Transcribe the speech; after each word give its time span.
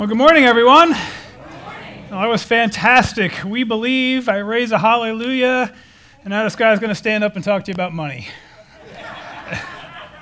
Well, 0.00 0.08
good 0.08 0.16
morning, 0.16 0.46
everyone. 0.46 0.92
Good 0.92 1.62
morning. 1.62 2.04
That 2.08 2.26
was 2.26 2.42
fantastic. 2.42 3.44
We 3.44 3.64
believe. 3.64 4.30
I 4.30 4.38
raise 4.38 4.72
a 4.72 4.78
hallelujah. 4.78 5.74
And 6.24 6.30
now 6.30 6.42
this 6.44 6.56
guy's 6.56 6.78
going 6.78 6.88
to 6.88 6.94
stand 6.94 7.22
up 7.22 7.36
and 7.36 7.44
talk 7.44 7.64
to 7.64 7.70
you 7.70 7.74
about 7.74 7.92
money. 7.92 8.26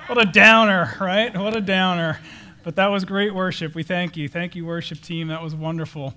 what 0.08 0.20
a 0.20 0.24
downer, 0.24 0.96
right? 1.00 1.32
What 1.32 1.56
a 1.56 1.60
downer. 1.60 2.18
But 2.64 2.74
that 2.74 2.88
was 2.88 3.04
great 3.04 3.32
worship. 3.32 3.76
We 3.76 3.84
thank 3.84 4.16
you. 4.16 4.28
Thank 4.28 4.56
you, 4.56 4.66
worship 4.66 5.00
team. 5.00 5.28
That 5.28 5.40
was 5.40 5.54
wonderful. 5.54 6.12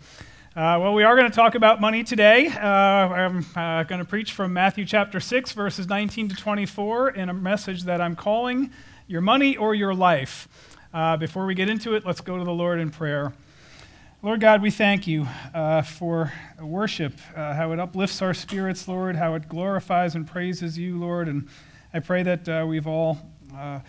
Uh, 0.55 0.81
well, 0.81 0.95
we 0.95 1.03
are 1.03 1.15
going 1.15 1.29
to 1.29 1.35
talk 1.35 1.53
about 1.53 1.79
money 1.79 2.03
today. 2.03 2.47
Uh, 2.47 2.65
I'm 2.65 3.45
uh, 3.55 3.83
going 3.83 3.99
to 3.99 4.05
preach 4.05 4.31
from 4.31 4.53
Matthew 4.53 4.85
chapter 4.85 5.19
6, 5.19 5.51
verses 5.51 5.87
19 5.87 6.29
to 6.29 6.35
24, 6.35 7.11
in 7.11 7.29
a 7.29 7.33
message 7.35 7.83
that 7.83 8.01
I'm 8.01 8.15
calling 8.15 8.71
Your 9.05 9.21
Money 9.21 9.55
or 9.55 9.75
Your 9.75 9.93
Life. 9.93 10.47
Uh, 10.91 11.15
before 11.15 11.45
we 11.45 11.53
get 11.53 11.69
into 11.69 11.93
it, 11.93 12.07
let's 12.07 12.21
go 12.21 12.39
to 12.39 12.43
the 12.43 12.51
Lord 12.51 12.79
in 12.79 12.89
prayer. 12.89 13.33
Lord 14.23 14.39
God, 14.39 14.61
we 14.61 14.69
thank 14.69 15.07
you 15.07 15.27
uh, 15.51 15.81
for 15.81 16.31
worship, 16.61 17.13
uh, 17.35 17.55
how 17.55 17.71
it 17.71 17.79
uplifts 17.79 18.21
our 18.21 18.35
spirits, 18.35 18.87
Lord, 18.87 19.15
how 19.15 19.33
it 19.33 19.49
glorifies 19.49 20.13
and 20.13 20.27
praises 20.27 20.77
you, 20.77 20.99
Lord. 20.99 21.27
And 21.27 21.49
I 21.91 22.01
pray 22.01 22.21
that 22.21 22.47
uh, 22.47 22.63
we've 22.67 22.85
all 22.85 23.17
uh, 23.57 23.79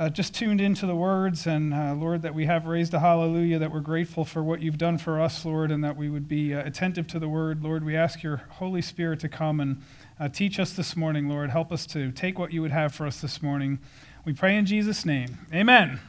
uh, 0.00 0.08
just 0.08 0.34
tuned 0.34 0.60
into 0.60 0.84
the 0.84 0.96
words, 0.96 1.46
and 1.46 1.72
uh, 1.72 1.94
Lord, 1.94 2.22
that 2.22 2.34
we 2.34 2.46
have 2.46 2.66
raised 2.66 2.92
a 2.92 2.98
hallelujah, 2.98 3.60
that 3.60 3.72
we're 3.72 3.78
grateful 3.78 4.24
for 4.24 4.42
what 4.42 4.62
you've 4.62 4.78
done 4.78 4.98
for 4.98 5.20
us, 5.20 5.44
Lord, 5.44 5.70
and 5.70 5.84
that 5.84 5.96
we 5.96 6.08
would 6.08 6.26
be 6.26 6.52
attentive 6.52 7.06
to 7.06 7.20
the 7.20 7.28
word. 7.28 7.62
Lord, 7.62 7.84
we 7.84 7.94
ask 7.94 8.24
your 8.24 8.38
Holy 8.48 8.82
Spirit 8.82 9.20
to 9.20 9.28
come 9.28 9.60
and 9.60 10.34
teach 10.34 10.58
us 10.58 10.72
this 10.72 10.96
morning, 10.96 11.28
Lord. 11.28 11.50
Help 11.50 11.70
us 11.70 11.86
to 11.86 12.10
take 12.10 12.36
what 12.36 12.52
you 12.52 12.62
would 12.62 12.72
have 12.72 12.92
for 12.92 13.06
us 13.06 13.20
this 13.20 13.40
morning. 13.40 13.78
We 14.24 14.32
pray 14.32 14.56
in 14.56 14.66
Jesus' 14.66 15.06
name. 15.06 15.38
Amen. 15.54 16.00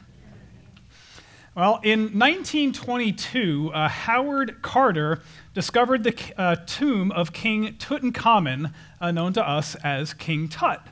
Well, 1.58 1.80
in 1.82 2.16
1922, 2.16 3.72
uh, 3.74 3.88
Howard 3.88 4.62
Carter 4.62 5.22
discovered 5.54 6.04
the 6.04 6.14
uh, 6.36 6.54
tomb 6.66 7.10
of 7.10 7.32
King 7.32 7.74
Tutankhamun, 7.78 8.72
uh, 9.00 9.10
known 9.10 9.32
to 9.32 9.44
us 9.44 9.74
as 9.82 10.14
King 10.14 10.48
Tut. 10.48 10.86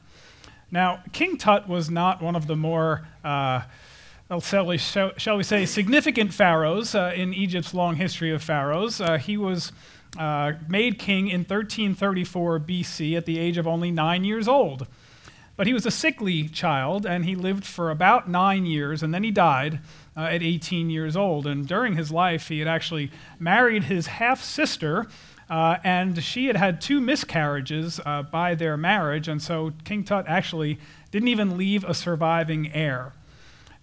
Now, 0.72 1.04
King 1.12 1.38
Tut 1.38 1.68
was 1.68 1.88
not 1.88 2.20
one 2.20 2.34
of 2.34 2.48
the 2.48 2.56
more, 2.56 3.06
uh, 3.22 3.60
shall 4.40 4.66
we, 4.66 4.78
say, 4.78 5.66
significant 5.66 6.34
pharaohs 6.34 6.96
uh, 6.96 7.12
in 7.14 7.32
Egypt's 7.32 7.72
long 7.72 7.94
history 7.94 8.32
of 8.32 8.42
pharaohs. 8.42 9.00
Uh, 9.00 9.18
he 9.18 9.36
was 9.36 9.70
made 10.66 10.98
king 10.98 11.28
in 11.28 11.42
1334 11.42 12.58
BC 12.58 13.16
at 13.16 13.24
the 13.24 13.38
age 13.38 13.56
of 13.56 13.68
only 13.68 13.92
nine 13.92 14.24
years 14.24 14.48
old. 14.48 14.88
But 15.56 15.66
he 15.66 15.72
was 15.72 15.86
a 15.86 15.90
sickly 15.90 16.48
child, 16.48 17.06
and 17.06 17.24
he 17.24 17.34
lived 17.34 17.64
for 17.64 17.90
about 17.90 18.28
nine 18.28 18.66
years, 18.66 19.02
and 19.02 19.14
then 19.14 19.22
he 19.22 19.30
died 19.30 19.78
uh, 20.16 20.22
at 20.22 20.42
18 20.42 20.90
years 20.90 21.16
old. 21.16 21.46
And 21.46 21.66
during 21.66 21.96
his 21.96 22.10
life, 22.10 22.48
he 22.48 22.58
had 22.58 22.68
actually 22.68 23.10
married 23.38 23.84
his 23.84 24.06
half 24.06 24.42
sister, 24.42 25.06
uh, 25.48 25.76
and 25.84 26.22
she 26.22 26.46
had 26.46 26.56
had 26.56 26.80
two 26.80 27.00
miscarriages 27.00 28.00
uh, 28.04 28.22
by 28.22 28.54
their 28.54 28.76
marriage, 28.76 29.28
and 29.28 29.40
so 29.40 29.72
King 29.84 30.02
Tut 30.02 30.24
actually 30.26 30.78
didn't 31.10 31.28
even 31.28 31.56
leave 31.56 31.84
a 31.84 31.94
surviving 31.94 32.72
heir. 32.72 33.12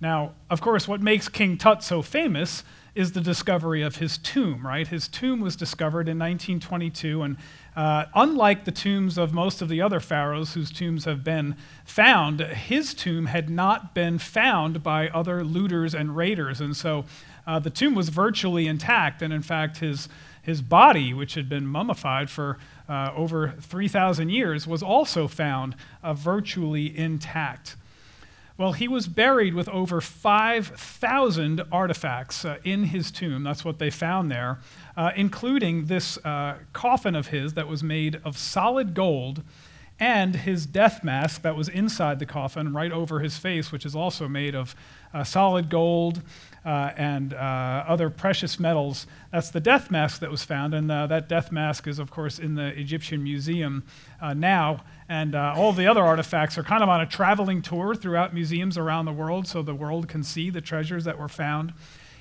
Now, 0.01 0.33
of 0.49 0.59
course, 0.59 0.87
what 0.87 1.01
makes 1.01 1.29
King 1.29 1.57
Tut 1.57 1.83
so 1.83 2.01
famous 2.01 2.63
is 2.95 3.13
the 3.13 3.21
discovery 3.21 3.81
of 3.81 3.95
his 3.95 4.17
tomb, 4.17 4.67
right? 4.67 4.87
His 4.87 5.07
tomb 5.07 5.39
was 5.39 5.55
discovered 5.55 6.07
in 6.07 6.19
1922, 6.19 7.21
and 7.23 7.37
uh, 7.75 8.05
unlike 8.13 8.65
the 8.65 8.71
tombs 8.71 9.17
of 9.17 9.33
most 9.33 9.61
of 9.61 9.69
the 9.69 9.81
other 9.81 9.99
pharaohs 9.99 10.53
whose 10.53 10.71
tombs 10.71 11.05
have 11.05 11.23
been 11.23 11.55
found, 11.85 12.39
his 12.39 12.93
tomb 12.93 13.25
had 13.25 13.49
not 13.49 13.95
been 13.95 14.19
found 14.19 14.83
by 14.83 15.09
other 15.09 15.43
looters 15.43 15.95
and 15.95 16.15
raiders. 16.15 16.61
And 16.61 16.75
so 16.75 17.05
uh, 17.47 17.59
the 17.59 17.69
tomb 17.69 17.95
was 17.95 18.09
virtually 18.09 18.67
intact. 18.67 19.21
And 19.21 19.33
in 19.33 19.41
fact, 19.41 19.77
his, 19.77 20.07
his 20.41 20.61
body, 20.61 21.13
which 21.13 21.33
had 21.33 21.49
been 21.49 21.65
mummified 21.65 22.29
for 22.29 22.57
uh, 22.87 23.11
over 23.15 23.55
3,000 23.59 24.29
years, 24.29 24.67
was 24.67 24.83
also 24.83 25.27
found 25.27 25.75
uh, 26.03 26.13
virtually 26.13 26.95
intact. 26.95 27.75
Well, 28.55 28.73
he 28.73 28.87
was 28.87 29.07
buried 29.07 29.55
with 29.55 29.67
over 29.69 29.99
5,000 29.99 31.63
artifacts 31.71 32.45
uh, 32.45 32.57
in 32.63 32.85
his 32.85 33.09
tomb. 33.09 33.43
That's 33.43 33.65
what 33.65 33.79
they 33.79 33.89
found 33.89 34.29
there, 34.29 34.59
uh, 34.95 35.11
including 35.15 35.85
this 35.85 36.17
uh, 36.25 36.57
coffin 36.71 37.15
of 37.15 37.27
his 37.27 37.53
that 37.53 37.67
was 37.67 37.83
made 37.83 38.21
of 38.23 38.37
solid 38.37 38.93
gold 38.93 39.43
and 39.99 40.35
his 40.35 40.65
death 40.65 41.03
mask 41.03 41.43
that 41.43 41.55
was 41.55 41.69
inside 41.69 42.19
the 42.19 42.25
coffin, 42.25 42.73
right 42.73 42.91
over 42.91 43.19
his 43.19 43.37
face, 43.37 43.71
which 43.71 43.85
is 43.85 43.95
also 43.95 44.27
made 44.27 44.55
of 44.55 44.75
uh, 45.13 45.23
solid 45.23 45.69
gold 45.69 46.21
uh, 46.65 46.91
and 46.97 47.33
uh, 47.33 47.85
other 47.87 48.09
precious 48.09 48.59
metals. 48.59 49.05
That's 49.31 49.51
the 49.51 49.59
death 49.59 49.91
mask 49.91 50.19
that 50.21 50.31
was 50.31 50.43
found, 50.43 50.73
and 50.73 50.91
uh, 50.91 51.07
that 51.07 51.29
death 51.29 51.51
mask 51.51 51.87
is, 51.87 51.99
of 51.99 52.09
course, 52.09 52.39
in 52.39 52.55
the 52.55 52.67
Egyptian 52.79 53.23
Museum 53.23 53.83
now. 54.35 54.83
And 55.07 55.35
all 55.35 55.73
the 55.73 55.85
other 55.85 56.01
artifacts 56.01 56.57
are 56.57 56.63
kind 56.63 56.81
of 56.81 56.89
on 56.89 57.01
a 57.01 57.05
traveling 57.05 57.61
tour 57.61 57.93
throughout 57.93 58.33
museums 58.33 58.77
around 58.77 59.05
the 59.05 59.13
world, 59.13 59.47
so 59.47 59.61
the 59.61 59.75
world 59.75 60.07
can 60.07 60.23
see 60.23 60.49
the 60.49 60.61
treasures 60.61 61.03
that 61.03 61.19
were 61.19 61.29
found 61.29 61.73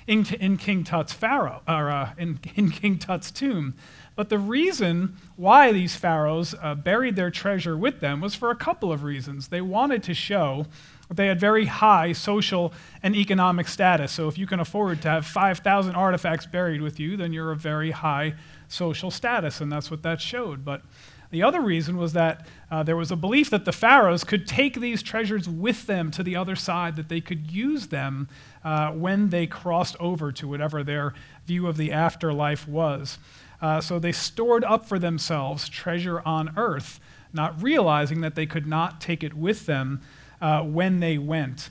in, 0.07 0.25
in 0.39 0.57
King 0.57 0.83
Tut's 0.83 1.13
pharaoh, 1.13 1.61
or 1.67 2.13
in, 2.17 2.39
in 2.55 2.71
King 2.71 2.97
Tut's 2.97 3.31
tomb. 3.31 3.75
But 4.15 4.29
the 4.29 4.37
reason 4.37 5.15
why 5.35 5.71
these 5.71 5.95
pharaohs 5.95 6.53
uh, 6.61 6.75
buried 6.75 7.15
their 7.15 7.31
treasure 7.31 7.75
with 7.75 7.99
them 7.99 8.21
was 8.21 8.35
for 8.35 8.51
a 8.51 8.55
couple 8.55 8.91
of 8.91 9.03
reasons. 9.03 9.47
They 9.47 9.61
wanted 9.61 10.03
to 10.03 10.13
show 10.13 10.67
that 11.07 11.17
they 11.17 11.27
had 11.27 11.39
very 11.39 11.65
high 11.65 12.11
social 12.11 12.73
and 13.01 13.15
economic 13.15 13.67
status. 13.67 14.11
So 14.11 14.27
if 14.27 14.37
you 14.37 14.45
can 14.45 14.59
afford 14.59 15.01
to 15.01 15.09
have 15.09 15.25
5,000 15.25 15.95
artifacts 15.95 16.45
buried 16.45 16.81
with 16.81 16.99
you, 16.99 17.17
then 17.17 17.33
you're 17.33 17.51
of 17.51 17.59
very 17.59 17.91
high 17.91 18.35
social 18.67 19.09
status, 19.09 19.61
and 19.61 19.71
that's 19.71 19.89
what 19.89 20.03
that 20.03 20.21
showed. 20.21 20.63
But 20.63 20.83
the 21.31 21.41
other 21.41 21.61
reason 21.61 21.97
was 21.97 22.13
that 22.13 22.45
uh, 22.69 22.83
there 22.83 22.95
was 22.95 23.11
a 23.11 23.15
belief 23.15 23.49
that 23.49 23.65
the 23.65 23.71
pharaohs 23.71 24.23
could 24.23 24.45
take 24.45 24.79
these 24.79 25.01
treasures 25.01 25.49
with 25.49 25.87
them 25.87 26.11
to 26.11 26.21
the 26.21 26.35
other 26.35 26.55
side, 26.55 26.95
that 26.95 27.09
they 27.09 27.21
could 27.21 27.49
use 27.49 27.87
them 27.87 28.29
uh, 28.63 28.91
when 28.91 29.29
they 29.29 29.47
crossed 29.47 29.95
over 29.99 30.31
to 30.31 30.47
whatever 30.47 30.83
their 30.83 31.13
view 31.45 31.67
of 31.67 31.77
the 31.77 31.91
afterlife 31.91 32.67
was. 32.67 33.17
Uh, 33.61 33.79
so 33.79 33.99
they 33.99 34.11
stored 34.11 34.63
up 34.63 34.85
for 34.85 34.99
themselves 34.99 35.69
treasure 35.69 36.21
on 36.25 36.53
earth, 36.57 36.99
not 37.31 37.61
realizing 37.61 38.21
that 38.21 38.35
they 38.35 38.45
could 38.45 38.67
not 38.67 38.99
take 38.99 39.23
it 39.23 39.33
with 39.33 39.65
them 39.65 40.01
uh, 40.41 40.61
when 40.61 40.99
they 40.99 41.17
went. 41.17 41.69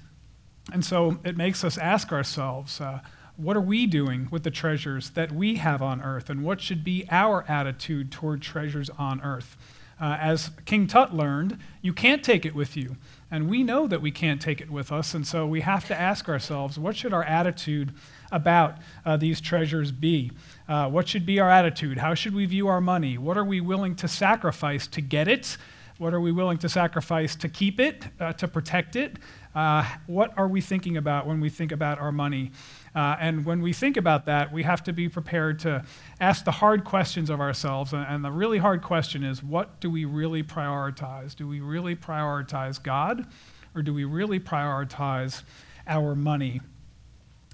And 0.72 0.84
so 0.84 1.19
it 1.25 1.36
makes 1.36 1.64
us 1.64 1.76
ask 1.76 2.12
ourselves 2.12 2.80
uh, 2.80 3.00
what 3.36 3.56
are 3.56 3.60
we 3.60 3.86
doing 3.86 4.28
with 4.30 4.42
the 4.42 4.50
treasures 4.50 5.10
that 5.10 5.32
we 5.32 5.56
have 5.56 5.82
on 5.82 6.00
earth, 6.03 6.30
and 6.30 6.44
what 6.44 6.60
should 6.60 6.84
be 6.84 7.06
our 7.10 7.44
attitude 7.48 8.12
toward 8.12 8.42
treasures 8.42 8.91
on 8.91 9.20
earth? 9.22 9.56
Uh, 10.02 10.18
as 10.20 10.50
King 10.64 10.88
Tut 10.88 11.14
learned, 11.14 11.58
you 11.80 11.92
can't 11.92 12.24
take 12.24 12.44
it 12.44 12.56
with 12.56 12.76
you. 12.76 12.96
And 13.30 13.48
we 13.48 13.62
know 13.62 13.86
that 13.86 14.02
we 14.02 14.10
can't 14.10 14.42
take 14.42 14.60
it 14.60 14.68
with 14.68 14.90
us, 14.90 15.14
and 15.14 15.24
so 15.24 15.46
we 15.46 15.60
have 15.60 15.86
to 15.86 15.98
ask 15.98 16.28
ourselves 16.28 16.76
what 16.76 16.96
should 16.96 17.12
our 17.12 17.22
attitude 17.22 17.94
about 18.32 18.78
uh, 19.06 19.16
these 19.16 19.41
treasures 19.41 19.92
be? 19.92 20.32
Uh, 20.68 20.91
what 20.91 21.06
should 21.06 21.24
be 21.24 21.38
our 21.38 21.48
attitude? 21.48 21.98
How 21.98 22.14
should 22.14 22.34
we 22.34 22.46
view 22.46 22.66
our 22.66 22.80
money? 22.80 23.16
What 23.16 23.38
are 23.38 23.44
we 23.44 23.60
willing 23.60 23.94
to 23.96 24.08
sacrifice 24.08 24.88
to 24.88 25.00
get 25.00 25.28
it? 25.28 25.56
What 25.98 26.12
are 26.14 26.20
we 26.20 26.32
willing 26.32 26.58
to 26.58 26.68
sacrifice 26.68 27.36
to 27.36 27.48
keep 27.48 27.78
it, 27.78 28.04
uh, 28.18 28.32
to 28.32 28.48
protect 28.48 28.96
it? 28.96 29.18
Uh, 29.54 29.88
what 30.08 30.36
are 30.36 30.48
we 30.48 30.60
thinking 30.60 30.96
about 30.96 31.28
when 31.28 31.41
we 31.41 31.48
think 31.48 31.70
about 31.70 32.00
our 32.00 32.10
money? 32.10 32.50
Uh, 32.94 33.16
and 33.20 33.44
when 33.47 33.62
we 33.62 33.72
think 33.72 33.97
about 33.97 34.26
that, 34.26 34.53
we 34.53 34.62
have 34.62 34.82
to 34.84 34.92
be 34.92 35.08
prepared 35.08 35.59
to 35.60 35.84
ask 36.21 36.44
the 36.44 36.50
hard 36.50 36.84
questions 36.84 37.30
of 37.30 37.41
ourselves. 37.41 37.92
And, 37.92 38.06
and 38.06 38.24
the 38.24 38.30
really 38.30 38.59
hard 38.59 38.83
question 38.83 39.24
is 39.24 39.42
what 39.42 39.80
do 39.80 39.91
we 39.91 40.04
really 40.04 40.42
prioritize? 40.42 41.34
Do 41.34 41.48
we 41.48 41.60
really 41.60 41.97
prioritize 41.97 42.83
God, 42.83 43.27
or 43.74 43.83
do 43.83 43.94
we 43.94 44.04
really 44.04 44.39
prioritize 44.39 45.42
our 45.86 46.15
money? 46.15 46.60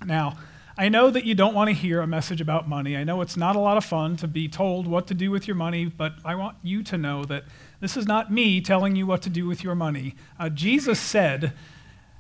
Now, 0.05 0.37
I 0.81 0.89
know 0.89 1.11
that 1.11 1.25
you 1.25 1.35
don't 1.35 1.55
want 1.55 1.69
to 1.69 1.75
hear 1.75 2.01
a 2.01 2.07
message 2.07 2.41
about 2.41 2.69
money. 2.69 2.97
I 2.97 3.03
know 3.03 3.21
it's 3.21 3.37
not 3.37 3.57
a 3.57 3.59
lot 3.59 3.77
of 3.77 3.85
fun 3.85 4.17
to 4.19 4.29
be 4.29 4.47
told 4.47 4.87
what 4.87 5.09
to 5.09 5.15
do 5.15 5.29
with 5.33 5.49
your 5.49 5.57
money, 5.57 5.87
but 5.87 6.13
I 6.25 6.37
want 6.37 6.57
you 6.63 6.85
to 6.85 6.97
know 6.97 7.25
that 7.25 7.45
this 7.81 7.97
is 7.97 8.07
not 8.07 8.31
me 8.31 8.61
telling 8.61 8.95
you 8.95 9.05
what 9.05 9.23
to 9.23 9.31
do 9.31 9.47
with 9.47 9.65
your 9.65 9.75
money. 9.75 10.15
Uh, 10.39 10.49
Jesus 10.49 11.01
said 11.01 11.53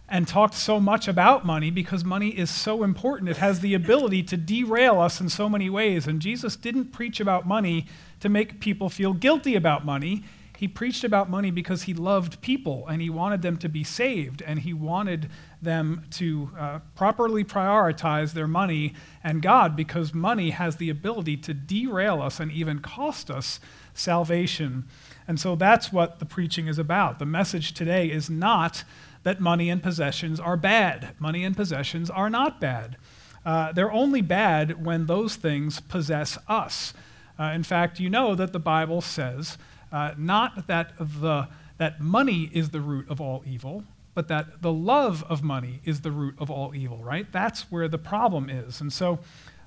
and 0.08 0.26
talked 0.26 0.54
so 0.54 0.80
much 0.80 1.06
about 1.06 1.44
money 1.44 1.70
because 1.70 2.04
money 2.04 2.30
is 2.30 2.50
so 2.50 2.82
important. 2.82 3.28
It 3.28 3.36
has 3.36 3.60
the 3.60 3.74
ability 3.74 4.22
to 4.24 4.36
derail 4.36 5.00
us 5.00 5.20
in 5.20 5.28
so 5.28 5.48
many 5.48 5.68
ways. 5.68 6.06
And 6.06 6.20
Jesus 6.20 6.56
didn't 6.56 6.92
preach 6.92 7.20
about 7.20 7.46
money 7.46 7.86
to 8.20 8.28
make 8.28 8.60
people 8.60 8.88
feel 8.88 9.12
guilty 9.12 9.54
about 9.54 9.84
money. 9.84 10.24
He 10.56 10.66
preached 10.66 11.04
about 11.04 11.30
money 11.30 11.52
because 11.52 11.82
he 11.82 11.94
loved 11.94 12.40
people 12.40 12.84
and 12.88 13.00
he 13.00 13.10
wanted 13.10 13.42
them 13.42 13.58
to 13.58 13.68
be 13.68 13.84
saved 13.84 14.42
and 14.42 14.58
he 14.58 14.72
wanted 14.72 15.30
them 15.62 16.04
to 16.12 16.50
uh, 16.58 16.78
properly 16.96 17.44
prioritize 17.44 18.32
their 18.32 18.48
money 18.48 18.94
and 19.22 19.40
God 19.40 19.76
because 19.76 20.12
money 20.12 20.50
has 20.50 20.76
the 20.76 20.90
ability 20.90 21.36
to 21.36 21.54
derail 21.54 22.20
us 22.20 22.40
and 22.40 22.50
even 22.50 22.80
cost 22.80 23.30
us 23.30 23.60
salvation. 23.94 24.88
And 25.28 25.38
so 25.38 25.54
that's 25.54 25.92
what 25.92 26.18
the 26.18 26.24
preaching 26.24 26.66
is 26.66 26.78
about. 26.78 27.20
The 27.20 27.26
message 27.26 27.72
today 27.72 28.10
is 28.10 28.28
not 28.28 28.82
that 29.22 29.40
money 29.40 29.70
and 29.70 29.82
possessions 29.82 30.40
are 30.40 30.56
bad. 30.56 31.14
Money 31.18 31.44
and 31.44 31.56
possessions 31.56 32.10
are 32.10 32.30
not 32.30 32.60
bad. 32.60 32.96
uh, 33.44 33.72
they're 33.72 33.92
only 33.92 34.20
bad 34.20 34.84
when 34.84 35.06
those 35.06 35.36
things 35.36 35.80
possess 35.80 36.36
us. 36.48 36.92
Uh, 37.38 37.44
in 37.44 37.62
fact, 37.62 37.98
you 38.00 38.10
know 38.10 38.34
that 38.34 38.52
the 38.52 38.58
Bible 38.58 39.00
says 39.00 39.56
uh, 39.90 40.12
not 40.18 40.66
that, 40.66 40.92
the, 40.98 41.48
that 41.78 42.00
money 42.00 42.50
is 42.52 42.70
the 42.70 42.80
root 42.80 43.08
of 43.08 43.20
all 43.20 43.42
evil, 43.46 43.84
but 44.14 44.28
that 44.28 44.60
the 44.60 44.72
love 44.72 45.24
of 45.30 45.42
money 45.42 45.80
is 45.84 46.00
the 46.02 46.10
root 46.10 46.34
of 46.38 46.50
all 46.50 46.74
evil, 46.74 46.98
right? 46.98 47.30
That's 47.32 47.70
where 47.70 47.88
the 47.88 47.98
problem 47.98 48.50
is. 48.50 48.80
And 48.82 48.92
so 48.92 49.20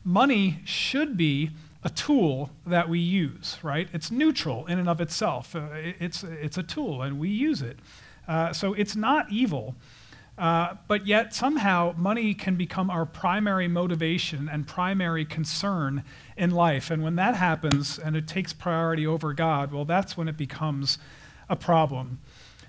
money 0.03 0.59
should 0.65 1.17
be 1.17 1.51
a 1.83 1.89
tool 1.89 2.51
that 2.67 2.87
we 2.87 2.99
use, 2.99 3.57
right? 3.63 3.87
It's 3.93 4.11
neutral 4.11 4.67
in 4.67 4.77
and 4.77 4.87
of 4.89 5.01
itself. 5.01 5.55
Uh, 5.55 5.69
it's, 5.73 6.23
it's 6.23 6.57
a 6.57 6.63
tool, 6.63 7.01
and 7.01 7.19
we 7.19 7.29
use 7.29 7.63
it. 7.63 7.79
Uh, 8.27 8.53
so 8.53 8.73
it's 8.73 8.95
not 8.95 9.31
evil. 9.31 9.75
Uh, 10.37 10.75
but 10.87 11.05
yet, 11.05 11.35
somehow, 11.35 11.93
money 11.97 12.33
can 12.33 12.55
become 12.55 12.89
our 12.89 13.05
primary 13.05 13.67
motivation 13.67 14.49
and 14.49 14.65
primary 14.65 15.25
concern 15.25 16.03
in 16.35 16.49
life. 16.49 16.89
And 16.89 17.03
when 17.03 17.15
that 17.17 17.35
happens 17.35 17.99
and 17.99 18.15
it 18.15 18.27
takes 18.27 18.53
priority 18.53 19.05
over 19.05 19.33
God, 19.33 19.71
well, 19.71 19.85
that's 19.85 20.17
when 20.17 20.27
it 20.27 20.37
becomes 20.37 20.97
a 21.49 21.55
problem. 21.55 22.19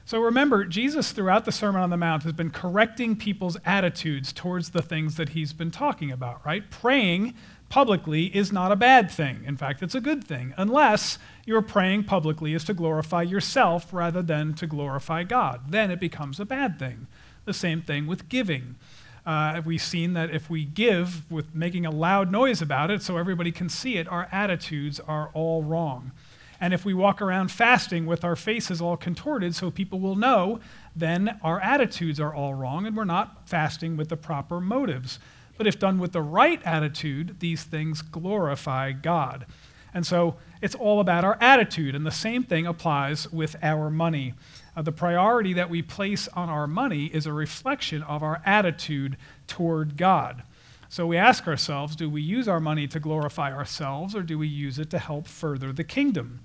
So 0.05 0.21
remember, 0.21 0.65
Jesus, 0.65 1.13
throughout 1.13 1.45
the 1.45 1.53
Sermon 1.53 1.81
on 1.81 1.91
the 1.91 1.97
Mount, 1.97 2.25
has 2.25 2.33
been 2.33 2.51
correcting 2.51 3.17
people's 3.17 3.57
attitudes 3.65 4.33
towards 4.33 4.71
the 4.71 4.83
things 4.83 5.17
that 5.17 5.31
he's 5.31 5.53
been 5.53 5.71
talking 5.71 6.11
about, 6.11 6.45
right? 6.45 6.69
Praying 6.71 7.35
publicly 7.69 8.25
is 8.37 8.53
not 8.53 8.73
a 8.73 8.77
bad 8.77 9.11
thing. 9.11 9.45
In 9.47 9.57
fact, 9.57 9.83
it's 9.83 9.95
a 9.95 10.01
good 10.01 10.25
thing, 10.25 10.53
unless 10.57 11.19
your 11.45 11.63
praying 11.63 12.05
publicly 12.05 12.55
is 12.55 12.65
to 12.65 12.75
glorify 12.75 13.23
yourself 13.23 13.93
rather 13.93 14.23
than 14.23 14.55
to 14.55 14.67
glorify 14.67 15.25
God. 15.25 15.63
Then 15.71 15.91
it 15.91 16.01
becomes 16.01 16.39
a 16.39 16.45
bad 16.45 16.79
thing. 16.79 17.07
The 17.45 17.53
same 17.53 17.83
thing 17.83 18.07
with 18.07 18.29
giving. 18.29 18.77
Uh, 19.25 19.61
we've 19.65 19.83
seen 19.83 20.15
that 20.15 20.31
if 20.31 20.51
we 20.51 20.65
give 20.65 21.31
with 21.31 21.55
making 21.55 21.87
a 21.87 21.91
loud 21.91 22.31
noise 22.31 22.61
about 22.61 22.91
it 22.91 23.03
so 23.03 23.17
everybody 23.17 23.53
can 23.53 23.69
see 23.69 23.97
it, 23.97 24.09
our 24.09 24.29
attitudes 24.33 25.01
are 25.01 25.31
all 25.33 25.63
wrong. 25.63 26.13
And 26.61 26.73
if 26.73 26.85
we 26.85 26.95
walk 26.95 27.21
around 27.21 27.51
fasting 27.51 28.07
with 28.07 28.23
our 28.23 28.37
faces 28.37 28.81
all 28.81 28.97
contorted 28.97 29.55
so 29.55 29.71
people 29.71 29.99
will 29.99 30.15
know, 30.15 30.61
then 30.95 31.41
our 31.43 31.59
attitudes 31.61 32.21
are 32.21 32.33
all 32.33 32.55
wrong 32.55 32.87
and 32.87 32.97
we're 32.97 33.05
not 33.05 33.49
fasting 33.49 33.97
with 33.97 34.09
the 34.09 34.17
proper 34.17 34.61
motives. 34.61 35.19
But 35.57 35.67
if 35.67 35.81
done 35.81 35.99
with 35.99 36.13
the 36.13 36.23
right 36.23 36.63
attitude, 36.65 37.41
these 37.41 37.65
things 37.65 38.01
glorify 38.01 38.93
God. 38.93 39.47
And 39.95 40.07
so 40.07 40.37
it's 40.61 40.75
all 40.75 41.01
about 41.01 41.25
our 41.25 41.37
attitude, 41.41 41.95
and 41.95 42.07
the 42.07 42.11
same 42.11 42.43
thing 42.43 42.67
applies 42.67 43.31
with 43.31 43.57
our 43.63 43.91
money. 43.91 44.35
Uh, 44.77 44.83
the 44.83 44.93
priority 44.93 45.53
that 45.53 45.69
we 45.69 45.83
place 45.83 46.29
on 46.29 46.49
our 46.49 46.67
money 46.67 47.07
is 47.07 47.27
a 47.27 47.33
reflection 47.33 48.03
of 48.03 48.23
our 48.23 48.41
attitude 48.47 49.17
toward 49.47 49.97
God. 49.97 50.43
So 50.89 51.07
we 51.07 51.17
ask 51.17 51.47
ourselves 51.47 51.97
do 51.97 52.09
we 52.09 52.23
use 52.23 52.49
our 52.49 52.61
money 52.61 52.87
to 52.89 53.01
glorify 53.01 53.53
ourselves, 53.53 54.15
or 54.15 54.23
do 54.23 54.39
we 54.39 54.47
use 54.47 54.79
it 54.79 54.91
to 54.91 54.99
help 54.99 55.27
further 55.27 55.73
the 55.73 55.85
kingdom? 55.85 56.41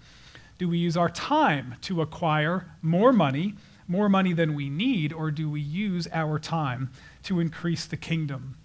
Do 0.58 0.68
we 0.68 0.78
use 0.78 0.98
our 0.98 1.10
time 1.10 1.76
to 1.82 2.02
acquire 2.02 2.72
more 2.82 3.14
money, 3.14 3.56
more 3.88 4.10
money 4.10 4.34
than 4.34 4.56
we 4.56 4.70
need, 4.70 5.14
or 5.14 5.32
do 5.32 5.50
we 5.50 5.62
use 5.62 6.08
our 6.12 6.40
time 6.40 6.92
to 7.24 7.40
increase 7.40 7.86
the 7.86 7.98
kingdom? 7.98 8.58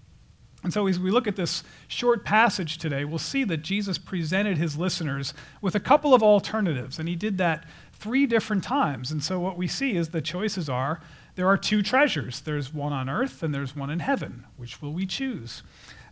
And 0.62 0.72
so, 0.72 0.86
as 0.86 1.00
we 1.00 1.10
look 1.10 1.26
at 1.26 1.36
this 1.36 1.64
short 1.88 2.24
passage 2.24 2.78
today, 2.78 3.04
we'll 3.04 3.18
see 3.18 3.42
that 3.44 3.58
Jesus 3.58 3.98
presented 3.98 4.58
his 4.58 4.76
listeners 4.76 5.34
with 5.60 5.74
a 5.74 5.80
couple 5.80 6.14
of 6.14 6.22
alternatives, 6.22 6.98
and 6.98 7.08
he 7.08 7.16
did 7.16 7.38
that 7.38 7.64
three 7.92 8.26
different 8.26 8.62
times. 8.62 9.10
And 9.10 9.22
so, 9.22 9.40
what 9.40 9.58
we 9.58 9.66
see 9.66 9.96
is 9.96 10.10
the 10.10 10.22
choices 10.22 10.68
are 10.68 11.00
there 11.34 11.48
are 11.48 11.56
two 11.56 11.82
treasures 11.82 12.40
there's 12.42 12.74
one 12.74 12.92
on 12.92 13.08
earth 13.08 13.42
and 13.42 13.54
there's 13.54 13.74
one 13.74 13.90
in 13.90 14.00
heaven. 14.00 14.44
Which 14.56 14.80
will 14.80 14.92
we 14.92 15.06
choose? 15.06 15.62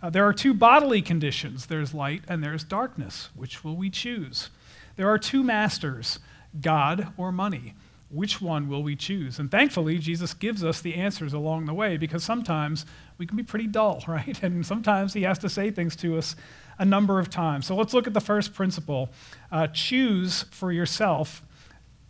Uh, 0.02 0.11
there 0.11 0.26
are 0.26 0.32
two 0.32 0.55
bodily 0.55 1.02
conditions 1.02 1.67
there's 1.67 1.93
light 1.94 2.23
and 2.26 2.43
there's 2.43 2.64
darkness. 2.64 3.29
Which 3.35 3.62
will 3.62 3.76
we 3.76 3.91
choose? 3.91 4.50
There 4.97 5.08
are 5.08 5.19
two 5.19 5.44
masters 5.44 6.19
God 6.61 7.12
or 7.17 7.31
money 7.31 7.75
which 8.11 8.41
one 8.41 8.69
will 8.69 8.82
we 8.82 8.97
choose? 8.97 9.38
And 9.38 9.50
thankfully, 9.50 9.99
Jesus 9.99 10.35
gives 10.35 10.64
us 10.64 10.81
the 10.81 10.97
answers 10.97 11.32
along 11.32 11.67
the 11.67 11.75
way 11.75 11.97
because 11.97 12.25
sometimes 12.25 12.85
we 13.21 13.27
can 13.27 13.37
be 13.37 13.43
pretty 13.43 13.67
dull, 13.67 14.03
right? 14.09 14.43
And 14.43 14.67
sometimes 14.67 15.13
he 15.13 15.23
has 15.23 15.39
to 15.41 15.49
say 15.49 15.71
things 15.71 15.95
to 15.97 16.19
us 16.19 16.35
a 16.79 16.85
number 16.85 17.21
of 17.21 17.29
times. 17.31 17.67
So 17.67 17.77
let's 17.77 17.93
look 17.93 18.07
at 18.09 18.15
the 18.15 18.21
first 18.21 18.55
principle 18.55 19.11
uh, 19.53 19.69
choose 19.69 20.47
for 20.51 20.73
yourself 20.73 21.43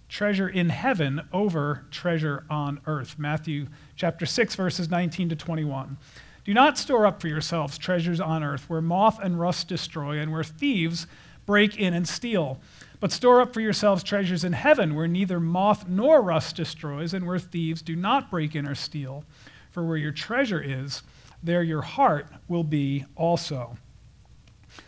treasure 0.08 0.48
in 0.48 0.70
heaven 0.70 1.20
over 1.32 1.84
treasure 1.90 2.44
on 2.48 2.80
earth. 2.86 3.16
Matthew 3.18 3.66
chapter 3.96 4.24
6, 4.24 4.54
verses 4.54 4.88
19 4.88 5.28
to 5.28 5.36
21. 5.36 5.98
Do 6.44 6.54
not 6.54 6.78
store 6.78 7.06
up 7.06 7.20
for 7.20 7.28
yourselves 7.28 7.76
treasures 7.76 8.20
on 8.20 8.42
earth 8.42 8.68
where 8.70 8.80
moth 8.80 9.18
and 9.20 9.38
rust 9.38 9.68
destroy 9.68 10.18
and 10.18 10.32
where 10.32 10.44
thieves 10.44 11.06
break 11.46 11.78
in 11.78 11.92
and 11.92 12.08
steal. 12.08 12.60
But 13.00 13.12
store 13.12 13.40
up 13.40 13.52
for 13.54 13.60
yourselves 13.60 14.02
treasures 14.02 14.44
in 14.44 14.52
heaven, 14.52 14.94
where 14.94 15.08
neither 15.08 15.40
moth 15.40 15.88
nor 15.88 16.20
rust 16.20 16.56
destroys, 16.56 17.14
and 17.14 17.26
where 17.26 17.38
thieves 17.38 17.82
do 17.82 17.96
not 17.96 18.30
break 18.30 18.54
in 18.54 18.68
or 18.68 18.74
steal. 18.74 19.24
For 19.70 19.84
where 19.84 19.96
your 19.96 20.12
treasure 20.12 20.60
is, 20.60 21.02
there 21.42 21.62
your 21.62 21.82
heart 21.82 22.26
will 22.48 22.64
be 22.64 23.04
also. 23.16 23.76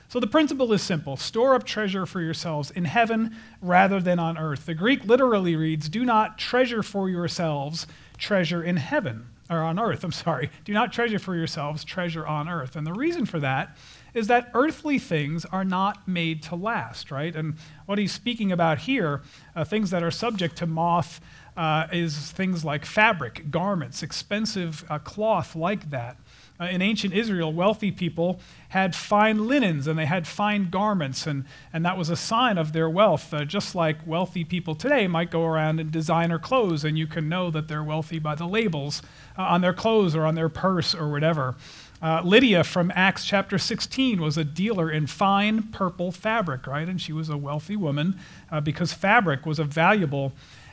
So 0.09 0.21
the 0.21 0.27
principle 0.27 0.73
is 0.75 0.83
simple 0.83 1.17
store 1.17 1.55
up 1.55 1.65
treasure 1.65 2.05
for 2.05 2.21
yourselves 2.21 2.71
in 2.71 2.85
heaven 2.85 3.35
rather 3.61 4.01
than 4.01 4.19
on 4.19 4.37
earth. 4.37 4.67
The 4.67 4.75
Greek 4.75 5.05
literally 5.07 5.57
reads, 5.57 5.89
Do 5.89 6.05
not 6.05 6.39
treasure 6.39 6.83
for 6.83 7.09
yourselves 7.09 7.87
treasure 8.19 8.63
in 8.63 8.77
heaven, 8.77 9.29
or 9.49 9.59
on 9.59 9.79
earth, 9.79 10.05
I'm 10.05 10.13
sorry. 10.13 10.51
Do 10.65 10.75
not 10.75 10.93
treasure 10.93 11.19
for 11.19 11.35
yourselves 11.35 11.83
treasure 11.83 12.27
on 12.27 12.49
earth. 12.49 12.77
And 12.77 12.87
the 12.87 12.93
reason 12.93 13.25
for 13.25 13.41
that 13.41 13.77
is 14.15 14.27
that 14.27 14.51
earthly 14.53 14.99
things 14.99 15.45
are 15.47 15.65
not 15.65 16.07
made 16.07 16.43
to 16.43 16.57
last, 16.57 17.11
right? 17.11 17.35
And 17.35 17.55
what 17.87 17.99
he's 17.99 18.13
speaking 18.13 18.53
about 18.53 18.81
here, 18.81 19.23
uh, 19.57 19.65
things 19.65 19.91
that 19.91 20.03
are 20.03 20.11
subject 20.11 20.57
to 20.57 20.67
moth, 20.67 21.21
uh, 21.57 21.87
is 21.93 22.31
things 22.33 22.65
like 22.65 22.85
fabric, 22.85 23.51
garments, 23.51 24.03
expensive 24.03 24.85
uh, 24.89 24.99
cloth 24.99 25.55
like 25.55 25.91
that. 25.91 26.17
Uh, 26.61 26.67
in 26.67 26.81
ancient 26.81 27.13
Israel, 27.13 27.53
wealthy 27.53 27.91
people 27.91 28.39
had 28.69 28.95
fine 28.95 29.49
linens 29.49 29.87
and 29.87 29.99
they 29.99 30.07
had 30.07 30.27
fine 30.27 30.71
garments, 30.71 31.27
and, 31.27 31.45
and 31.73 31.85
that 31.85 31.99
was 31.99 32.09
a 32.09 32.17
sign 32.17 32.57
of 32.57 32.73
their 32.73 32.89
wealth. 32.89 33.35
Uh, 33.35 33.45
just 33.45 33.75
like 33.75 33.97
wealthy 34.07 34.45
people 34.45 34.75
today 34.75 35.07
might 35.07 35.31
go 35.31 35.45
around 35.45 35.81
in 35.81 35.91
designer 35.91 36.39
clothes, 36.39 36.85
and 36.85 36.97
you 36.97 37.07
can 37.07 37.29
know 37.29 37.51
that 37.51 37.69
they're 37.69 37.83
wealthy 37.83 38.19
by 38.19 38.35
the 38.35 38.47
labels 38.47 39.03
uh, 39.37 39.43
on 39.43 39.61
their 39.61 39.73
clothes 39.73 40.15
or 40.15 40.25
on 40.25 40.35
their 40.35 40.49
purse 40.49 40.95
or 40.95 41.11
whatever. 41.11 41.57
Uh, 42.01 42.21
Lydia 42.25 42.65
from 42.65 42.93
Acts 42.97 43.25
chapter 43.25 43.59
16 43.59 44.21
was 44.21 44.37
a 44.37 44.43
dealer 44.45 44.91
in 44.91 45.07
fine 45.07 45.63
purple 45.65 46.11
fabric, 46.11 46.67
right? 46.67 46.89
And 46.89 47.01
she 47.01 47.13
was 47.13 47.29
a 47.29 47.37
wealthy 47.37 47.77
woman 47.77 48.19
uh, 48.51 48.61
because 48.61 48.93
fabric 48.93 49.47
was 49.47 49.61
a 49.61 49.65
valuable 49.65 50.33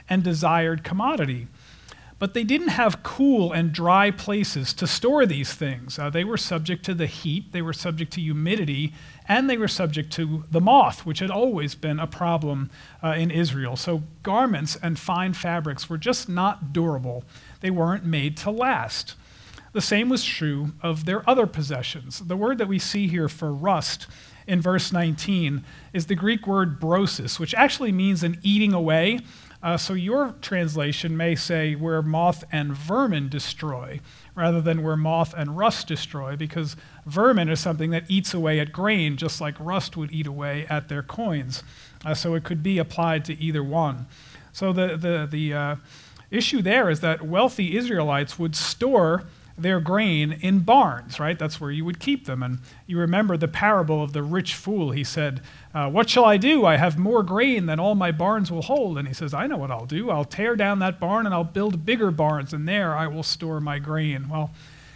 and 0.09 0.23
desired 0.23 0.83
commodity. 0.83 1.47
But 2.17 2.33
they 2.33 2.43
didn't 2.43 2.69
have 2.69 3.01
cool 3.01 3.53
and 3.53 3.71
dry 3.71 4.11
places 4.11 4.73
to 4.73 4.87
store 4.87 5.25
these 5.25 5.53
things. 5.53 5.97
Uh, 5.97 6.09
they 6.09 6.25
were 6.25 6.35
subject 6.35 6.83
to 6.85 6.93
the 6.93 7.05
heat, 7.05 7.53
they 7.53 7.61
were 7.61 7.71
subject 7.71 8.11
to 8.13 8.21
humidity, 8.21 8.93
and 9.25 9.49
they 9.49 9.57
were 9.57 9.69
subject 9.69 10.11
to 10.13 10.43
the 10.51 10.59
moth, 10.59 11.05
which 11.05 11.19
had 11.19 11.31
always 11.31 11.75
been 11.75 11.97
a 11.97 12.07
problem 12.07 12.69
uh, 13.01 13.11
in 13.11 13.31
Israel. 13.31 13.77
So 13.77 14.03
garments 14.21 14.75
and 14.83 14.99
fine 14.99 15.33
fabrics 15.33 15.89
were 15.89 15.97
just 15.97 16.27
not 16.27 16.73
durable, 16.73 17.23
they 17.61 17.69
weren't 17.69 18.03
made 18.03 18.35
to 18.37 18.51
last. 18.51 19.15
The 19.71 19.81
same 19.81 20.09
was 20.09 20.25
true 20.25 20.73
of 20.81 21.05
their 21.05 21.27
other 21.29 21.45
possessions. 21.45 22.19
The 22.19 22.35
word 22.35 22.57
that 22.57 22.67
we 22.67 22.79
see 22.79 23.07
here 23.07 23.29
for 23.29 23.53
rust 23.53 24.07
in 24.47 24.61
verse 24.61 24.91
19 24.91 25.63
is 25.93 26.07
the 26.07 26.15
Greek 26.15 26.47
word 26.47 26.81
brosis, 26.81 27.39
which 27.39 27.53
actually 27.53 27.91
means 27.91 28.23
an 28.23 28.39
eating 28.41 28.73
away. 28.73 29.19
Uh, 29.61 29.75
so 29.75 29.93
your 29.93 30.33
translation 30.41 31.17
may 31.17 31.35
say 31.35 31.75
where 31.75 32.01
moth 32.01 32.45
and 32.51 32.73
vermin 32.73 33.27
destroy, 33.27 33.99
rather 34.33 34.61
than 34.61 34.81
where 34.81 34.95
moth 34.95 35.33
and 35.37 35.57
rust 35.57 35.87
destroy, 35.87 36.35
because 36.35 36.77
vermin 37.05 37.49
is 37.49 37.59
something 37.59 37.89
that 37.89 38.05
eats 38.07 38.33
away 38.33 38.59
at 38.59 38.71
grain, 38.71 39.17
just 39.17 39.41
like 39.41 39.55
rust 39.59 39.97
would 39.97 40.11
eat 40.13 40.27
away 40.27 40.65
at 40.69 40.87
their 40.87 41.03
coins. 41.03 41.61
Uh, 42.05 42.13
so 42.13 42.35
it 42.35 42.43
could 42.45 42.63
be 42.63 42.77
applied 42.77 43.25
to 43.25 43.37
either 43.41 43.63
one. 43.63 44.05
So 44.53 44.71
the, 44.71 44.95
the, 44.95 45.27
the 45.29 45.53
uh, 45.53 45.75
issue 46.31 46.61
there 46.61 46.89
is 46.89 47.01
that 47.01 47.21
wealthy 47.21 47.75
Israelites 47.75 48.39
would 48.39 48.55
store 48.55 49.25
their 49.61 49.79
grain 49.79 50.31
in 50.41 50.59
barns, 50.59 51.19
right? 51.19 51.37
That's 51.37 51.59
where 51.59 51.71
you 51.71 51.85
would 51.85 51.99
keep 51.99 52.25
them. 52.25 52.41
And 52.43 52.59
you 52.87 52.97
remember 52.97 53.37
the 53.37 53.47
parable 53.47 54.03
of 54.03 54.13
the 54.13 54.23
rich 54.23 54.55
fool. 54.55 54.91
He 54.91 55.03
said, 55.03 55.41
uh, 55.73 55.89
What 55.89 56.09
shall 56.09 56.25
I 56.25 56.37
do? 56.37 56.65
I 56.65 56.77
have 56.77 56.97
more 56.97 57.23
grain 57.23 57.65
than 57.65 57.79
all 57.79 57.95
my 57.95 58.11
barns 58.11 58.51
will 58.51 58.61
hold. 58.61 58.97
And 58.97 59.07
he 59.07 59.13
says, 59.13 59.33
I 59.33 59.47
know 59.47 59.57
what 59.57 59.71
I'll 59.71 59.85
do. 59.85 60.09
I'll 60.09 60.25
tear 60.25 60.55
down 60.55 60.79
that 60.79 60.99
barn 60.99 61.25
and 61.25 61.33
I'll 61.33 61.43
build 61.43 61.85
bigger 61.85 62.11
barns, 62.11 62.53
and 62.53 62.67
there 62.67 62.95
I 62.95 63.07
will 63.07 63.23
store 63.23 63.59
my 63.59 63.79
grain. 63.79 64.29
Well, 64.29 64.51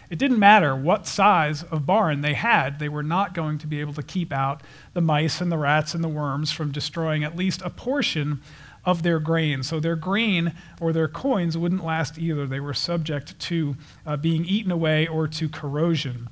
it 0.10 0.20
didn't 0.20 0.38
matter 0.39 0.75
what 0.75 1.08
size 1.08 1.63
of 1.63 1.88
barn 1.88 2.22
they 2.22 2.36
had, 2.36 2.77
they 2.77 2.89
were 2.89 3.01
not 3.01 3.34
going 3.34 3.58
to 3.58 3.67
be 3.67 3.79
able 3.79 3.93
to 3.93 4.03
keep 4.03 4.32
out 4.32 4.62
the 4.93 5.01
mice 5.01 5.41
and 5.41 5.51
the 5.51 5.58
rats 5.58 5.96
and 5.96 6.03
the 6.03 6.08
worms 6.08 6.51
from 6.51 6.72
destroying 6.72 7.24
at 7.24 7.36
least 7.36 7.63
a 7.63 7.70
portion 7.72 8.41
of 8.85 9.03
their 9.03 9.19
grain. 9.19 9.63
So 9.63 9.79
their 9.79 9.95
grain 9.95 10.53
or 10.79 10.91
their 10.91 11.07
coins 11.07 11.57
wouldn't 11.57 11.83
last 11.83 12.17
either. 12.17 12.45
They 12.45 12.59
were 12.59 12.73
subject 12.73 13.39
to 13.39 13.75
uh, 14.05 14.17
being 14.17 14.45
eaten 14.45 14.71
away 14.71 15.07
or 15.07 15.27
to 15.27 15.49
corrosion. 15.49 16.29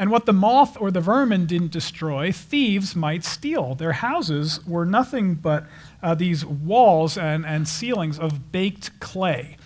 And 0.00 0.10
what 0.10 0.24
the 0.24 0.32
moth 0.32 0.80
or 0.80 0.90
the 0.90 1.02
vermin 1.02 1.44
didn't 1.44 1.72
destroy, 1.72 2.32
thieves 2.32 2.96
might 2.96 3.22
steal. 3.22 3.74
Their 3.74 3.92
houses 3.92 4.64
were 4.66 4.86
nothing 4.86 5.34
but 5.34 5.66
uh, 6.02 6.14
these 6.14 6.42
walls 6.44 7.18
and, 7.18 7.44
and 7.44 7.68
ceilings 7.68 8.18
of 8.18 8.50
baked 8.50 8.98
clay. 8.98 9.58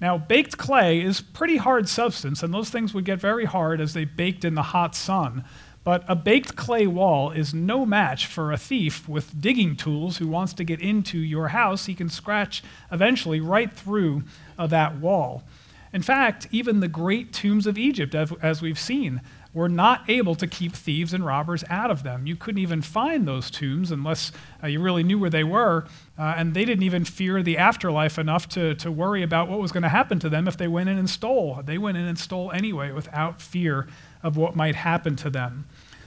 Now, 0.00 0.18
baked 0.18 0.58
clay 0.58 1.00
is 1.00 1.22
pretty 1.22 1.56
hard 1.56 1.88
substance, 1.88 2.42
and 2.42 2.52
those 2.52 2.70
things 2.70 2.92
would 2.92 3.06
get 3.06 3.18
very 3.18 3.46
hard 3.46 3.80
as 3.80 3.94
they 3.94 4.04
baked 4.04 4.44
in 4.44 4.54
the 4.54 4.62
hot 4.62 4.94
sun. 4.94 5.42
But 5.84 6.04
a 6.06 6.16
baked 6.16 6.56
clay 6.56 6.86
wall 6.86 7.30
is 7.30 7.54
no 7.54 7.86
match 7.86 8.26
for 8.26 8.52
a 8.52 8.58
thief 8.58 9.08
with 9.08 9.40
digging 9.40 9.76
tools 9.76 10.18
who 10.18 10.28
wants 10.28 10.52
to 10.54 10.64
get 10.64 10.80
into 10.80 11.18
your 11.18 11.48
house. 11.48 11.86
He 11.86 11.94
can 11.94 12.08
scratch 12.08 12.62
eventually 12.92 13.40
right 13.40 13.72
through 13.72 14.24
uh, 14.58 14.66
that 14.66 14.98
wall. 14.98 15.44
In 15.92 16.02
fact, 16.02 16.46
even 16.50 16.80
the 16.80 16.88
great 16.88 17.32
tombs 17.32 17.66
of 17.66 17.78
Egypt, 17.78 18.14
as 18.14 18.60
we've 18.60 18.78
seen, 18.78 19.22
were 19.54 19.68
not 19.68 20.08
able 20.08 20.34
to 20.34 20.46
keep 20.46 20.72
thieves 20.74 21.14
and 21.14 21.24
robbers 21.24 21.64
out 21.70 21.90
of 21.90 22.02
them. 22.02 22.26
You 22.26 22.36
couldn't 22.36 22.60
even 22.60 22.82
find 22.82 23.26
those 23.26 23.50
tombs 23.50 23.90
unless 23.90 24.30
uh, 24.62 24.66
you 24.66 24.80
really 24.80 25.02
knew 25.02 25.18
where 25.18 25.30
they 25.30 25.44
were, 25.44 25.86
uh, 26.18 26.34
and 26.36 26.52
they 26.52 26.66
didn't 26.66 26.84
even 26.84 27.04
fear 27.04 27.42
the 27.42 27.56
afterlife 27.56 28.18
enough 28.18 28.48
to, 28.50 28.74
to 28.76 28.92
worry 28.92 29.22
about 29.22 29.48
what 29.48 29.58
was 29.58 29.72
going 29.72 29.82
to 29.82 29.88
happen 29.88 30.18
to 30.20 30.28
them 30.28 30.46
if 30.46 30.58
they 30.58 30.68
went 30.68 30.90
in 30.90 30.98
and 30.98 31.08
stole. 31.08 31.62
They 31.64 31.78
went 31.78 31.96
in 31.96 32.04
and 32.04 32.18
stole 32.18 32.52
anyway 32.52 32.92
without 32.92 33.40
fear 33.40 33.88
of 34.22 34.36
what 34.36 34.56
might 34.56 34.74
happen 34.74 35.16
to 35.16 35.30
them. 35.30 35.66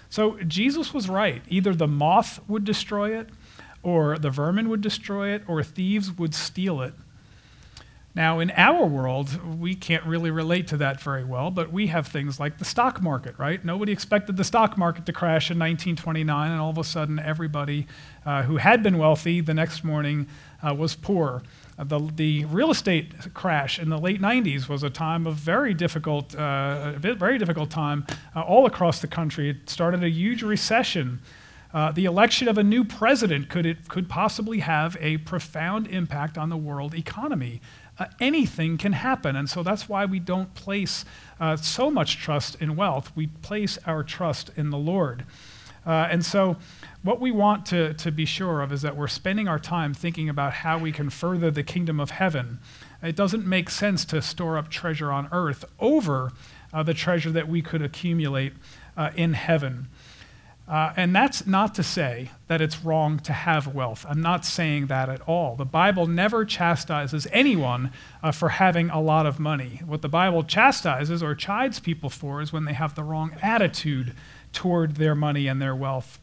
So 0.10 0.38
Jesus 0.46 0.94
was 0.94 1.08
right. 1.10 1.42
Either 1.48 1.74
the 1.74 1.88
moth 1.88 2.40
would 2.48 2.66
destroy 2.66 3.18
it, 3.18 3.30
or 3.84 4.18
the 4.18 4.30
vermin 4.30 4.70
would 4.70 4.82
destroy 4.82 5.30
it, 5.30 5.44
or 5.48 5.64
thieves 5.64 6.12
would 6.18 6.36
steal 6.36 6.82
it. 6.82 6.94
Now, 8.14 8.40
in 8.40 8.52
our 8.58 8.86
world, 8.86 9.58
we 9.58 9.74
can't 9.74 10.06
really 10.06 10.32
relate 10.32 10.68
to 10.68 10.78
that 10.78 11.00
very 11.00 11.24
well, 11.24 11.50
but 11.50 11.72
we 11.72 11.88
have 11.88 12.08
things 12.08 12.42
like 12.42 12.58
the 12.58 12.66
stock 12.66 13.02
market, 13.02 13.40
right? 13.40 13.64
Nobody 13.64 13.94
expected 13.94 14.36
the 14.36 14.44
stock 14.44 14.78
market 14.78 15.06
to 15.06 15.14
crash 15.14 15.50
in 15.50 15.58
1929, 15.58 16.52
and 16.52 16.60
all 16.60 16.70
of 16.70 16.78
a 16.78 16.84
sudden, 16.84 17.20
everybody 17.20 17.88
uh, 18.26 18.44
who 18.44 18.58
had 18.58 18.84
been 18.84 18.98
wealthy 18.98 19.40
the 19.40 19.54
next 19.54 19.86
morning 19.86 20.28
uh, 20.62 20.74
was 20.74 20.94
poor. 20.94 21.42
Uh, 21.78 21.84
the, 21.84 22.00
the 22.16 22.46
real 22.46 22.72
estate 22.72 23.34
crash 23.34 23.80
in 23.80 23.90
the 23.90 23.98
late 23.98 24.22
90s 24.22 24.68
was 24.68 24.84
a 24.84 24.90
time 24.90 25.26
of 25.28 25.36
very 25.36 25.74
difficult, 25.74 26.36
uh, 26.36 26.94
very 27.00 27.38
difficult 27.38 27.70
time 27.70 28.06
uh, 28.36 28.42
all 28.42 28.66
across 28.66 29.00
the 29.00 29.08
country. 29.08 29.50
It 29.50 29.70
started 29.70 30.04
a 30.04 30.10
huge 30.10 30.44
recession. 30.44 31.20
Uh, 31.74 31.92
the 31.92 32.06
election 32.06 32.50
of 32.50 32.58
a 32.58 32.64
new 32.64 32.84
president 32.84 33.50
could, 33.50 33.66
it, 33.66 33.88
could 33.88 34.10
possibly 34.10 34.60
have 34.60 34.98
a 35.00 35.18
profound 35.20 35.88
impact 35.88 36.38
on 36.38 36.50
the 36.50 36.58
world 36.58 36.94
economy 36.94 37.62
uh, 38.02 38.06
anything 38.20 38.80
can 38.80 38.94
happen. 38.94 39.36
And 39.36 39.48
so 39.48 39.62
that's 39.62 39.88
why 39.88 40.06
we 40.06 40.20
don't 40.20 40.52
place 40.56 41.06
uh, 41.40 41.56
so 41.56 41.92
much 41.92 42.18
trust 42.18 42.56
in 42.60 42.76
wealth. 42.76 43.12
We 43.16 43.28
place 43.28 43.78
our 43.86 44.04
trust 44.04 44.50
in 44.56 44.72
the 44.72 44.78
Lord. 44.78 45.24
Uh, 45.86 46.08
and 46.12 46.24
so, 46.24 46.58
what 47.04 47.20
we 47.20 47.32
want 47.32 47.66
to, 47.68 47.94
to 47.96 48.12
be 48.12 48.26
sure 48.26 48.62
of 48.62 48.72
is 48.72 48.84
that 48.84 48.96
we're 48.96 49.08
spending 49.08 49.48
our 49.48 49.58
time 49.58 49.94
thinking 49.94 50.30
about 50.30 50.54
how 50.54 50.78
we 50.78 50.92
can 50.92 51.10
further 51.10 51.50
the 51.50 51.64
kingdom 51.64 52.00
of 52.00 52.12
heaven. 52.12 52.60
It 53.02 53.16
doesn't 53.16 53.48
make 53.48 53.70
sense 53.72 54.06
to 54.06 54.22
store 54.22 54.58
up 54.58 54.70
treasure 54.70 55.12
on 55.12 55.28
earth 55.32 55.66
over 55.80 56.32
uh, 56.72 56.84
the 56.84 56.94
treasure 56.94 57.32
that 57.32 57.48
we 57.48 57.64
could 57.64 57.82
accumulate 57.82 58.54
uh, 58.96 59.10
in 59.16 59.34
heaven. 59.34 59.88
Uh, 60.68 60.94
and 60.96 61.14
that's 61.14 61.46
not 61.46 61.76
to 61.76 61.84
say 61.84 62.30
that 62.48 62.62
it's 62.62 62.82
wrong 62.82 63.20
to 63.20 63.34
have 63.34 63.68
wealth. 63.68 64.06
I'm 64.08 64.22
not 64.22 64.46
saying 64.46 64.88
that 64.88 65.10
at 65.10 65.20
all. 65.22 65.58
The 65.58 65.66
Bible 65.66 66.08
never 66.08 66.46
chastises 66.46 67.28
anyone 67.34 67.92
uh, 68.24 68.32
for 68.32 68.50
having 68.50 68.90
a 68.90 69.02
lot 69.02 69.26
of 69.26 69.38
money. 69.38 69.82
What 69.86 70.02
the 70.02 70.08
Bible 70.08 70.44
chastises 70.44 71.22
or 71.22 71.36
chides 71.36 71.82
people 71.82 72.10
for 72.10 72.42
is 72.42 72.54
when 72.54 72.64
they 72.64 72.74
have 72.74 72.96
the 72.96 73.04
wrong 73.04 73.36
attitude 73.42 74.16
toward 74.54 74.96
their 74.96 75.16
money 75.16 75.48
and 75.48 75.62
their 75.62 75.76
wealth. 75.76 76.20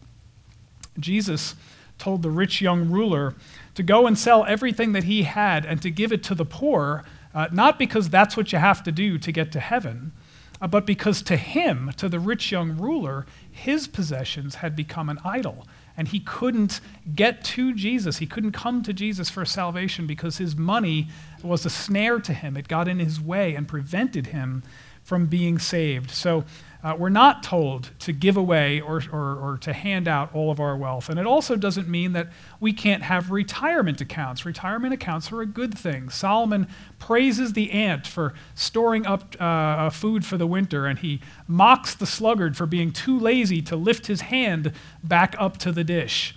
Jesus 0.99 1.55
told 1.99 2.23
the 2.23 2.31
rich 2.31 2.61
young 2.61 2.91
ruler 2.91 3.35
to 3.75 3.83
go 3.83 4.07
and 4.07 4.19
sell 4.19 4.45
everything 4.45 4.93
that 4.93 5.05
he 5.05 5.25
had 5.25 5.65
and 5.65 5.83
to 5.83 5.91
give 5.91 6.13
it 6.13 6.23
to 6.25 6.35
the 6.35 6.45
poor, 6.45 7.05
uh, 7.35 7.49
not 7.53 7.79
because 7.79 8.09
that's 8.09 8.37
what 8.37 8.53
you 8.53 8.59
have 8.59 8.83
to 8.83 8.93
do 8.93 9.19
to 9.19 9.33
get 9.33 9.53
to 9.53 9.61
heaven 9.61 10.13
uh, 10.61 10.67
but 10.67 10.87
because 10.87 11.23
to 11.23 11.37
him, 11.37 11.91
to 11.97 12.09
the 12.09 12.19
rich 12.19 12.51
young 12.51 12.77
ruler, 12.77 13.27
his 13.51 13.87
possessions 13.87 14.57
had 14.57 14.75
become 14.75 15.09
an 15.09 15.19
idol. 15.25 15.67
And 15.97 16.09
he 16.09 16.21
couldn't 16.21 16.81
get 17.15 17.43
to 17.45 17.75
Jesus. 17.75 18.19
He 18.19 18.27
couldn't 18.27 18.53
come 18.53 18.83
to 18.83 18.93
Jesus 18.93 19.31
for 19.31 19.45
salvation 19.45 20.07
because 20.07 20.39
his 20.39 20.57
money 20.57 21.09
was 21.43 21.67
a 21.67 21.71
snare 21.71 22.21
to 22.21 22.33
him. 22.33 22.57
It 22.57 22.69
got 22.69 22.89
in 22.89 22.99
his 22.99 23.21
way 23.21 23.55
and 23.55 23.67
prevented 23.67 24.29
him 24.29 24.63
from 25.03 25.27
being 25.27 25.59
saved. 25.59 26.11
So 26.11 26.45
uh, 26.83 26.95
we're 26.97 27.09
not 27.09 27.43
told 27.43 27.91
to 27.99 28.13
give 28.13 28.37
away 28.37 28.81
or, 28.81 29.03
or, 29.13 29.37
or, 29.37 29.59
to 29.61 29.73
hand 29.73 30.07
out 30.07 30.33
all 30.33 30.51
of 30.51 30.61
our 30.61 30.77
wealth. 30.77 31.09
And 31.09 31.19
it 31.19 31.27
also 31.27 31.57
doesn't 31.57 31.89
mean 31.89 32.13
that 32.13 32.29
we 32.61 32.73
can't 32.73 33.03
have 33.03 33.33
retirement 33.33 34.01
accounts. 34.01 34.47
Retirement 34.47 34.95
accounts 34.95 35.33
are 35.33 35.41
a 35.41 35.47
good 35.47 35.77
thing. 35.77 36.09
Solomon 36.09 36.69
praises 37.01 37.55
the 37.55 37.73
ant 37.73 38.07
for 38.07 38.33
storing 38.55 39.07
up 39.07 39.35
uh, 39.41 39.91
food 39.91 40.25
for 40.25 40.37
the 40.37 40.47
winter, 40.47 40.87
and 40.87 41.01
he 41.01 41.21
mocks 41.49 41.97
the 41.97 42.07
sluggard 42.07 42.57
for 42.57 42.67
being 42.67 42.93
too 42.93 43.19
lazy 43.19 43.61
to 43.63 43.75
lift 43.75 44.07
his 44.07 44.21
hand 44.21 44.73
back 45.03 45.35
up 45.37 45.57
to 45.59 45.73
the 45.73 45.83
dish. 45.83 46.37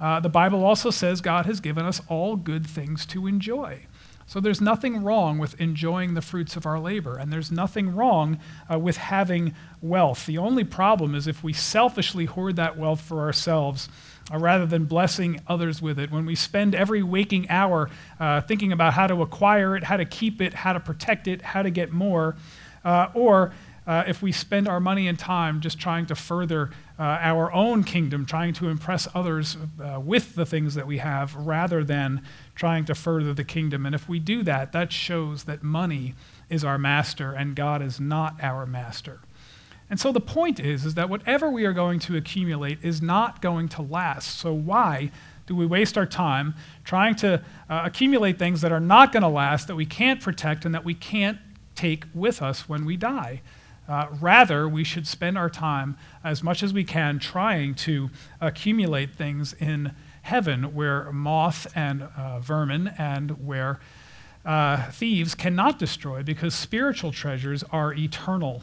Uh, 0.00 0.20
the 0.20 0.30
Bible 0.30 0.64
also 0.64 0.90
says 0.90 1.20
God 1.20 1.44
has 1.44 1.60
given 1.60 1.84
us 1.84 2.00
all 2.08 2.36
good 2.36 2.66
things 2.66 3.04
to 3.06 3.26
enjoy. 3.26 3.86
So 4.26 4.40
there's 4.40 4.60
nothing 4.60 5.02
wrong 5.02 5.38
with 5.38 5.60
enjoying 5.60 6.14
the 6.14 6.22
fruits 6.22 6.56
of 6.56 6.64
our 6.64 6.78
labor, 6.78 7.16
and 7.16 7.32
there's 7.32 7.50
nothing 7.50 7.94
wrong 7.94 8.38
uh, 8.70 8.78
with 8.78 8.96
having 8.96 9.54
wealth. 9.80 10.26
The 10.26 10.38
only 10.38 10.64
problem 10.64 11.14
is 11.14 11.26
if 11.26 11.42
we 11.42 11.52
selfishly 11.52 12.24
hoard 12.24 12.56
that 12.56 12.78
wealth 12.78 13.00
for 13.00 13.20
ourselves 13.20 13.88
uh, 14.32 14.38
rather 14.38 14.66
than 14.66 14.84
blessing 14.84 15.40
others 15.48 15.82
with 15.82 15.98
it. 15.98 16.10
When 16.10 16.24
we 16.24 16.34
spend 16.34 16.74
every 16.74 17.02
waking 17.02 17.50
hour 17.50 17.90
uh, 18.20 18.40
thinking 18.42 18.72
about 18.72 18.94
how 18.94 19.08
to 19.08 19.20
acquire 19.20 19.76
it, 19.76 19.84
how 19.84 19.96
to 19.96 20.04
keep 20.04 20.40
it, 20.40 20.54
how 20.54 20.72
to 20.72 20.80
protect 20.80 21.26
it, 21.26 21.42
how 21.42 21.62
to 21.62 21.70
get 21.70 21.92
more, 21.92 22.36
uh, 22.84 23.08
or 23.14 23.52
uh, 23.84 24.04
if 24.06 24.22
we 24.22 24.30
spend 24.30 24.68
our 24.68 24.78
money 24.78 25.08
and 25.08 25.18
time 25.18 25.60
just 25.60 25.78
trying 25.78 26.06
to 26.06 26.14
further 26.14 26.70
our 27.00 27.52
own 27.52 27.82
kingdom, 27.82 28.24
trying 28.24 28.52
to 28.52 28.68
impress 28.68 29.08
others 29.12 29.56
with 29.98 30.36
the 30.36 30.46
things 30.46 30.76
that 30.76 30.86
we 30.86 30.98
have, 30.98 31.34
rather 31.34 31.82
than 31.82 32.22
trying 32.54 32.84
to 32.84 32.94
further 32.94 33.32
the 33.32 33.44
kingdom. 33.44 33.86
And 33.86 33.94
if 33.94 34.08
we 34.08 34.18
do 34.18 34.42
that, 34.42 34.72
that 34.72 34.92
shows 34.92 35.44
that 35.44 35.62
money 35.62 36.14
is 36.50 36.64
our 36.64 36.78
master 36.78 37.32
and 37.32 37.56
God 37.56 37.82
is 37.82 37.98
not 37.98 38.42
our 38.42 38.66
master. 38.66 39.20
And 39.88 40.00
so 40.00 40.10
the 40.10 40.20
point 40.20 40.58
is, 40.58 40.86
is 40.86 40.94
that 40.94 41.10
whatever 41.10 41.50
we 41.50 41.66
are 41.66 41.72
going 41.72 41.98
to 42.00 42.16
accumulate 42.16 42.78
is 42.82 43.02
not 43.02 43.42
going 43.42 43.68
to 43.70 43.82
last. 43.82 44.38
So 44.38 44.52
why 44.52 45.10
do 45.46 45.54
we 45.54 45.66
waste 45.66 45.98
our 45.98 46.06
time 46.06 46.54
trying 46.84 47.14
to 47.16 47.42
uh, 47.68 47.82
accumulate 47.84 48.38
things 48.38 48.60
that 48.62 48.72
are 48.72 48.80
not 48.80 49.12
going 49.12 49.22
to 49.22 49.28
last, 49.28 49.66
that 49.66 49.76
we 49.76 49.84
can't 49.84 50.20
protect, 50.20 50.64
and 50.64 50.74
that 50.74 50.84
we 50.84 50.94
can't 50.94 51.38
take 51.74 52.04
with 52.14 52.40
us 52.40 52.68
when 52.68 52.84
we 52.84 52.96
die? 52.96 53.42
Uh, 53.88 54.06
rather, 54.20 54.68
we 54.68 54.84
should 54.84 55.06
spend 55.06 55.36
our 55.36 55.50
time 55.50 55.98
as 56.24 56.42
much 56.42 56.62
as 56.62 56.72
we 56.72 56.84
can 56.84 57.18
trying 57.18 57.74
to 57.74 58.08
accumulate 58.40 59.14
things 59.14 59.52
in 59.54 59.92
heaven 60.22 60.74
where 60.74 61.10
moth 61.12 61.66
and 61.74 62.08
uh, 62.16 62.40
vermin 62.40 62.88
and 62.98 63.46
where 63.46 63.80
uh, 64.44 64.90
thieves 64.90 65.34
cannot 65.34 65.78
destroy 65.78 66.22
because 66.22 66.54
spiritual 66.54 67.12
treasures 67.12 67.62
are 67.70 67.92
eternal. 67.92 68.62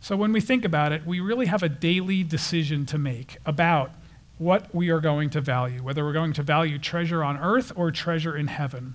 So, 0.00 0.16
when 0.16 0.32
we 0.32 0.40
think 0.40 0.64
about 0.64 0.92
it, 0.92 1.06
we 1.06 1.20
really 1.20 1.46
have 1.46 1.62
a 1.62 1.68
daily 1.68 2.22
decision 2.22 2.86
to 2.86 2.98
make 2.98 3.36
about 3.44 3.92
what 4.38 4.74
we 4.74 4.88
are 4.88 5.00
going 5.00 5.28
to 5.30 5.40
value, 5.40 5.82
whether 5.82 6.02
we're 6.02 6.14
going 6.14 6.32
to 6.32 6.42
value 6.42 6.78
treasure 6.78 7.22
on 7.22 7.36
earth 7.36 7.72
or 7.76 7.90
treasure 7.90 8.34
in 8.34 8.46
heaven. 8.46 8.94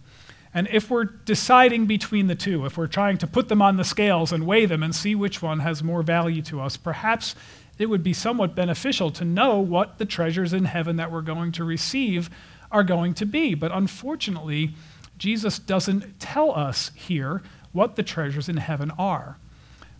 And 0.55 0.67
if 0.71 0.89
we're 0.89 1.03
deciding 1.03 1.85
between 1.85 2.27
the 2.27 2.33
two, 2.33 2.65
if 2.65 2.77
we're 2.77 2.87
trying 2.87 3.17
to 3.19 3.27
put 3.27 3.49
them 3.49 3.61
on 3.61 3.77
the 3.77 3.83
scales 3.83 4.31
and 4.31 4.47
weigh 4.47 4.65
them 4.65 4.81
and 4.81 4.95
see 4.95 5.13
which 5.13 5.41
one 5.41 5.59
has 5.59 5.83
more 5.83 6.01
value 6.01 6.41
to 6.43 6.61
us, 6.61 6.77
perhaps 6.77 7.35
it 7.77 7.87
would 7.87 8.03
be 8.03 8.13
somewhat 8.13 8.55
beneficial 8.55 9.11
to 9.11 9.25
know 9.25 9.59
what 9.59 9.97
the 9.97 10.05
treasures 10.05 10.53
in 10.53 10.65
heaven 10.65 10.95
that 10.95 11.11
we're 11.11 11.21
going 11.21 11.51
to 11.53 11.63
receive 11.63 12.29
are 12.71 12.83
going 12.83 13.13
to 13.15 13.25
be. 13.25 13.53
But 13.53 13.71
unfortunately, 13.71 14.73
Jesus 15.17 15.59
doesn't 15.59 16.19
tell 16.19 16.51
us 16.51 16.91
here 16.95 17.41
what 17.71 17.95
the 17.95 18.03
treasures 18.03 18.49
in 18.49 18.57
heaven 18.57 18.91
are. 18.97 19.37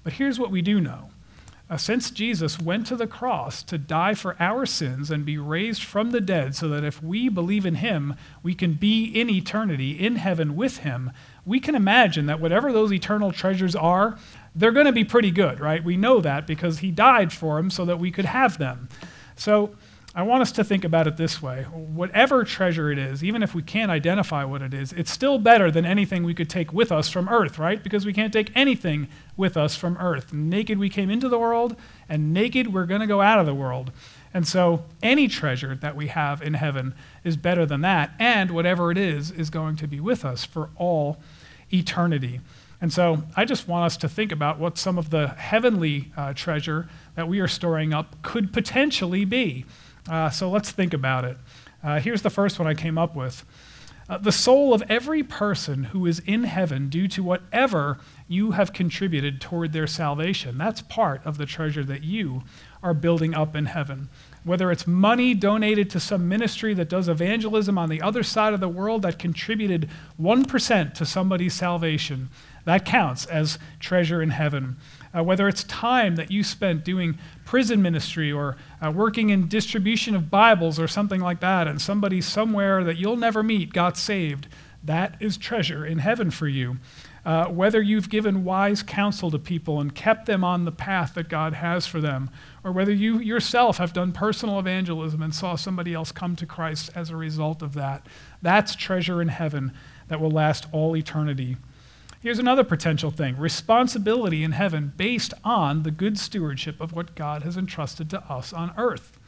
But 0.04 0.14
here's 0.14 0.40
what 0.40 0.52
we 0.52 0.62
do 0.62 0.80
know 0.80 1.10
uh, 1.68 1.78
since 1.78 2.12
Jesus 2.12 2.60
went 2.60 2.86
to 2.88 2.96
the 2.96 3.08
cross 3.08 3.64
to 3.64 3.78
die 3.78 4.14
for 4.14 4.36
our 4.40 4.66
sins 4.66 5.10
and 5.10 5.26
be 5.26 5.38
raised 5.38 5.84
from 5.84 6.12
the 6.12 6.22
dead, 6.22 6.56
so 6.56 6.70
that 6.70 6.84
if 6.84 7.02
we 7.02 7.28
believe 7.28 7.66
in 7.66 7.76
him, 7.76 8.16
we 8.44 8.54
can 8.54 8.74
be 8.74 9.06
in 9.06 9.30
eternity, 9.30 9.92
in 9.92 10.18
heaven 10.18 10.56
with 10.56 10.78
him, 10.78 11.12
we 11.44 11.60
can 11.60 11.74
imagine 11.74 12.28
that 12.28 12.40
whatever 12.40 12.72
those 12.72 12.94
eternal 12.94 13.32
treasures 13.32 13.76
are, 13.76 14.18
they're 14.56 14.72
going 14.72 14.86
to 14.86 14.92
be 14.92 15.04
pretty 15.04 15.32
good, 15.32 15.60
right? 15.60 15.84
We 15.84 15.98
know 15.98 16.22
that 16.22 16.48
because 16.48 16.80
he 16.80 16.92
died 16.92 17.34
for 17.34 17.58
them 17.58 17.70
so 17.70 17.86
that 17.86 18.00
we 18.00 18.12
could 18.12 18.26
have 18.26 18.58
them. 18.58 18.90
So 19.36 19.76
I 20.18 20.22
want 20.22 20.44
us 20.44 20.54
to 20.54 20.64
think 20.64 20.86
about 20.86 21.08
it 21.08 21.18
this 21.18 21.42
way. 21.42 21.64
Whatever 21.64 22.46
treasure 22.46 22.90
it 22.90 22.98
is, 22.98 23.22
even 23.22 23.44
if 23.44 23.54
we 23.54 23.62
can't 23.62 23.92
identify 23.92 24.46
what 24.46 24.62
it 24.62 24.74
is, 24.74 24.94
it's 24.94 25.12
still 25.12 25.40
better 25.40 25.70
than 25.70 25.86
anything 25.86 26.24
we 26.24 26.34
could 26.34 26.50
take 26.50 26.72
with 26.72 26.90
us 26.90 27.10
from 27.10 27.28
earth, 27.28 27.60
right? 27.60 27.84
Because 27.84 28.06
we 28.06 28.14
can't 28.14 28.32
take 28.32 28.50
anything 28.56 29.10
with 29.36 29.58
us 29.58 29.76
from 29.76 29.98
earth. 29.98 30.32
Naked 30.32 30.80
we 30.80 30.88
came 30.88 31.10
into 31.10 31.28
the 31.28 31.38
world, 31.38 31.76
and 32.08 32.34
naked 32.34 32.74
we're 32.74 32.86
going 32.86 33.02
to 33.02 33.08
go 33.08 33.22
out 33.22 33.40
of 33.40 33.46
the 33.46 33.54
world. 33.54 33.92
And 34.34 34.48
so 34.48 34.86
any 35.04 35.28
treasure 35.28 35.76
that 35.76 35.98
we 35.98 36.08
have 36.08 36.42
in 36.42 36.54
heaven 36.54 36.96
is 37.26 37.36
better 37.36 37.66
than 37.66 37.82
that, 37.82 38.12
and 38.18 38.52
whatever 38.52 38.92
it 38.92 38.98
is, 38.98 39.32
is 39.32 39.50
going 39.50 39.76
to 39.78 39.88
be 39.88 40.00
with 40.00 40.24
us 40.24 40.46
for 40.46 40.70
all 40.78 41.18
eternity. 41.74 42.40
And 42.86 42.94
so 42.94 43.24
I 43.36 43.46
just 43.46 43.68
want 43.68 43.88
us 43.88 43.98
to 43.98 44.08
think 44.08 44.32
about 44.32 44.60
what 44.60 44.78
some 44.78 45.00
of 45.00 45.10
the 45.10 45.30
heavenly 45.30 46.12
uh, 46.16 46.34
treasure 46.36 46.88
that 47.16 47.28
we 47.28 47.40
are 47.40 47.48
storing 47.48 47.96
up 47.96 48.22
could 48.22 48.54
potentially 48.54 49.26
be. 49.26 49.66
Uh, 50.08 50.30
so 50.30 50.52
let's 50.52 50.70
think 50.70 50.94
about 50.94 51.26
it. 51.26 51.36
Uh, 51.84 52.00
here's 52.00 52.22
the 52.22 52.30
first 52.30 52.60
one 52.60 52.68
I 52.68 52.76
came 52.76 53.00
up 53.00 53.16
with. 53.16 53.44
Uh, 54.08 54.20
the 54.20 54.32
soul 54.32 54.72
of 54.72 54.84
every 54.88 55.24
person 55.24 55.86
who 55.86 56.06
is 56.06 56.20
in 56.28 56.44
heaven 56.44 56.90
due 56.90 57.08
to 57.08 57.24
whatever 57.24 57.98
you 58.28 58.52
have 58.52 58.72
contributed 58.72 59.42
toward 59.42 59.74
their 59.74 59.88
salvation. 59.88 60.60
That's 60.60 60.84
part 60.84 61.26
of 61.26 61.40
the 61.40 61.48
treasure 61.48 61.84
that 61.86 62.04
you 62.04 62.44
are 62.84 62.94
building 62.94 63.34
up 63.34 63.56
in 63.56 63.66
heaven. 63.66 64.10
Whether 64.44 64.72
it's 64.72 64.86
money 64.86 65.34
donated 65.34 65.90
to 65.90 66.00
some 66.00 66.30
ministry 66.30 66.76
that 66.76 66.90
does 66.90 67.10
evangelism 67.10 67.80
on 67.80 67.90
the 67.90 68.04
other 68.04 68.22
side 68.22 68.54
of 68.54 68.60
the 68.60 68.70
world 68.70 69.02
that 69.02 69.18
contributed 69.18 69.90
1% 70.22 70.94
to 70.94 71.04
somebody's 71.04 71.56
salvation, 71.56 72.30
that 72.66 72.86
counts 72.86 73.26
as 73.26 73.58
treasure 73.80 74.22
in 74.22 74.32
heaven 74.32 74.78
uh, 75.16 75.24
whether 75.24 75.48
it's 75.48 75.64
time 75.64 76.16
that 76.18 76.30
you 76.30 76.44
spent 76.44 76.84
doing 76.84 77.18
prison 77.46 77.82
ministry 77.82 78.32
or 78.32 78.58
uh, 78.82 78.92
working 78.92 79.30
in 79.30 79.48
distribution 79.48 80.16
of 80.16 80.30
Bibles 80.30 80.80
or 80.80 80.88
something 80.88 81.22
like 81.22 81.40
that, 81.40 81.68
and 81.68 81.82
somebody 81.82 82.20
somewhere 82.20 82.84
that 82.84 82.98
you'll 82.98 83.16
never 83.16 83.42
meet 83.42 83.72
got 83.72 83.98
saved, 83.98 84.48
that 84.84 85.16
is 85.20 85.38
treasure 85.38 85.86
in 85.86 86.00
heaven 86.00 86.32
for 86.32 86.48
you. 86.48 86.78
Uh, 87.26 87.46
whether 87.48 87.82
you've 87.82 88.10
given 88.10 88.44
wise 88.44 88.84
counsel 88.84 89.32
to 89.32 89.40
people 89.40 89.82
and 89.82 89.96
kept 89.96 90.28
them 90.28 90.44
on 90.44 90.64
the 90.64 90.72
path 90.72 91.16
that 91.16 91.28
God 91.28 91.54
has 91.54 91.88
for 91.88 92.00
them, 92.00 92.30
or 92.64 92.72
whether 92.72 92.92
you 92.92 93.18
yourself 93.20 93.78
have 93.78 93.94
done 93.94 94.12
personal 94.12 94.60
evangelism 94.60 95.24
and 95.24 95.34
saw 95.34 95.56
somebody 95.56 95.94
else 95.94 96.12
come 96.12 96.36
to 96.36 96.46
Christ 96.46 96.92
as 96.94 97.10
a 97.10 97.16
result 97.16 97.64
of 97.64 97.74
that, 97.74 98.06
that's 98.44 98.76
treasure 98.76 99.24
in 99.24 99.30
heaven 99.30 99.72
that 100.08 100.22
will 100.22 100.30
last 100.30 100.68
all 100.72 100.96
eternity. 100.96 101.58
Here's 102.26 102.40
another 102.40 102.64
potential 102.64 103.12
thing 103.12 103.38
responsibility 103.38 104.44
in 104.44 104.54
heaven 104.54 104.94
based 104.98 105.36
on 105.44 105.84
the 105.84 105.92
good 105.92 106.18
stewardship 106.18 106.82
of 106.82 106.92
what 106.92 107.14
God 107.14 107.44
has 107.44 107.56
entrusted 107.56 108.10
to 108.10 108.20
us 108.24 108.52
on 108.52 108.74
earth. 108.80 109.20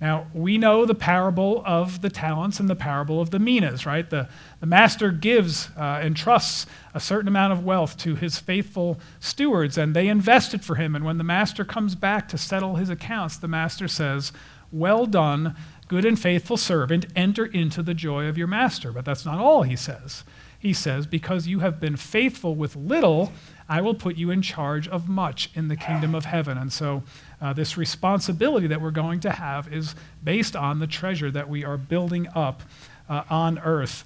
Now, 0.00 0.26
we 0.34 0.58
know 0.58 0.84
the 0.84 0.96
parable 0.96 1.62
of 1.64 2.02
the 2.02 2.10
talents 2.10 2.58
and 2.58 2.68
the 2.68 2.74
parable 2.74 3.20
of 3.20 3.30
the 3.30 3.38
minas, 3.38 3.86
right? 3.86 4.10
The, 4.10 4.28
the 4.58 4.66
master 4.66 5.12
gives 5.12 5.68
uh, 5.76 6.00
and 6.02 6.16
trusts 6.16 6.66
a 6.92 6.98
certain 6.98 7.28
amount 7.28 7.52
of 7.52 7.64
wealth 7.64 7.96
to 7.98 8.16
his 8.16 8.36
faithful 8.36 8.98
stewards, 9.20 9.78
and 9.78 9.94
they 9.94 10.08
invest 10.08 10.54
it 10.54 10.64
for 10.64 10.74
him. 10.74 10.96
And 10.96 11.04
when 11.04 11.18
the 11.18 11.24
master 11.24 11.64
comes 11.64 11.94
back 11.94 12.28
to 12.30 12.38
settle 12.38 12.74
his 12.74 12.90
accounts, 12.90 13.36
the 13.36 13.46
master 13.46 13.86
says, 13.86 14.32
Well 14.72 15.06
done, 15.06 15.54
good 15.86 16.04
and 16.04 16.18
faithful 16.18 16.56
servant, 16.56 17.06
enter 17.14 17.46
into 17.46 17.80
the 17.80 17.94
joy 17.94 18.24
of 18.24 18.36
your 18.36 18.48
master. 18.48 18.90
But 18.90 19.04
that's 19.04 19.24
not 19.24 19.38
all 19.38 19.62
he 19.62 19.76
says 19.76 20.24
he 20.58 20.72
says, 20.72 21.06
Because 21.06 21.46
you 21.46 21.60
have 21.60 21.80
been 21.80 21.96
faithful 21.96 22.54
with 22.54 22.74
little, 22.74 23.32
I 23.68 23.80
will 23.80 23.94
put 23.94 24.16
you 24.16 24.30
in 24.30 24.42
charge 24.42 24.88
of 24.88 25.08
much 25.08 25.50
in 25.54 25.68
the 25.68 25.76
kingdom 25.76 26.14
of 26.14 26.24
heaven. 26.24 26.58
And 26.58 26.72
so, 26.72 27.02
uh, 27.40 27.52
this 27.52 27.76
responsibility 27.76 28.66
that 28.66 28.80
we're 28.80 28.90
going 28.90 29.20
to 29.20 29.30
have 29.30 29.72
is 29.72 29.94
based 30.24 30.56
on 30.56 30.80
the 30.80 30.86
treasure 30.86 31.30
that 31.30 31.48
we 31.48 31.64
are 31.64 31.76
building 31.76 32.26
up 32.34 32.62
uh, 33.08 33.22
on 33.30 33.58
earth. 33.60 34.04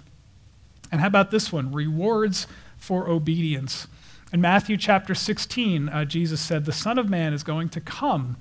And 0.91 1.01
how 1.01 1.07
about 1.07 1.31
this 1.31 1.51
one? 1.51 1.73
Rewards 1.73 2.47
for 2.77 3.09
obedience. 3.09 3.87
In 4.33 4.41
Matthew 4.41 4.77
chapter 4.77 5.15
16, 5.15 5.89
uh, 5.89 6.05
Jesus 6.05 6.41
said, 6.41 6.65
The 6.65 6.73
Son 6.73 6.99
of 6.99 7.09
Man 7.09 7.33
is 7.33 7.43
going 7.43 7.71
to 7.71 7.81
come. 7.81 8.37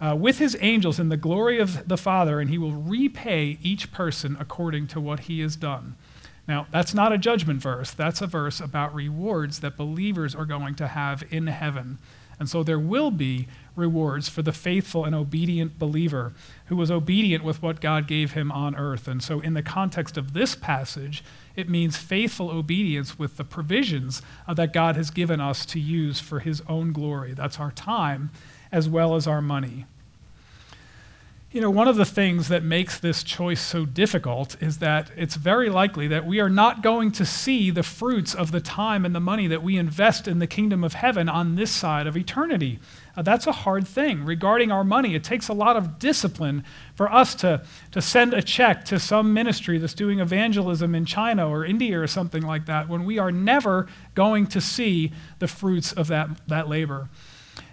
Uh, 0.00 0.14
with 0.14 0.38
his 0.38 0.56
angels 0.60 0.98
in 0.98 1.08
the 1.08 1.16
glory 1.16 1.60
of 1.60 1.88
the 1.88 1.96
Father, 1.96 2.40
and 2.40 2.50
he 2.50 2.58
will 2.58 2.72
repay 2.72 3.58
each 3.62 3.92
person 3.92 4.36
according 4.40 4.88
to 4.88 5.00
what 5.00 5.20
he 5.20 5.40
has 5.40 5.54
done. 5.54 5.94
Now, 6.46 6.66
that's 6.70 6.94
not 6.94 7.12
a 7.12 7.18
judgment 7.18 7.62
verse. 7.62 7.90
That's 7.90 8.20
a 8.20 8.26
verse 8.26 8.60
about 8.60 8.94
rewards 8.94 9.60
that 9.60 9.76
believers 9.76 10.34
are 10.34 10.44
going 10.44 10.74
to 10.76 10.88
have 10.88 11.24
in 11.30 11.46
heaven. 11.46 11.98
And 12.38 12.48
so 12.48 12.62
there 12.62 12.78
will 12.78 13.10
be 13.10 13.46
rewards 13.76 14.28
for 14.28 14.42
the 14.42 14.52
faithful 14.52 15.04
and 15.04 15.14
obedient 15.14 15.78
believer 15.78 16.32
who 16.66 16.76
was 16.76 16.90
obedient 16.90 17.44
with 17.44 17.62
what 17.62 17.80
God 17.80 18.06
gave 18.06 18.32
him 18.32 18.50
on 18.50 18.74
earth. 18.74 19.06
And 19.08 19.22
so, 19.22 19.40
in 19.40 19.54
the 19.54 19.62
context 19.62 20.16
of 20.16 20.32
this 20.32 20.54
passage, 20.54 21.24
it 21.56 21.68
means 21.68 21.96
faithful 21.96 22.50
obedience 22.50 23.18
with 23.18 23.36
the 23.36 23.44
provisions 23.44 24.20
uh, 24.48 24.54
that 24.54 24.72
God 24.72 24.96
has 24.96 25.10
given 25.10 25.40
us 25.40 25.64
to 25.66 25.80
use 25.80 26.20
for 26.20 26.40
his 26.40 26.60
own 26.68 26.92
glory. 26.92 27.34
That's 27.34 27.60
our 27.60 27.72
time 27.72 28.30
as 28.72 28.88
well 28.88 29.14
as 29.14 29.26
our 29.26 29.40
money. 29.40 29.86
You 31.54 31.60
know, 31.60 31.70
one 31.70 31.86
of 31.86 31.94
the 31.94 32.04
things 32.04 32.48
that 32.48 32.64
makes 32.64 32.98
this 32.98 33.22
choice 33.22 33.60
so 33.60 33.84
difficult 33.84 34.60
is 34.60 34.78
that 34.78 35.12
it's 35.16 35.36
very 35.36 35.70
likely 35.70 36.08
that 36.08 36.26
we 36.26 36.40
are 36.40 36.48
not 36.48 36.82
going 36.82 37.12
to 37.12 37.24
see 37.24 37.70
the 37.70 37.84
fruits 37.84 38.34
of 38.34 38.50
the 38.50 38.60
time 38.60 39.04
and 39.04 39.14
the 39.14 39.20
money 39.20 39.46
that 39.46 39.62
we 39.62 39.76
invest 39.76 40.26
in 40.26 40.40
the 40.40 40.48
kingdom 40.48 40.82
of 40.82 40.94
heaven 40.94 41.28
on 41.28 41.54
this 41.54 41.70
side 41.70 42.08
of 42.08 42.16
eternity. 42.16 42.80
Uh, 43.16 43.22
that's 43.22 43.46
a 43.46 43.52
hard 43.52 43.86
thing. 43.86 44.24
Regarding 44.24 44.72
our 44.72 44.82
money, 44.82 45.14
it 45.14 45.22
takes 45.22 45.46
a 45.46 45.52
lot 45.52 45.76
of 45.76 46.00
discipline 46.00 46.64
for 46.96 47.08
us 47.12 47.36
to, 47.36 47.64
to 47.92 48.02
send 48.02 48.34
a 48.34 48.42
check 48.42 48.84
to 48.86 48.98
some 48.98 49.32
ministry 49.32 49.78
that's 49.78 49.94
doing 49.94 50.18
evangelism 50.18 50.92
in 50.92 51.04
China 51.04 51.48
or 51.48 51.64
India 51.64 52.00
or 52.00 52.08
something 52.08 52.42
like 52.42 52.66
that 52.66 52.88
when 52.88 53.04
we 53.04 53.16
are 53.20 53.30
never 53.30 53.86
going 54.16 54.48
to 54.48 54.60
see 54.60 55.12
the 55.38 55.46
fruits 55.46 55.92
of 55.92 56.08
that, 56.08 56.30
that 56.48 56.68
labor. 56.68 57.08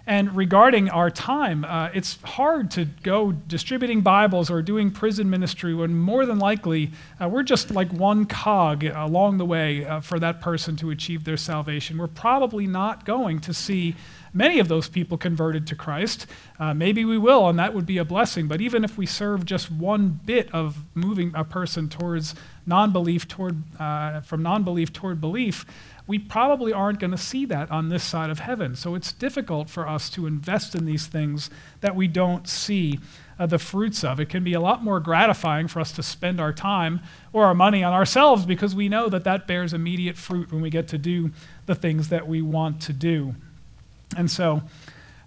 And 0.06 0.34
regarding 0.34 0.90
our 0.90 1.10
time, 1.10 1.64
uh, 1.64 1.90
it's 1.94 2.20
hard 2.22 2.72
to 2.72 2.86
go 3.04 3.30
distributing 3.30 4.00
Bibles 4.00 4.50
or 4.50 4.60
doing 4.60 4.90
prison 4.90 5.30
ministry 5.30 5.74
when 5.74 5.94
more 5.94 6.26
than 6.26 6.40
likely 6.40 6.90
uh, 7.20 7.28
we're 7.28 7.44
just 7.44 7.70
like 7.70 7.92
one 7.92 8.26
cog 8.26 8.82
along 8.84 9.38
the 9.38 9.44
way 9.44 9.84
uh, 9.84 10.00
for 10.00 10.18
that 10.18 10.40
person 10.40 10.74
to 10.76 10.90
achieve 10.90 11.22
their 11.22 11.36
salvation. 11.36 11.98
We're 11.98 12.08
probably 12.08 12.66
not 12.66 13.04
going 13.04 13.40
to 13.42 13.54
see 13.54 13.94
many 14.34 14.58
of 14.58 14.68
those 14.68 14.88
people 14.88 15.18
converted 15.18 15.66
to 15.68 15.76
Christ. 15.76 16.26
Uh, 16.58 16.74
maybe 16.74 17.04
we 17.04 17.18
will, 17.18 17.48
and 17.48 17.58
that 17.58 17.72
would 17.74 17.86
be 17.86 17.98
a 17.98 18.04
blessing. 18.04 18.48
But 18.48 18.60
even 18.60 18.84
if 18.84 18.98
we 18.98 19.06
serve 19.06 19.44
just 19.44 19.70
one 19.70 20.20
bit 20.24 20.52
of 20.52 20.82
moving 20.94 21.32
a 21.34 21.44
person 21.44 21.88
towards 21.88 22.34
non-belief 22.66 23.28
toward 23.28 23.62
uh, 23.80 24.20
from 24.20 24.42
non-belief 24.42 24.92
toward 24.92 25.20
belief, 25.20 25.66
we 26.06 26.18
probably 26.18 26.72
aren't 26.72 26.98
going 26.98 27.12
to 27.12 27.18
see 27.18 27.44
that 27.46 27.70
on 27.70 27.88
this 27.88 28.02
side 28.02 28.30
of 28.30 28.40
heaven. 28.40 28.74
So 28.74 28.94
it's 28.94 29.12
difficult 29.12 29.70
for 29.70 29.88
us 29.88 30.10
to 30.10 30.26
invest 30.26 30.74
in 30.74 30.84
these 30.84 31.06
things 31.06 31.48
that 31.80 31.94
we 31.94 32.08
don't 32.08 32.48
see 32.48 32.98
uh, 33.38 33.46
the 33.46 33.58
fruits 33.58 34.04
of. 34.04 34.20
It 34.20 34.28
can 34.28 34.44
be 34.44 34.52
a 34.52 34.60
lot 34.60 34.82
more 34.82 35.00
gratifying 35.00 35.68
for 35.68 35.80
us 35.80 35.92
to 35.92 36.02
spend 36.02 36.40
our 36.40 36.52
time 36.52 37.00
or 37.32 37.44
our 37.44 37.54
money 37.54 37.82
on 37.82 37.92
ourselves 37.92 38.46
because 38.46 38.74
we 38.74 38.88
know 38.88 39.08
that 39.08 39.24
that 39.24 39.46
bears 39.46 39.72
immediate 39.72 40.16
fruit 40.16 40.52
when 40.52 40.60
we 40.60 40.70
get 40.70 40.88
to 40.88 40.98
do 40.98 41.30
the 41.66 41.74
things 41.74 42.08
that 42.08 42.26
we 42.26 42.42
want 42.42 42.80
to 42.82 42.92
do. 42.92 43.34
And 44.16 44.30
so 44.30 44.62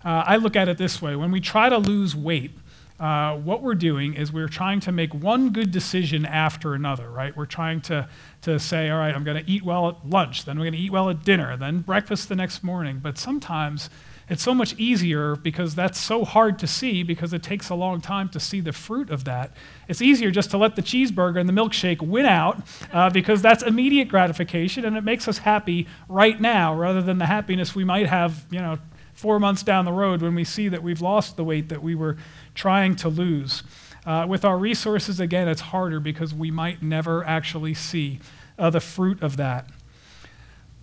uh, 0.03 0.23
I 0.27 0.35
look 0.35 0.55
at 0.55 0.69
it 0.69 0.77
this 0.77 1.01
way 1.01 1.15
when 1.15 1.31
we 1.31 1.41
try 1.41 1.69
to 1.69 1.77
lose 1.77 2.15
weight, 2.15 2.51
uh, 2.99 3.35
what 3.37 3.61
we're 3.61 3.75
doing 3.75 4.13
is 4.13 4.31
we're 4.31 4.47
trying 4.47 4.79
to 4.81 4.91
make 4.91 5.13
one 5.13 5.51
good 5.51 5.71
decision 5.71 6.25
after 6.25 6.73
another, 6.73 7.09
right? 7.09 7.35
We're 7.35 7.45
trying 7.45 7.81
to, 7.81 8.07
to 8.43 8.57
say, 8.57 8.89
all 8.89 8.99
right, 8.99 9.13
I'm 9.13 9.23
going 9.25 9.43
to 9.43 9.51
eat 9.51 9.63
well 9.63 9.89
at 9.89 10.09
lunch, 10.09 10.45
then 10.45 10.57
I'm 10.57 10.63
going 10.63 10.73
to 10.73 10.79
eat 10.79 10.91
well 10.91 11.09
at 11.09 11.23
dinner, 11.23 11.57
then 11.57 11.79
breakfast 11.79 12.29
the 12.29 12.35
next 12.35 12.63
morning. 12.63 12.99
But 13.03 13.17
sometimes 13.17 13.89
it's 14.29 14.41
so 14.41 14.53
much 14.53 14.73
easier 14.79 15.35
because 15.35 15.75
that's 15.75 15.99
so 15.99 16.23
hard 16.23 16.57
to 16.59 16.67
see 16.67 17.03
because 17.03 17.33
it 17.33 17.43
takes 17.43 17.69
a 17.69 17.75
long 17.75 18.01
time 18.01 18.29
to 18.29 18.39
see 18.39 18.59
the 18.59 18.71
fruit 18.71 19.09
of 19.09 19.25
that. 19.25 19.51
It's 19.87 20.01
easier 20.01 20.31
just 20.31 20.49
to 20.51 20.57
let 20.57 20.75
the 20.75 20.81
cheeseburger 20.81 21.39
and 21.39 21.47
the 21.47 21.53
milkshake 21.53 22.01
win 22.01 22.25
out 22.25 22.61
uh, 22.91 23.09
because 23.09 23.41
that's 23.41 23.61
immediate 23.61 24.07
gratification 24.07 24.85
and 24.85 24.97
it 24.97 25.03
makes 25.03 25.27
us 25.27 25.39
happy 25.39 25.87
right 26.09 26.39
now 26.39 26.73
rather 26.73 27.01
than 27.01 27.17
the 27.19 27.25
happiness 27.27 27.75
we 27.75 27.83
might 27.83 28.07
have, 28.07 28.45
you 28.49 28.59
know, 28.59 28.79
four 29.15 29.39
months 29.39 29.63
down 29.63 29.85
the 29.85 29.91
road 29.91 30.21
when 30.21 30.35
we 30.35 30.43
see 30.43 30.67
that 30.67 30.83
we've 30.83 31.01
lost 31.01 31.37
the 31.37 31.43
weight 31.43 31.69
that 31.69 31.81
we 31.81 31.95
were 31.95 32.17
trying 32.53 32.95
to 32.97 33.09
lose. 33.09 33.63
Uh, 34.05 34.25
with 34.27 34.45
our 34.45 34.57
resources, 34.57 35.19
again, 35.19 35.47
it's 35.47 35.61
harder 35.61 35.99
because 35.99 36.33
we 36.33 36.51
might 36.51 36.83
never 36.83 37.23
actually 37.23 37.73
see 37.73 38.19
uh, 38.59 38.69
the 38.69 38.79
fruit 38.79 39.21
of 39.23 39.37
that. 39.37 39.67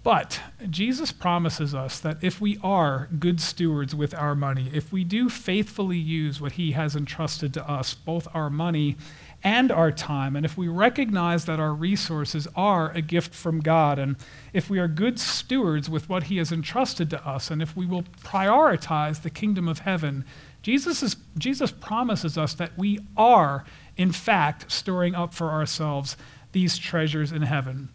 But 0.03 0.40
Jesus 0.68 1.12
promises 1.12 1.75
us 1.75 2.01
that 2.01 2.18
if 2.23 2.40
we 2.40 2.59
are 2.64 3.09
good 3.21 3.40
stewards 3.40 3.95
with 3.95 4.14
our 4.14 4.35
money, 4.35 4.68
if 4.75 4.92
we 4.92 5.05
do 5.05 5.29
faithfully 5.29 5.97
use 5.97 6.40
what 6.40 6.53
he 6.53 6.73
has 6.73 6.97
entrusted 6.97 7.55
to 7.55 7.71
us, 7.71 7.95
both 7.95 8.27
our 8.35 8.51
money 8.51 8.97
and 9.45 9.73
our 9.73 9.91
time, 9.91 10.37
and 10.37 10.45
if 10.45 10.57
we 10.57 10.69
recognize 10.69 11.47
that 11.47 11.59
our 11.59 11.75
resources 11.75 12.47
are 12.55 12.93
a 12.93 13.03
gift 13.03 13.35
from 13.35 13.61
God, 13.61 13.99
and 13.99 14.17
if 14.53 14.71
we 14.71 14.79
are 14.79 14.89
good 14.89 15.19
stewards 15.19 15.91
with 15.91 16.09
what 16.09 16.25
he 16.25 16.37
has 16.37 16.53
entrusted 16.53 17.11
to 17.11 17.27
us, 17.27 17.51
and 17.51 17.61
if 17.61 17.77
we 17.77 17.85
will 17.85 18.05
prioritize 18.23 19.23
the 19.23 19.31
kingdom 19.31 19.67
of 19.69 19.81
heaven 19.81 20.25
Jesus, 20.63 21.03
is, 21.03 21.17
Jesus 21.37 21.73
promises 21.73 22.39
us 22.39 22.55
that 22.55 22.79
we 22.79 23.01
are, 23.17 23.65
in 23.97 24.13
fact, 24.13 24.71
storing 24.71 25.15
up 25.15 25.35
for 25.35 25.51
ourselves 25.51 26.17
these 26.53 26.79
treasures 26.79 27.33
in 27.33 27.43
heaven. 27.43 27.89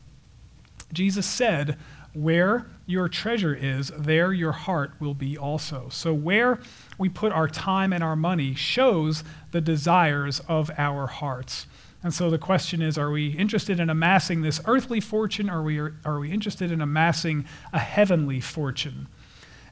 Jesus 0.92 1.26
said, 1.26 1.78
Where 2.14 2.68
your 2.86 3.08
treasure 3.08 3.56
is, 3.56 3.92
there 3.98 4.34
your 4.34 4.52
heart 4.52 4.92
will 5.00 5.14
be 5.14 5.38
also. 5.38 5.88
So, 5.90 6.14
where 6.14 6.60
we 6.98 7.10
put 7.10 7.32
our 7.32 7.48
time 7.48 7.94
and 7.94 8.04
our 8.04 8.16
money 8.16 8.56
shows 8.56 9.24
the 9.52 9.62
desires 9.62 10.42
of 10.48 10.72
our 10.78 11.08
hearts. 11.08 11.68
And 12.04 12.14
so 12.14 12.30
the 12.30 12.38
question 12.38 12.82
is 12.82 12.98
are 12.98 13.12
we 13.12 13.30
interested 13.30 13.80
in 13.80 13.90
amassing 13.90 14.42
this 14.42 14.62
earthly 14.66 15.00
fortune, 15.00 15.50
or 15.50 15.60
are 15.60 15.64
we, 15.64 15.80
are 15.80 16.20
we 16.20 16.32
interested 16.32 16.72
in 16.72 16.82
amassing 16.82 17.46
a 17.74 17.80
heavenly 17.80 18.40
fortune? 18.40 19.08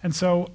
And 0.04 0.16
so, 0.16 0.52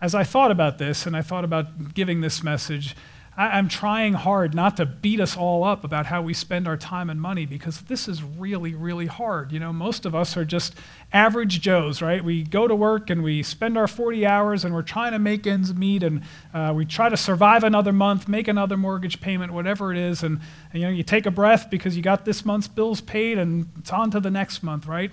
as 0.00 0.14
I 0.14 0.24
thought 0.24 0.50
about 0.50 0.78
this 0.78 1.06
and 1.06 1.16
I 1.16 1.22
thought 1.22 1.44
about 1.44 1.94
giving 1.94 2.20
this 2.20 2.42
message, 2.42 2.94
I, 3.36 3.58
am 3.58 3.68
trying 3.68 4.12
hard 4.12 4.54
not 4.54 4.76
to 4.76 4.86
beat 4.86 5.18
us 5.18 5.36
all 5.36 5.64
up 5.64 5.82
about 5.82 6.06
how 6.06 6.22
we 6.22 6.34
spend 6.34 6.68
our 6.68 6.76
time 6.76 7.10
and 7.10 7.20
money 7.20 7.46
because 7.46 7.80
this 7.82 8.06
is 8.06 8.22
really, 8.22 8.74
really 8.74 9.06
hard. 9.06 9.50
You 9.50 9.58
know, 9.58 9.72
most 9.72 10.06
of 10.06 10.14
us 10.14 10.36
are 10.36 10.44
just 10.44 10.74
average 11.12 11.60
Joes, 11.60 12.00
right? 12.00 12.22
We 12.22 12.44
go 12.44 12.68
to 12.68 12.74
work 12.76 13.10
and 13.10 13.24
we 13.24 13.42
spend 13.42 13.76
our 13.76 13.88
40 13.88 14.24
hours 14.24 14.64
and 14.64 14.72
we're 14.72 14.82
trying 14.82 15.12
to 15.12 15.18
make 15.18 15.46
ends 15.46 15.74
meet 15.74 16.04
and 16.04 16.22
uh, 16.52 16.72
we 16.76 16.84
try 16.84 17.08
to 17.08 17.16
survive 17.16 17.64
another 17.64 17.92
month, 17.92 18.28
make 18.28 18.46
another 18.46 18.76
mortgage 18.76 19.20
payment, 19.20 19.52
whatever 19.52 19.90
it 19.90 19.98
is. 19.98 20.22
And, 20.22 20.40
and, 20.72 20.82
you 20.82 20.88
know, 20.88 20.94
you 20.94 21.02
take 21.02 21.26
a 21.26 21.32
breath 21.32 21.70
because 21.70 21.96
you 21.96 22.02
got 22.02 22.24
this 22.24 22.44
month's 22.44 22.68
bills 22.68 23.00
paid 23.00 23.38
and 23.38 23.68
it's 23.78 23.92
on 23.92 24.12
to 24.12 24.20
the 24.20 24.30
next 24.30 24.62
month, 24.62 24.86
right? 24.86 25.12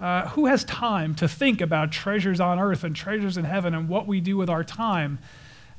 Uh, 0.00 0.28
who 0.28 0.46
has 0.46 0.64
time 0.64 1.14
to 1.16 1.28
think 1.28 1.60
about 1.60 1.92
treasures 1.92 2.40
on 2.40 2.58
earth 2.58 2.84
and 2.84 2.96
treasures 2.96 3.36
in 3.36 3.44
heaven 3.44 3.74
and 3.74 3.88
what 3.88 4.06
we 4.06 4.20
do 4.20 4.38
with 4.38 4.48
our 4.48 4.64
time? 4.64 5.18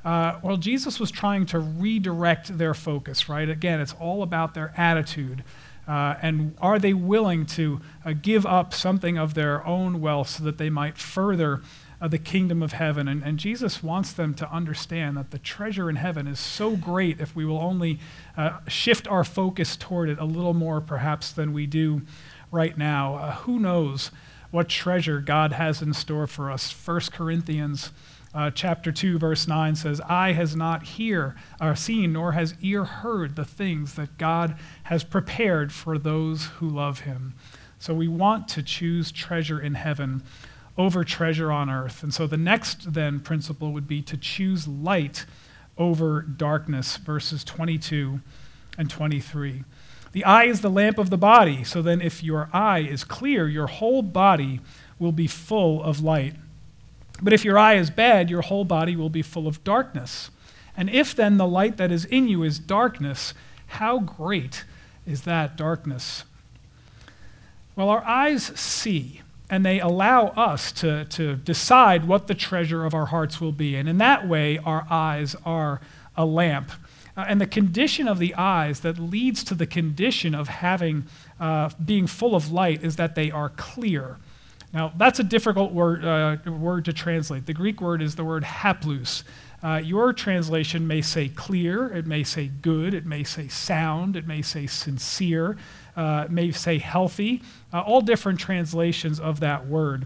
Uh, 0.04 0.40
well, 0.42 0.58
Jesus 0.58 1.00
was 1.00 1.12
trying 1.12 1.46
to 1.48 1.60
redirect 1.60 2.58
their 2.58 2.74
focus, 2.74 3.28
right? 3.28 3.50
Again, 3.50 3.82
it's 3.82 3.94
all 4.00 4.24
about 4.24 4.54
their 4.54 4.74
attitude. 4.78 5.44
Uh, 5.88 6.16
and 6.22 6.56
are 6.62 6.78
they 6.78 6.94
willing 6.94 7.46
to 7.48 7.82
uh, 8.06 8.14
give 8.14 8.46
up 8.46 8.74
something 8.74 9.18
of 9.18 9.34
their 9.34 9.66
own 9.66 10.00
wealth 10.00 10.30
so 10.30 10.44
that 10.44 10.60
they 10.60 10.70
might 10.70 10.98
further 11.00 11.62
uh, 12.00 12.08
the 12.08 12.20
kingdom 12.20 12.62
of 12.62 12.74
heaven? 12.74 13.08
And, 13.08 13.24
and, 13.24 13.40
Jesus 13.40 13.82
wants 13.82 14.14
them 14.14 14.36
to 14.36 14.50
understand 14.52 15.18
that 15.18 15.32
the 15.32 15.40
treasure 15.40 15.90
in 15.90 15.96
heaven 15.96 16.28
is 16.28 16.40
so 16.40 16.76
great 16.76 17.20
if 17.20 17.36
we 17.36 17.44
will 17.44 17.58
only 17.58 18.00
uh, 18.38 18.60
shift 18.68 19.08
our 19.08 19.24
focus 19.24 19.76
toward 19.76 20.10
it 20.10 20.20
a 20.20 20.26
little 20.26 20.54
more, 20.54 20.80
perhaps, 20.80 21.32
than 21.32 21.54
we 21.54 21.66
do 21.66 22.04
right 22.52 22.78
now. 22.78 23.16
Uh, 23.16 23.36
who 23.38 23.60
knows 23.60 24.12
what 24.52 24.70
treasure 24.70 25.20
God 25.20 25.54
has 25.54 25.82
in 25.82 25.94
store 25.94 26.28
for 26.28 26.52
us? 26.52 26.72
1 26.72 27.02
Corinthians 27.12 27.92
uh, 28.34 28.52
chapter 28.52 28.92
2, 28.92 29.18
verse 29.18 29.48
9 29.48 29.76
says, 29.76 30.02
Eye 30.02 30.34
has 30.34 30.56
not 30.56 30.84
hear, 30.84 31.36
or 31.60 31.76
seen, 31.76 32.14
nor 32.14 32.34
has 32.34 32.54
ear 32.62 32.84
heard 32.86 33.36
the 33.36 33.46
things 33.46 33.96
that 33.96 34.18
God 34.18 34.56
has 34.84 35.04
prepared 35.04 35.74
for 35.74 35.98
those 35.98 36.46
who 36.46 36.70
love 36.70 37.02
him. 37.02 37.34
So 37.80 37.94
we 37.94 38.08
want 38.08 38.48
to 38.50 38.62
choose 38.62 39.12
treasure 39.12 39.60
in 39.60 39.74
heaven 39.74 40.22
over 40.78 41.04
treasure 41.04 41.52
on 41.52 41.70
earth. 41.70 42.04
And 42.04 42.14
so 42.14 42.28
the 42.28 42.38
next 42.38 42.94
then 42.94 43.20
principle 43.20 43.72
would 43.74 43.88
be 43.88 44.02
to 44.04 44.18
choose 44.18 44.68
light 44.68 45.26
over 45.78 46.22
darkness, 46.22 46.98
verses 46.98 47.44
22 47.44 48.20
and 48.78 48.90
23. 48.90 49.64
The 50.12 50.26
eye 50.26 50.46
is 50.46 50.62
the 50.62 50.70
lamp 50.70 50.98
of 50.98 51.10
the 51.10 51.18
body. 51.18 51.64
So 51.64 51.82
then, 51.82 52.02
if 52.02 52.24
your 52.24 52.50
eye 52.52 52.80
is 52.80 53.04
clear, 53.04 53.48
your 53.48 53.68
whole 53.68 54.02
body 54.02 54.60
will 54.98 55.12
be 55.12 55.28
full 55.28 55.84
of 55.84 56.02
light. 56.02 56.36
But 57.22 57.34
if 57.34 57.44
your 57.44 57.58
eye 57.58 57.76
is 57.76 57.90
bad, 57.90 58.30
your 58.30 58.42
whole 58.42 58.66
body 58.66 58.96
will 58.96 59.10
be 59.10 59.22
full 59.22 59.48
of 59.48 59.64
darkness. 59.64 60.30
And 60.78 60.90
if 60.90 61.16
then 61.16 61.38
the 61.38 61.48
light 61.48 61.78
that 61.78 61.92
is 61.92 62.06
in 62.06 62.28
you 62.28 62.44
is 62.44 62.60
darkness, 62.60 63.34
how 63.68 64.00
great 64.00 64.64
is 65.06 65.24
that 65.24 65.58
darkness? 65.58 66.24
Well, 67.76 67.90
our 67.90 68.04
eyes 68.04 68.44
see, 68.60 69.22
and 69.50 69.66
they 69.66 69.80
allow 69.80 70.28
us 70.28 70.72
to, 70.74 71.06
to 71.06 71.36
decide 71.36 72.08
what 72.08 72.28
the 72.28 72.36
treasure 72.36 72.86
of 72.86 72.94
our 72.94 73.08
hearts 73.08 73.42
will 73.42 73.52
be. 73.52 73.76
And 73.76 73.90
in 73.90 73.98
that 73.98 74.28
way, 74.28 74.58
our 74.60 74.86
eyes 74.90 75.36
are 75.46 75.82
a 76.16 76.26
lamp. 76.26 76.72
Uh, 77.18 77.26
and 77.28 77.42
the 77.42 77.48
condition 77.48 78.08
of 78.08 78.20
the 78.20 78.36
eyes 78.36 78.82
that 78.82 78.98
leads 79.00 79.44
to 79.46 79.56
the 79.56 79.66
condition 79.66 80.34
of 80.36 80.48
having, 80.48 81.06
uh, 81.40 81.70
being 81.84 82.08
full 82.08 82.36
of 82.36 82.52
light 82.52 82.84
is 82.84 82.96
that 82.98 83.16
they 83.16 83.32
are 83.32 83.50
clear. 83.50 84.18
Now, 84.72 84.94
that's 84.98 85.20
a 85.20 85.24
difficult 85.24 85.72
word, 85.72 86.06
uh, 86.06 86.38
word 86.52 86.86
to 86.86 86.94
translate. 86.94 87.46
The 87.46 87.54
Greek 87.54 87.82
word 87.82 88.02
is 88.02 88.16
the 88.16 88.24
word 88.24 88.44
haplous. 88.44 89.24
Uh, 89.62 89.82
your 89.84 90.14
translation 90.14 90.88
may 90.88 91.02
say 91.02 91.28
clear, 91.28 91.88
it 91.88 92.06
may 92.06 92.24
say 92.24 92.50
good, 92.62 92.94
it 92.94 93.06
may 93.06 93.24
say 93.24 93.48
sound, 93.48 94.16
it 94.16 94.26
may 94.26 94.42
say 94.42 94.68
sincere, 94.68 95.58
uh, 95.98 96.24
it 96.26 96.32
may 96.32 96.52
say 96.52 96.78
healthy, 96.78 97.42
uh, 97.74 97.82
all 97.82 98.00
different 98.00 98.40
translations 98.40 99.20
of 99.20 99.42
that 99.42 99.68
word. 99.68 100.06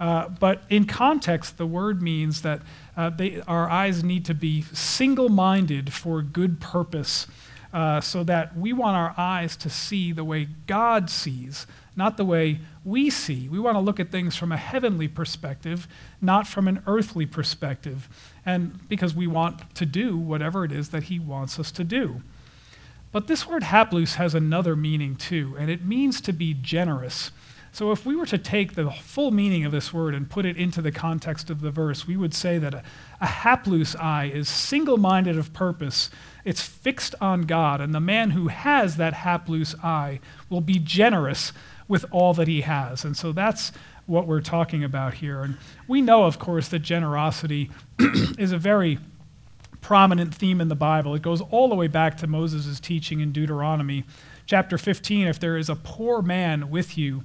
Uh, 0.00 0.28
but 0.28 0.62
in 0.70 0.86
context, 0.86 1.58
the 1.58 1.66
word 1.66 2.00
means 2.00 2.42
that 2.42 2.62
uh, 2.96 3.10
they, 3.10 3.42
our 3.42 3.68
eyes 3.68 4.02
need 4.02 4.24
to 4.24 4.34
be 4.34 4.62
single 4.72 5.28
minded 5.28 5.92
for 5.92 6.22
good 6.22 6.60
purpose, 6.60 7.26
so 8.00 8.22
that 8.22 8.56
we 8.56 8.72
want 8.72 8.96
our 8.96 9.12
eyes 9.18 9.56
to 9.56 9.68
see 9.68 10.12
the 10.12 10.22
way 10.22 10.46
God 10.68 11.10
sees, 11.10 11.66
not 11.96 12.16
the 12.16 12.24
way 12.24 12.60
we 12.84 13.10
see. 13.10 13.48
We 13.48 13.58
want 13.58 13.76
to 13.76 13.80
look 13.80 14.00
at 14.00 14.10
things 14.10 14.36
from 14.36 14.52
a 14.52 14.56
heavenly 14.56 15.08
perspective, 15.08 15.86
not 16.20 16.46
from 16.46 16.68
an 16.68 16.82
earthly 16.86 17.26
perspective. 17.26 18.08
And 18.44 18.88
because 18.88 19.14
we 19.14 19.26
want 19.26 19.74
to 19.76 19.86
do 19.86 20.16
whatever 20.16 20.64
it 20.64 20.72
is 20.72 20.90
that 20.90 21.04
He 21.04 21.18
wants 21.18 21.58
us 21.58 21.70
to 21.72 21.84
do. 21.84 22.22
But 23.12 23.28
this 23.28 23.46
word 23.46 23.62
haplous 23.62 24.14
has 24.16 24.34
another 24.34 24.74
meaning 24.74 25.14
too, 25.14 25.54
and 25.56 25.70
it 25.70 25.84
means 25.84 26.20
to 26.22 26.32
be 26.32 26.52
generous. 26.52 27.30
So 27.74 27.90
if 27.90 28.06
we 28.06 28.14
were 28.14 28.26
to 28.26 28.38
take 28.38 28.76
the 28.76 28.88
full 28.92 29.32
meaning 29.32 29.64
of 29.64 29.72
this 29.72 29.92
word 29.92 30.14
and 30.14 30.30
put 30.30 30.46
it 30.46 30.56
into 30.56 30.80
the 30.80 30.92
context 30.92 31.50
of 31.50 31.60
the 31.60 31.72
verse, 31.72 32.06
we 32.06 32.16
would 32.16 32.32
say 32.32 32.56
that 32.56 32.72
a, 32.72 32.84
a 33.20 33.26
haplous 33.26 34.00
eye 34.00 34.30
is 34.32 34.48
single 34.48 34.96
minded 34.96 35.36
of 35.36 35.52
purpose, 35.52 36.08
it's 36.44 36.62
fixed 36.62 37.16
on 37.20 37.42
God, 37.42 37.80
and 37.80 37.92
the 37.92 37.98
man 37.98 38.30
who 38.30 38.46
has 38.46 38.96
that 38.98 39.12
haplous 39.12 39.74
eye 39.82 40.20
will 40.48 40.60
be 40.60 40.78
generous 40.78 41.52
with 41.88 42.04
all 42.12 42.32
that 42.34 42.46
he 42.46 42.60
has. 42.60 43.04
And 43.04 43.16
so 43.16 43.32
that's 43.32 43.72
what 44.06 44.28
we're 44.28 44.40
talking 44.40 44.84
about 44.84 45.14
here. 45.14 45.42
And 45.42 45.58
we 45.88 46.00
know, 46.00 46.26
of 46.26 46.38
course, 46.38 46.68
that 46.68 46.78
generosity 46.78 47.72
is 48.38 48.52
a 48.52 48.58
very 48.58 49.00
prominent 49.80 50.32
theme 50.32 50.60
in 50.60 50.68
the 50.68 50.76
Bible. 50.76 51.12
It 51.16 51.22
goes 51.22 51.40
all 51.40 51.68
the 51.68 51.74
way 51.74 51.88
back 51.88 52.18
to 52.18 52.28
Moses' 52.28 52.78
teaching 52.78 53.18
in 53.18 53.32
Deuteronomy 53.32 54.04
chapter 54.46 54.78
15. 54.78 55.26
If 55.26 55.40
there 55.40 55.56
is 55.56 55.68
a 55.68 55.74
poor 55.74 56.22
man 56.22 56.70
with 56.70 56.96
you, 56.96 57.24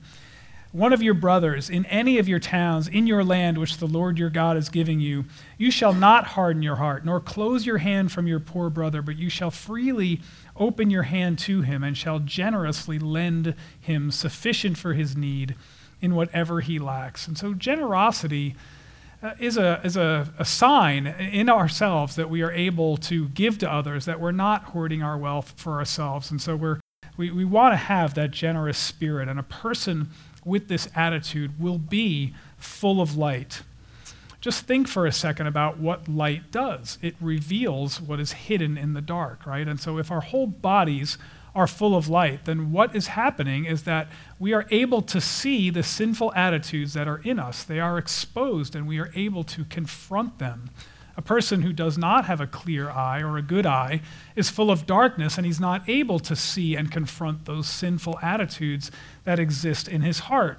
one 0.71 0.93
of 0.93 1.01
your 1.01 1.15
brothers 1.15 1.69
in 1.69 1.85
any 1.87 2.19
of 2.19 2.27
your 2.27 2.39
towns 2.39 2.87
in 2.87 3.07
your 3.07 3.23
land 3.23 3.57
which 3.57 3.77
the 3.77 3.87
Lord 3.87 4.19
your 4.19 4.29
God 4.29 4.55
is 4.55 4.69
giving 4.69 4.99
you, 4.99 5.25
you 5.57 5.71
shall 5.71 5.93
not 5.93 6.27
harden 6.27 6.61
your 6.61 6.75
heart, 6.75 7.03
nor 7.03 7.19
close 7.19 7.65
your 7.65 7.79
hand 7.79 8.11
from 8.11 8.27
your 8.27 8.39
poor 8.39 8.69
brother, 8.69 9.01
but 9.01 9.17
you 9.17 9.29
shall 9.29 9.49
freely 9.49 10.21
open 10.55 10.91
your 10.91 11.03
hand 11.03 11.39
to 11.39 11.61
him 11.61 11.83
and 11.83 11.97
shall 11.97 12.19
generously 12.19 12.99
lend 12.99 13.55
him 13.79 14.11
sufficient 14.11 14.77
for 14.77 14.93
his 14.93 15.17
need 15.17 15.55
in 16.01 16.13
whatever 16.13 16.61
he 16.61 16.77
lacks. 16.77 17.27
And 17.27 17.37
so 17.37 17.53
generosity 17.53 18.55
uh, 19.23 19.33
is, 19.39 19.57
a, 19.57 19.81
is 19.83 19.97
a, 19.97 20.31
a 20.37 20.45
sign 20.45 21.07
in 21.07 21.49
ourselves 21.49 22.15
that 22.15 22.29
we 22.29 22.41
are 22.41 22.51
able 22.51 22.95
to 22.95 23.27
give 23.29 23.57
to 23.57 23.71
others, 23.71 24.05
that 24.05 24.19
we're 24.19 24.31
not 24.31 24.65
hoarding 24.65 25.01
our 25.01 25.17
wealth 25.17 25.55
for 25.57 25.73
ourselves. 25.73 26.31
And 26.31 26.41
so 26.41 26.55
we're, 26.55 26.79
we, 27.17 27.31
we 27.31 27.43
want 27.43 27.73
to 27.73 27.77
have 27.77 28.13
that 28.13 28.31
generous 28.31 28.77
spirit. 28.77 29.27
And 29.27 29.39
a 29.39 29.43
person 29.43 30.09
with 30.49 30.67
this 30.67 30.89
attitude 30.95 31.59
will 31.59 31.77
be 31.77 32.33
full 32.57 32.99
of 32.99 33.15
light. 33.15 33.61
Just 34.41 34.65
think 34.65 34.87
for 34.87 35.05
a 35.05 35.11
second 35.11 35.47
about 35.47 35.79
what 35.79 36.07
light 36.07 36.51
does. 36.51 36.97
It 37.01 37.15
reveals 37.19 38.01
what 38.01 38.19
is 38.19 38.31
hidden 38.31 38.77
in 38.77 38.93
the 38.93 39.01
dark, 39.01 39.45
right? 39.45 39.67
And 39.67 39.79
so 39.79 39.97
if 39.97 40.11
our 40.11 40.21
whole 40.21 40.47
bodies 40.47 41.17
are 41.55 41.67
full 41.67 41.95
of 41.95 42.07
light, 42.07 42.45
then 42.45 42.71
what 42.71 42.95
is 42.95 43.07
happening 43.07 43.65
is 43.65 43.83
that 43.83 44.07
we 44.37 44.53
are 44.53 44.65
able 44.71 45.01
to 45.01 45.19
see 45.19 45.69
the 45.69 45.83
sinful 45.83 46.31
attitudes 46.35 46.93
that 46.93 47.07
are 47.07 47.21
in 47.23 47.39
us. 47.39 47.63
They 47.63 47.79
are 47.79 47.97
exposed, 47.97 48.75
and 48.75 48.87
we 48.87 48.99
are 48.99 49.11
able 49.15 49.43
to 49.45 49.65
confront 49.65 50.39
them. 50.39 50.69
A 51.17 51.21
person 51.21 51.63
who 51.63 51.73
does 51.73 51.97
not 51.97 52.25
have 52.25 52.39
a 52.39 52.47
clear 52.47 52.89
eye 52.89 53.21
or 53.21 53.37
a 53.37 53.41
good 53.41 53.65
eye 53.65 53.99
is 54.37 54.49
full 54.49 54.71
of 54.71 54.85
darkness, 54.85 55.37
and 55.37 55.45
he's 55.45 55.59
not 55.59 55.89
able 55.89 56.19
to 56.19 56.33
see 56.33 56.77
and 56.77 56.89
confront 56.89 57.43
those 57.43 57.67
sinful 57.67 58.17
attitudes 58.21 58.89
that 59.29 59.37
exist 59.37 59.87
in 59.87 60.01
his 60.01 60.17
heart. 60.17 60.57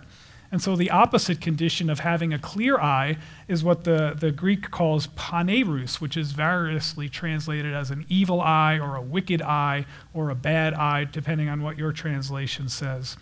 And 0.52 0.62
so 0.62 0.76
the 0.76 0.90
opposite 0.90 1.40
condition 1.40 1.90
of 1.90 1.98
having 1.98 2.32
a 2.32 2.38
clear 2.38 2.78
eye 2.78 3.16
is 3.48 3.64
what 3.64 3.82
the, 3.82 4.14
the 4.16 4.30
Greek 4.30 4.70
calls 4.70 5.08
poneros, 5.08 6.00
which 6.00 6.16
is 6.16 6.30
variously 6.30 7.08
translated 7.08 7.74
as 7.74 7.90
an 7.90 8.06
evil 8.08 8.40
eye 8.40 8.78
or 8.78 8.94
a 8.94 9.02
wicked 9.02 9.42
eye 9.42 9.86
or 10.14 10.30
a 10.30 10.36
bad 10.36 10.72
eye, 10.72 11.04
depending 11.10 11.48
on 11.48 11.64
what 11.64 11.78
your 11.78 11.90
translation 11.90 12.68
says. 12.68 13.16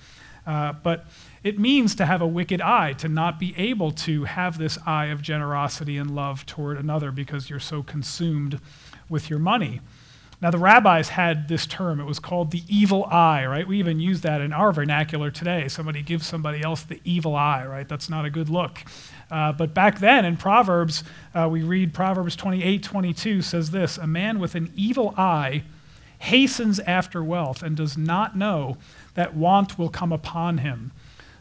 Uh, 0.47 0.75
but 0.83 1.07
it 1.43 1.59
means 1.59 1.95
to 1.95 2.05
have 2.05 2.21
a 2.21 2.27
wicked 2.27 2.61
eye, 2.61 2.93
to 2.93 3.09
not 3.09 3.39
be 3.39 3.55
able 3.57 3.91
to 3.93 4.25
have 4.25 4.59
this 4.59 4.79
eye 4.85 5.07
of 5.07 5.23
generosity 5.23 5.97
and 5.97 6.15
love 6.15 6.45
toward 6.45 6.77
another 6.77 7.11
because 7.11 7.49
you're 7.49 7.59
so 7.59 7.83
consumed 7.83 8.61
with 9.09 9.31
your 9.31 9.39
money. 9.39 9.81
Now, 10.41 10.53
the 10.53 10.59
rabbis 10.59 11.09
had 11.09 11.49
this 11.49 11.67
term. 11.67 11.99
It 11.99 12.05
was 12.05 12.21
called 12.21 12.53
the 12.53 12.63
evil 12.69 13.05
eye, 13.07 13.45
right? 13.47 13.67
We 13.67 13.81
even 13.81 13.99
use 13.99 14.21
that 14.21 14.41
in 14.41 14.53
our 14.53 14.73
vernacular 14.73 15.33
today. 15.33 15.67
Somebody 15.67 16.01
gives 16.01 16.27
somebody 16.27 16.63
else 16.63 16.85
the 16.85 17.01
evil 17.05 17.35
eye, 17.35 17.67
right? 17.67 17.89
That's 17.89 18.09
not 18.09 18.25
a 18.25 18.31
good 18.31 18.49
look. 18.49 18.79
Uh, 19.33 19.53
but 19.53 19.75
back 19.75 19.99
then 19.99 20.25
in 20.25 20.37
Proverbs, 20.37 21.03
uh, 21.35 21.49
we 21.51 21.65
read 21.65 21.93
Proverbs 21.93 22.37
28 22.37 22.83
22 22.85 23.43
says 23.43 23.73
this 23.73 23.99
A 23.99 24.07
man 24.07 24.39
with 24.39 24.55
an 24.55 24.73
evil 24.77 25.13
eye 25.17 25.65
hastens 26.21 26.79
after 26.81 27.23
wealth 27.23 27.63
and 27.63 27.77
does 27.77 27.97
not 27.97 28.37
know 28.37 28.77
that 29.15 29.35
want 29.35 29.77
will 29.77 29.89
come 29.89 30.13
upon 30.13 30.59
him. 30.59 30.93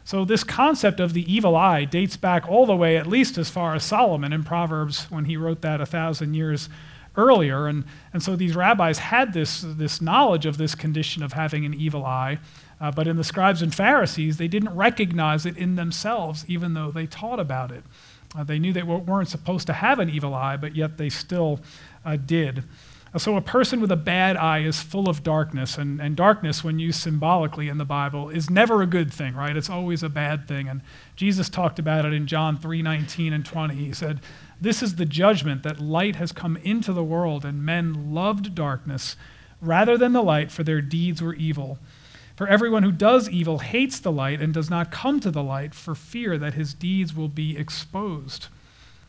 So, 0.04 0.24
this 0.24 0.42
concept 0.42 0.98
of 0.98 1.12
the 1.12 1.32
evil 1.32 1.54
eye 1.54 1.84
dates 1.84 2.16
back 2.16 2.48
all 2.48 2.66
the 2.66 2.74
way, 2.74 2.96
at 2.96 3.06
least 3.06 3.38
as 3.38 3.48
far 3.50 3.74
as 3.74 3.84
Solomon 3.84 4.32
in 4.32 4.42
Proverbs 4.42 5.04
when 5.10 5.26
he 5.26 5.36
wrote 5.36 5.60
that 5.60 5.80
a 5.80 5.86
thousand 5.86 6.34
years 6.34 6.68
earlier. 7.16 7.66
And, 7.66 7.84
and 8.12 8.22
so 8.22 8.36
these 8.36 8.54
rabbis 8.54 8.98
had 8.98 9.32
this, 9.32 9.64
this 9.66 10.00
knowledge 10.00 10.46
of 10.46 10.58
this 10.58 10.74
condition 10.74 11.22
of 11.22 11.32
having 11.32 11.64
an 11.64 11.74
evil 11.74 12.04
eye. 12.04 12.38
Uh, 12.80 12.90
but 12.90 13.08
in 13.08 13.16
the 13.16 13.24
scribes 13.24 13.62
and 13.62 13.74
Pharisees, 13.74 14.36
they 14.36 14.48
didn't 14.48 14.74
recognize 14.74 15.44
it 15.44 15.56
in 15.56 15.74
themselves, 15.74 16.44
even 16.48 16.74
though 16.74 16.90
they 16.90 17.06
taught 17.06 17.40
about 17.40 17.72
it. 17.72 17.82
Uh, 18.36 18.44
they 18.44 18.58
knew 18.58 18.72
they 18.72 18.82
weren't 18.82 19.28
supposed 19.28 19.66
to 19.66 19.72
have 19.72 19.98
an 19.98 20.10
evil 20.10 20.34
eye, 20.34 20.56
but 20.56 20.76
yet 20.76 20.98
they 20.98 21.08
still 21.08 21.60
uh, 22.04 22.16
did. 22.16 22.62
Uh, 23.14 23.18
so, 23.18 23.36
a 23.36 23.40
person 23.40 23.80
with 23.80 23.90
a 23.90 23.96
bad 23.96 24.36
eye 24.36 24.58
is 24.58 24.80
full 24.80 25.08
of 25.08 25.22
darkness, 25.22 25.78
and, 25.78 26.00
and 26.00 26.14
darkness, 26.14 26.62
when 26.62 26.78
used 26.78 27.00
symbolically 27.00 27.68
in 27.68 27.78
the 27.78 27.84
Bible, 27.84 28.28
is 28.28 28.50
never 28.50 28.82
a 28.82 28.86
good 28.86 29.12
thing, 29.12 29.34
right? 29.34 29.56
It's 29.56 29.70
always 29.70 30.02
a 30.02 30.10
bad 30.10 30.46
thing. 30.46 30.68
And 30.68 30.82
Jesus 31.16 31.48
talked 31.48 31.78
about 31.78 32.04
it 32.04 32.12
in 32.12 32.26
John 32.26 32.58
3 32.58 32.82
19 32.82 33.32
and 33.32 33.44
20. 33.44 33.74
He 33.74 33.92
said, 33.94 34.20
this 34.60 34.82
is 34.82 34.96
the 34.96 35.04
judgment 35.04 35.62
that 35.62 35.80
light 35.80 36.16
has 36.16 36.32
come 36.32 36.56
into 36.58 36.92
the 36.92 37.04
world, 37.04 37.44
and 37.44 37.64
men 37.64 38.12
loved 38.12 38.54
darkness 38.54 39.16
rather 39.60 39.96
than 39.96 40.12
the 40.12 40.22
light, 40.22 40.50
for 40.50 40.62
their 40.62 40.80
deeds 40.80 41.20
were 41.20 41.34
evil. 41.34 41.78
For 42.36 42.46
everyone 42.46 42.84
who 42.84 42.92
does 42.92 43.28
evil 43.28 43.58
hates 43.58 43.98
the 43.98 44.12
light 44.12 44.40
and 44.40 44.54
does 44.54 44.70
not 44.70 44.92
come 44.92 45.18
to 45.20 45.30
the 45.30 45.42
light 45.42 45.74
for 45.74 45.94
fear 45.94 46.38
that 46.38 46.54
his 46.54 46.72
deeds 46.74 47.14
will 47.14 47.28
be 47.28 47.56
exposed. 47.56 48.46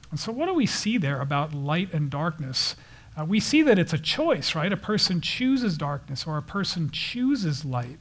And 0.09 0.19
so, 0.19 0.31
what 0.31 0.47
do 0.47 0.53
we 0.53 0.65
see 0.65 0.97
there 0.97 1.21
about 1.21 1.53
light 1.53 1.93
and 1.93 2.09
darkness? 2.09 2.75
Uh, 3.19 3.25
we 3.25 3.39
see 3.39 3.61
that 3.61 3.77
it's 3.77 3.93
a 3.93 3.99
choice, 3.99 4.55
right? 4.55 4.71
A 4.71 4.77
person 4.77 5.21
chooses 5.21 5.77
darkness 5.77 6.25
or 6.25 6.37
a 6.37 6.43
person 6.43 6.89
chooses 6.89 7.65
light. 7.65 7.99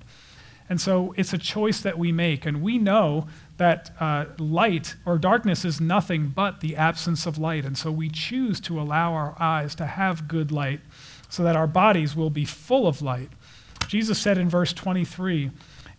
And 0.69 0.81
so 0.81 1.15
it's 1.17 1.33
a 1.33 1.39
choice 1.39 1.81
that 1.81 1.99
we 1.99 2.13
make. 2.13 2.45
And 2.45 2.63
we 2.63 2.79
know 2.79 3.27
that 3.59 3.90
uh, 4.01 4.27
light 4.38 4.97
or 5.05 5.18
darkness 5.18 5.64
is 5.64 5.81
nothing 5.81 6.29
but 6.29 6.61
the 6.61 6.77
absence 6.77 7.27
of 7.27 7.38
light. 7.38 7.64
And 7.64 7.77
so 7.77 7.90
we 7.90 8.09
choose 8.09 8.61
to 8.61 8.81
allow 8.81 9.12
our 9.12 9.37
eyes 9.38 9.75
to 9.77 9.87
have 9.87 10.29
good 10.29 10.51
light 10.51 10.81
so 11.29 11.42
that 11.42 11.57
our 11.57 11.66
bodies 11.66 12.16
will 12.16 12.31
be 12.31 12.44
full 12.44 12.87
of 12.87 13.03
light. 13.03 13.29
Jesus 13.88 14.18
said 14.18 14.38
in 14.38 14.49
verse 14.49 14.73
23 14.73 15.51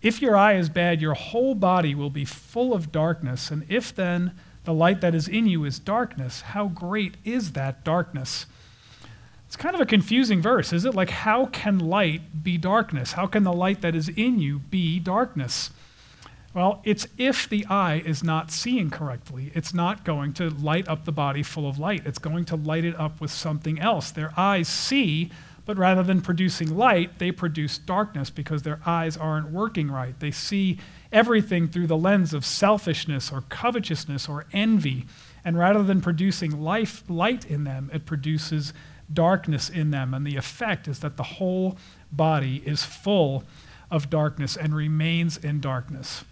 If 0.02 0.22
your 0.22 0.38
eye 0.38 0.56
is 0.56 0.70
bad, 0.70 1.02
your 1.02 1.14
whole 1.14 1.54
body 1.54 1.94
will 1.94 2.10
be 2.10 2.26
full 2.26 2.74
of 2.74 2.92
darkness. 2.92 3.52
And 3.52 3.66
if 3.70 3.94
then 3.94 4.34
the 4.64 4.74
light 4.74 5.02
that 5.02 5.14
is 5.14 5.28
in 5.28 5.46
you 5.46 5.66
is 5.66 5.80
darkness, 5.80 6.42
how 6.42 6.68
great 6.68 7.16
is 7.26 7.52
that 7.54 7.84
darkness? 7.84 8.46
It's 9.48 9.56
kind 9.56 9.74
of 9.74 9.82
a 9.82 9.86
confusing 9.86 10.42
verse, 10.42 10.72
is 10.72 10.86
it? 10.86 10.94
Like, 10.94 11.10
how 11.10 11.48
can 11.48 11.80
light 11.80 12.44
be 12.44 12.58
darkness? 12.58 13.14
How 13.14 13.26
can 13.26 13.44
the 13.44 13.52
light 13.52 13.82
that 13.82 13.96
is 13.96 14.08
in 14.08 14.40
you 14.40 14.60
be 14.60 15.00
darkness? 15.00 15.72
Well, 16.54 16.82
it's 16.84 17.08
if 17.18 17.48
the 17.48 17.66
eye 17.68 18.02
is 18.04 18.24
not 18.24 18.50
seeing 18.50 18.90
correctly. 18.90 19.52
It's 19.54 19.74
not 19.74 20.04
going 20.04 20.34
to 20.34 20.50
light 20.50 20.88
up 20.88 21.06
the 21.06 21.12
body 21.12 21.44
full 21.44 21.70
of 21.70 21.78
light. 21.78 22.06
It's 22.06 22.18
going 22.18 22.46
to 22.46 22.56
light 22.56 22.86
it 22.86 23.00
up 23.00 23.22
with 23.22 23.30
something 23.30 23.80
else. 23.80 24.10
Their 24.10 24.34
eyes 24.36 24.68
see, 24.68 25.30
but 25.66 25.78
rather 25.78 26.02
than 26.02 26.22
producing 26.22 26.76
light, 26.76 27.20
they 27.20 27.32
produce 27.32 27.78
darkness 27.78 28.32
because 28.32 28.64
their 28.64 28.80
eyes 28.84 29.16
aren't 29.16 29.52
working 29.52 29.92
right. 29.92 30.20
They 30.20 30.32
see 30.32 30.80
everything 31.12 31.68
through 31.68 31.86
the 31.86 31.98
lens 31.98 32.34
of 32.34 32.44
selfishness 32.44 33.32
or 33.32 33.42
covetousness 33.50 34.28
or 34.28 34.48
envy. 34.52 35.06
And 35.46 35.56
rather 35.56 35.84
than 35.84 36.02
producing 36.02 36.62
life, 36.62 37.04
light 37.08 37.46
in 37.46 37.64
them, 37.64 37.92
it 37.94 38.08
produces 38.08 38.74
darkness 39.14 39.70
in 39.70 39.92
them. 39.92 40.16
And 40.16 40.26
the 40.26 40.36
effect 40.36 40.88
is 40.88 41.00
that 41.00 41.16
the 41.16 41.24
whole 41.24 41.78
body 42.12 42.64
is 42.66 42.84
full 42.84 43.44
of 43.92 44.10
darkness 44.10 44.58
and 44.58 44.76
remains 44.76 45.38
in 45.38 45.60
darkness. 45.62 46.24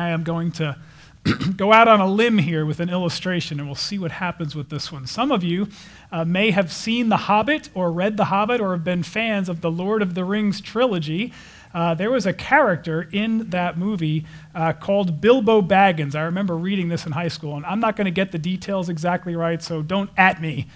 I 0.00 0.10
am 0.10 0.22
going 0.22 0.50
to 0.52 0.78
go 1.56 1.74
out 1.74 1.86
on 1.86 2.00
a 2.00 2.06
limb 2.06 2.38
here 2.38 2.64
with 2.64 2.80
an 2.80 2.88
illustration, 2.88 3.60
and 3.60 3.68
we'll 3.68 3.74
see 3.74 3.98
what 3.98 4.12
happens 4.12 4.56
with 4.56 4.70
this 4.70 4.90
one. 4.90 5.06
Some 5.06 5.30
of 5.30 5.44
you 5.44 5.68
uh, 6.10 6.24
may 6.24 6.52
have 6.52 6.72
seen 6.72 7.10
The 7.10 7.18
Hobbit 7.18 7.68
or 7.74 7.92
read 7.92 8.16
The 8.16 8.24
Hobbit 8.24 8.62
or 8.62 8.72
have 8.72 8.82
been 8.82 9.02
fans 9.02 9.50
of 9.50 9.60
the 9.60 9.70
Lord 9.70 10.00
of 10.00 10.14
the 10.14 10.24
Rings 10.24 10.62
trilogy. 10.62 11.34
Uh, 11.74 11.92
there 11.92 12.10
was 12.10 12.24
a 12.24 12.32
character 12.32 13.10
in 13.12 13.50
that 13.50 13.76
movie 13.76 14.24
uh, 14.54 14.72
called 14.72 15.20
Bilbo 15.20 15.60
Baggins. 15.60 16.14
I 16.14 16.22
remember 16.22 16.56
reading 16.56 16.88
this 16.88 17.04
in 17.04 17.12
high 17.12 17.28
school, 17.28 17.56
and 17.56 17.66
I'm 17.66 17.80
not 17.80 17.94
going 17.94 18.06
to 18.06 18.10
get 18.10 18.32
the 18.32 18.38
details 18.38 18.88
exactly 18.88 19.36
right, 19.36 19.62
so 19.62 19.82
don't 19.82 20.08
at 20.16 20.40
me 20.40 20.66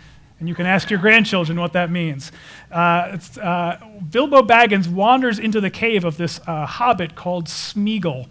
and 0.41 0.49
you 0.49 0.55
can 0.55 0.67
ask 0.67 0.91
your 0.91 0.99
grandchildren 0.99 1.59
what 1.59 1.73
that 1.73 1.91
means. 1.91 2.33
Uh, 2.71 3.17
uh, 3.41 3.77
Bilbo 4.11 4.43
Baggins 4.43 4.89
wanders 4.89 5.39
into 5.39 5.61
the 5.61 5.71
cave 5.71 6.05
of 6.05 6.17
this 6.17 6.41
uh, 6.47 6.67
hobbit 6.67 7.15
called 7.15 7.47
Smeagol. 7.47 8.29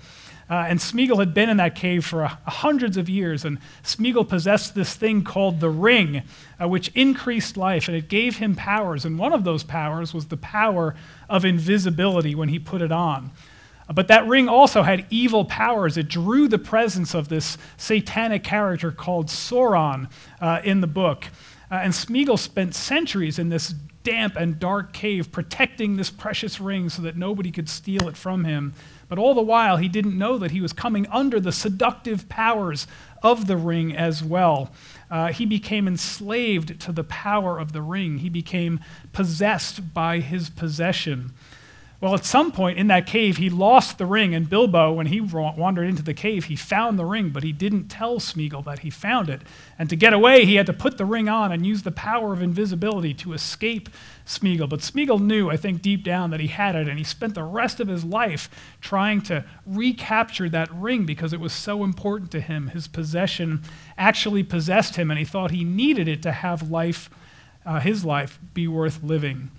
Uh, 0.54 0.68
and 0.68 0.78
Smeagol 0.78 1.18
had 1.18 1.34
been 1.34 1.50
in 1.50 1.58
that 1.58 1.74
cave 1.74 2.06
for 2.06 2.26
hundreds 2.46 2.96
of 2.96 3.10
years, 3.10 3.44
and 3.44 3.58
Smeagol 3.82 4.30
possessed 4.30 4.76
this 4.76 4.94
thing 4.94 5.24
called 5.24 5.60
the 5.60 5.70
ring, 5.72 6.22
uh, 6.62 6.68
which 6.68 6.90
increased 6.90 7.58
life, 7.58 7.88
and 7.88 7.98
it 7.98 8.08
gave 8.08 8.38
him 8.38 8.54
powers. 8.54 9.04
And 9.04 9.18
one 9.18 9.34
of 9.34 9.46
those 9.46 9.64
powers 9.64 10.14
was 10.14 10.28
the 10.28 10.38
power 10.38 10.94
of 11.28 11.44
invisibility 11.44 12.36
when 12.36 12.50
he 12.50 12.60
put 12.60 12.84
it 12.84 12.92
on. 12.92 13.32
But 13.92 14.10
that 14.10 14.28
ring 14.28 14.48
also 14.48 14.84
had 14.84 15.08
evil 15.10 15.44
powers. 15.44 15.98
It 15.98 16.08
drew 16.08 16.48
the 16.48 16.60
presence 16.60 17.16
of 17.16 17.30
this 17.30 17.58
satanic 17.76 18.44
character 18.44 18.92
called 18.92 19.30
Sauron 19.30 20.08
uh, 20.40 20.62
in 20.64 20.82
the 20.82 20.88
book. 20.88 21.26
Uh, 21.72 21.80
and 21.82 21.94
Smeagol 21.94 22.38
spent 22.38 22.76
centuries 22.76 23.40
in 23.40 23.50
this 23.50 23.74
damp 24.04 24.36
and 24.36 24.60
dark 24.60 24.94
cave 24.94 25.32
protecting 25.32 25.96
this 25.96 26.10
precious 26.10 26.60
ring 26.60 26.90
so 26.90 27.02
that 27.02 27.18
nobody 27.18 27.52
could 27.52 27.70
steal 27.70 28.08
it 28.08 28.18
from 28.18 28.44
him. 28.44 28.74
But 29.10 29.18
all 29.18 29.34
the 29.34 29.42
while, 29.42 29.78
he 29.78 29.88
didn't 29.88 30.18
know 30.18 30.38
that 30.38 30.52
he 30.52 30.62
was 30.62 30.74
coming 30.74 31.08
under 31.08 31.40
the 31.40 31.52
seductive 31.52 32.28
powers 32.30 32.88
of 33.22 33.48
the 33.48 33.58
ring 33.58 33.96
as 33.96 34.24
well. 34.24 34.72
Uh, 35.10 35.32
he 35.32 35.46
became 35.46 35.88
enslaved 35.88 36.80
to 36.82 36.92
the 36.92 37.04
power 37.04 37.60
of 37.60 37.72
the 37.72 37.82
ring, 37.82 38.20
he 38.20 38.30
became 38.30 38.80
possessed 39.12 39.94
by 39.94 40.20
his 40.20 40.50
possession. 40.50 41.32
Well, 42.04 42.16
at 42.16 42.26
some 42.26 42.52
point 42.52 42.78
in 42.78 42.88
that 42.88 43.08
cave, 43.08 43.38
he 43.38 43.50
lost 43.50 43.98
the 43.98 44.06
ring, 44.06 44.36
and 44.36 44.50
Bilbo, 44.50 44.92
when 44.92 45.06
he 45.06 45.22
wandered 45.22 45.88
into 45.88 46.04
the 46.04 46.14
cave, 46.14 46.44
he 46.44 46.58
found 46.58 47.00
the 47.00 47.06
ring, 47.06 47.30
but 47.30 47.44
he 47.44 47.54
didn't 47.54 47.88
tell 47.88 48.20
Smeagol 48.20 48.66
that 48.66 48.80
he 48.80 48.90
found 48.90 49.30
it. 49.30 49.42
And 49.80 49.90
to 49.90 49.96
get 49.96 50.12
away, 50.12 50.44
he 50.44 50.56
had 50.56 50.66
to 50.66 50.74
put 50.74 50.98
the 50.98 51.06
ring 51.06 51.30
on 51.30 51.54
and 51.54 51.66
use 51.66 51.84
the 51.84 51.94
power 51.94 52.34
of 52.34 52.42
invisibility 52.42 53.14
to 53.14 53.32
escape 53.32 53.88
Smeagol. 54.26 54.68
But 54.68 54.82
Smeagol 54.82 55.22
knew, 55.22 55.50
I 55.50 55.56
think, 55.56 55.82
deep 55.82 56.04
down 56.04 56.30
that 56.32 56.42
he 56.42 56.48
had 56.48 56.76
it, 56.76 56.90
and 56.90 56.98
he 56.98 57.06
spent 57.06 57.36
the 57.36 57.44
rest 57.44 57.80
of 57.80 57.88
his 57.88 58.04
life 58.04 58.50
trying 58.82 59.22
to 59.22 59.46
recapture 59.66 60.50
that 60.50 60.70
ring 60.74 61.06
because 61.06 61.32
it 61.32 61.40
was 61.40 61.54
so 61.54 61.86
important 61.86 62.32
to 62.32 62.42
him. 62.42 62.68
His 62.68 62.90
possession 62.90 63.64
actually 63.98 64.44
possessed 64.44 64.98
him, 64.98 65.10
and 65.10 65.18
he 65.18 65.24
thought 65.24 65.52
he 65.52 65.64
needed 65.64 66.10
it 66.10 66.22
to 66.24 66.34
have 66.34 66.70
life, 66.70 67.10
uh, 67.66 67.80
his 67.80 68.04
life, 68.04 68.40
be 68.54 68.68
worth 68.68 69.02
living. 69.02 69.52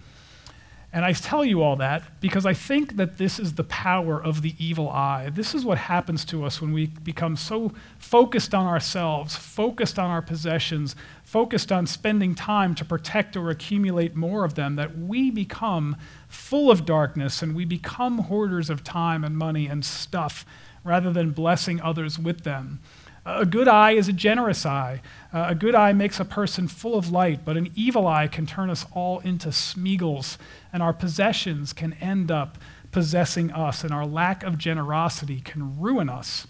And 0.94 1.04
I 1.04 1.12
tell 1.12 1.44
you 1.44 1.60
all 1.60 1.74
that 1.76 2.04
because 2.20 2.46
I 2.46 2.54
think 2.54 2.94
that 2.98 3.18
this 3.18 3.40
is 3.40 3.54
the 3.54 3.64
power 3.64 4.22
of 4.22 4.42
the 4.42 4.54
evil 4.60 4.88
eye. 4.88 5.28
This 5.28 5.52
is 5.52 5.64
what 5.64 5.76
happens 5.76 6.24
to 6.26 6.44
us 6.44 6.60
when 6.62 6.72
we 6.72 6.86
become 6.86 7.34
so 7.34 7.72
focused 7.98 8.54
on 8.54 8.64
ourselves, 8.66 9.34
focused 9.34 9.98
on 9.98 10.08
our 10.08 10.22
possessions, 10.22 10.94
focused 11.24 11.72
on 11.72 11.88
spending 11.88 12.36
time 12.36 12.76
to 12.76 12.84
protect 12.84 13.36
or 13.36 13.50
accumulate 13.50 14.14
more 14.14 14.44
of 14.44 14.54
them, 14.54 14.76
that 14.76 14.96
we 14.96 15.32
become 15.32 15.96
full 16.28 16.70
of 16.70 16.86
darkness 16.86 17.42
and 17.42 17.56
we 17.56 17.64
become 17.64 18.18
hoarders 18.18 18.70
of 18.70 18.84
time 18.84 19.24
and 19.24 19.36
money 19.36 19.66
and 19.66 19.84
stuff 19.84 20.46
rather 20.84 21.12
than 21.12 21.32
blessing 21.32 21.80
others 21.80 22.20
with 22.20 22.44
them. 22.44 22.78
A 23.26 23.46
good 23.46 23.68
eye 23.68 23.92
is 23.92 24.06
a 24.06 24.12
generous 24.12 24.66
eye. 24.66 25.00
Uh, 25.32 25.46
a 25.48 25.54
good 25.54 25.74
eye 25.74 25.94
makes 25.94 26.20
a 26.20 26.26
person 26.26 26.68
full 26.68 26.94
of 26.94 27.10
light, 27.10 27.44
but 27.44 27.56
an 27.56 27.70
evil 27.74 28.06
eye 28.06 28.28
can 28.28 28.44
turn 28.44 28.68
us 28.68 28.84
all 28.92 29.20
into 29.20 29.48
Smeagols, 29.48 30.36
and 30.72 30.82
our 30.82 30.92
possessions 30.92 31.72
can 31.72 31.94
end 31.94 32.30
up 32.30 32.58
possessing 32.92 33.50
us, 33.50 33.82
and 33.82 33.92
our 33.92 34.06
lack 34.06 34.42
of 34.42 34.58
generosity 34.58 35.40
can 35.40 35.80
ruin 35.80 36.10
us. 36.10 36.46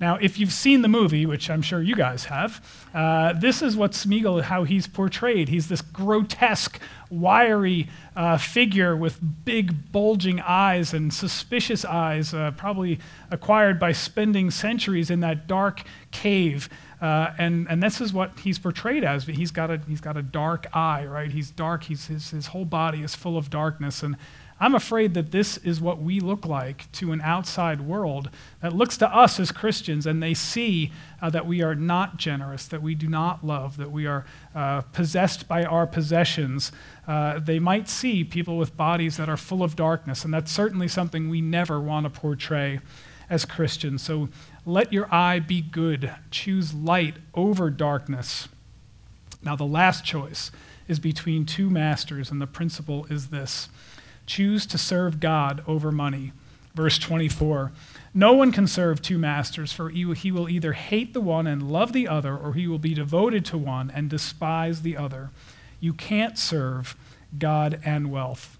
Now, 0.00 0.16
if 0.16 0.38
you've 0.38 0.52
seen 0.52 0.82
the 0.82 0.88
movie, 0.88 1.26
which 1.26 1.48
I'm 1.48 1.62
sure 1.62 1.82
you 1.82 1.94
guys 1.94 2.24
have, 2.24 2.64
uh, 2.92 3.32
this 3.34 3.62
is 3.62 3.76
what 3.76 3.92
Smeagol, 3.92 4.42
how 4.42 4.64
he's 4.64 4.86
portrayed. 4.86 5.48
He's 5.48 5.68
this 5.68 5.80
grotesque, 5.80 6.80
wiry 7.10 7.88
uh, 8.16 8.38
figure 8.38 8.96
with 8.96 9.20
big, 9.44 9.92
bulging 9.92 10.40
eyes 10.40 10.92
and 10.92 11.12
suspicious 11.12 11.84
eyes, 11.84 12.34
uh, 12.34 12.50
probably 12.56 12.98
acquired 13.30 13.78
by 13.78 13.92
spending 13.92 14.50
centuries 14.50 15.10
in 15.10 15.20
that 15.20 15.46
dark 15.46 15.82
cave. 16.10 16.68
Uh, 17.00 17.34
and, 17.38 17.66
and 17.68 17.82
this 17.82 18.00
is 18.00 18.12
what 18.12 18.38
he's 18.40 18.58
portrayed 18.58 19.04
as. 19.04 19.24
He's 19.24 19.50
got 19.50 19.70
a, 19.70 19.78
he's 19.86 20.00
got 20.00 20.16
a 20.16 20.22
dark 20.22 20.66
eye, 20.74 21.04
right? 21.04 21.30
He's 21.30 21.50
dark. 21.50 21.84
He's, 21.84 22.06
his, 22.06 22.30
his 22.30 22.46
whole 22.48 22.64
body 22.64 23.02
is 23.02 23.14
full 23.14 23.36
of 23.36 23.50
darkness. 23.50 24.02
And 24.02 24.16
I'm 24.60 24.74
afraid 24.74 25.14
that 25.14 25.32
this 25.32 25.56
is 25.58 25.80
what 25.80 26.00
we 26.00 26.20
look 26.20 26.46
like 26.46 26.90
to 26.92 27.12
an 27.12 27.20
outside 27.20 27.80
world 27.80 28.30
that 28.62 28.72
looks 28.72 28.96
to 28.98 29.08
us 29.08 29.40
as 29.40 29.50
Christians 29.50 30.06
and 30.06 30.22
they 30.22 30.32
see 30.32 30.92
uh, 31.20 31.28
that 31.30 31.46
we 31.46 31.62
are 31.62 31.74
not 31.74 32.16
generous, 32.18 32.66
that 32.66 32.80
we 32.80 32.94
do 32.94 33.08
not 33.08 33.44
love, 33.44 33.76
that 33.78 33.90
we 33.90 34.06
are 34.06 34.24
uh, 34.54 34.82
possessed 34.82 35.48
by 35.48 35.64
our 35.64 35.86
possessions. 35.86 36.70
Uh, 37.06 37.40
they 37.40 37.58
might 37.58 37.88
see 37.88 38.22
people 38.22 38.56
with 38.56 38.76
bodies 38.76 39.16
that 39.16 39.28
are 39.28 39.36
full 39.36 39.62
of 39.62 39.74
darkness, 39.74 40.24
and 40.24 40.32
that's 40.32 40.52
certainly 40.52 40.86
something 40.86 41.28
we 41.28 41.40
never 41.40 41.80
want 41.80 42.04
to 42.04 42.10
portray 42.10 42.80
as 43.28 43.44
Christians. 43.44 44.02
So 44.02 44.28
let 44.64 44.92
your 44.92 45.12
eye 45.12 45.40
be 45.40 45.62
good. 45.62 46.12
Choose 46.30 46.72
light 46.72 47.16
over 47.34 47.70
darkness. 47.70 48.48
Now, 49.42 49.56
the 49.56 49.64
last 49.64 50.04
choice 50.04 50.50
is 50.86 50.98
between 50.98 51.44
two 51.44 51.70
masters, 51.70 52.30
and 52.30 52.40
the 52.40 52.46
principle 52.46 53.06
is 53.10 53.28
this 53.28 53.68
choose 54.26 54.66
to 54.66 54.78
serve 54.78 55.20
God 55.20 55.62
over 55.66 55.92
money. 55.92 56.32
Verse 56.74 56.98
24 56.98 57.72
No 58.12 58.32
one 58.32 58.52
can 58.52 58.66
serve 58.66 59.00
two 59.00 59.18
masters, 59.18 59.72
for 59.72 59.90
he 59.90 60.32
will 60.32 60.48
either 60.48 60.72
hate 60.72 61.14
the 61.14 61.20
one 61.20 61.46
and 61.46 61.70
love 61.70 61.92
the 61.92 62.08
other, 62.08 62.36
or 62.36 62.54
he 62.54 62.66
will 62.66 62.78
be 62.78 62.94
devoted 62.94 63.44
to 63.46 63.58
one 63.58 63.90
and 63.90 64.10
despise 64.10 64.82
the 64.82 64.96
other. 64.96 65.30
You 65.80 65.92
can't 65.92 66.38
serve 66.38 66.96
God 67.38 67.80
and 67.84 68.10
wealth. 68.10 68.58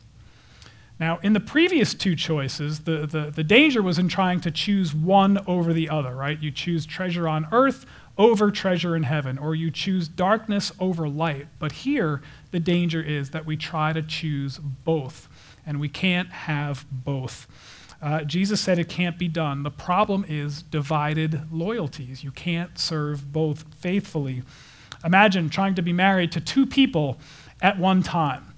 Now, 1.01 1.19
in 1.23 1.33
the 1.33 1.41
previous 1.41 1.93
two 1.93 2.15
choices, 2.15 2.81
the, 2.81 3.07
the, 3.07 3.33
the, 3.35 3.43
danger 3.43 3.83
was 3.83 3.99
in 3.99 4.07
trying 4.09 4.41
to 4.43 4.51
choose 4.51 4.95
one 4.95 5.39
over 5.47 5.73
the 5.73 5.89
other, 5.89 6.15
right? 6.15 6.41
You 6.41 6.53
choose 6.53 6.87
treasure 6.87 7.27
on 7.27 7.49
earth 7.51 7.85
over 8.17 8.53
treasure 8.53 8.95
in 8.95 9.03
heaven, 9.03 9.37
or 9.37 9.57
you 9.57 9.73
choose 9.73 10.07
darkness 10.07 10.71
over 10.79 11.09
light. 11.09 11.49
But 11.59 11.73
here, 11.73 12.23
the 12.53 12.61
danger 12.61 13.03
is 13.03 13.31
that 13.31 13.45
we 13.45 13.57
try 13.57 13.93
to 13.93 14.03
choose 14.03 14.59
both 14.59 15.29
and 15.67 15.81
we 15.81 15.89
can't 15.89 16.31
have 16.31 16.87
both. 16.91 17.47
Uh, 18.03 18.23
Jesus 18.23 18.61
said 18.61 18.79
it 18.79 18.89
can't 18.89 19.19
be 19.19 19.29
done. 19.29 19.63
The 19.63 19.71
problem 19.71 20.27
is 20.29 20.63
divided 20.63 21.51
loyalties. 21.51 22.23
You 22.23 22.31
can't 22.31 22.79
serve 22.79 23.33
both 23.33 23.65
faithfully. 23.77 24.43
Imagine 25.05 25.49
trying 25.49 25.75
to 25.77 25.83
be 25.83 25.93
married 25.93 26.33
to 26.33 26.41
two 26.41 26.67
people 26.67 27.19
at 27.63 27.79
one 27.79 28.03
time. 28.03 28.55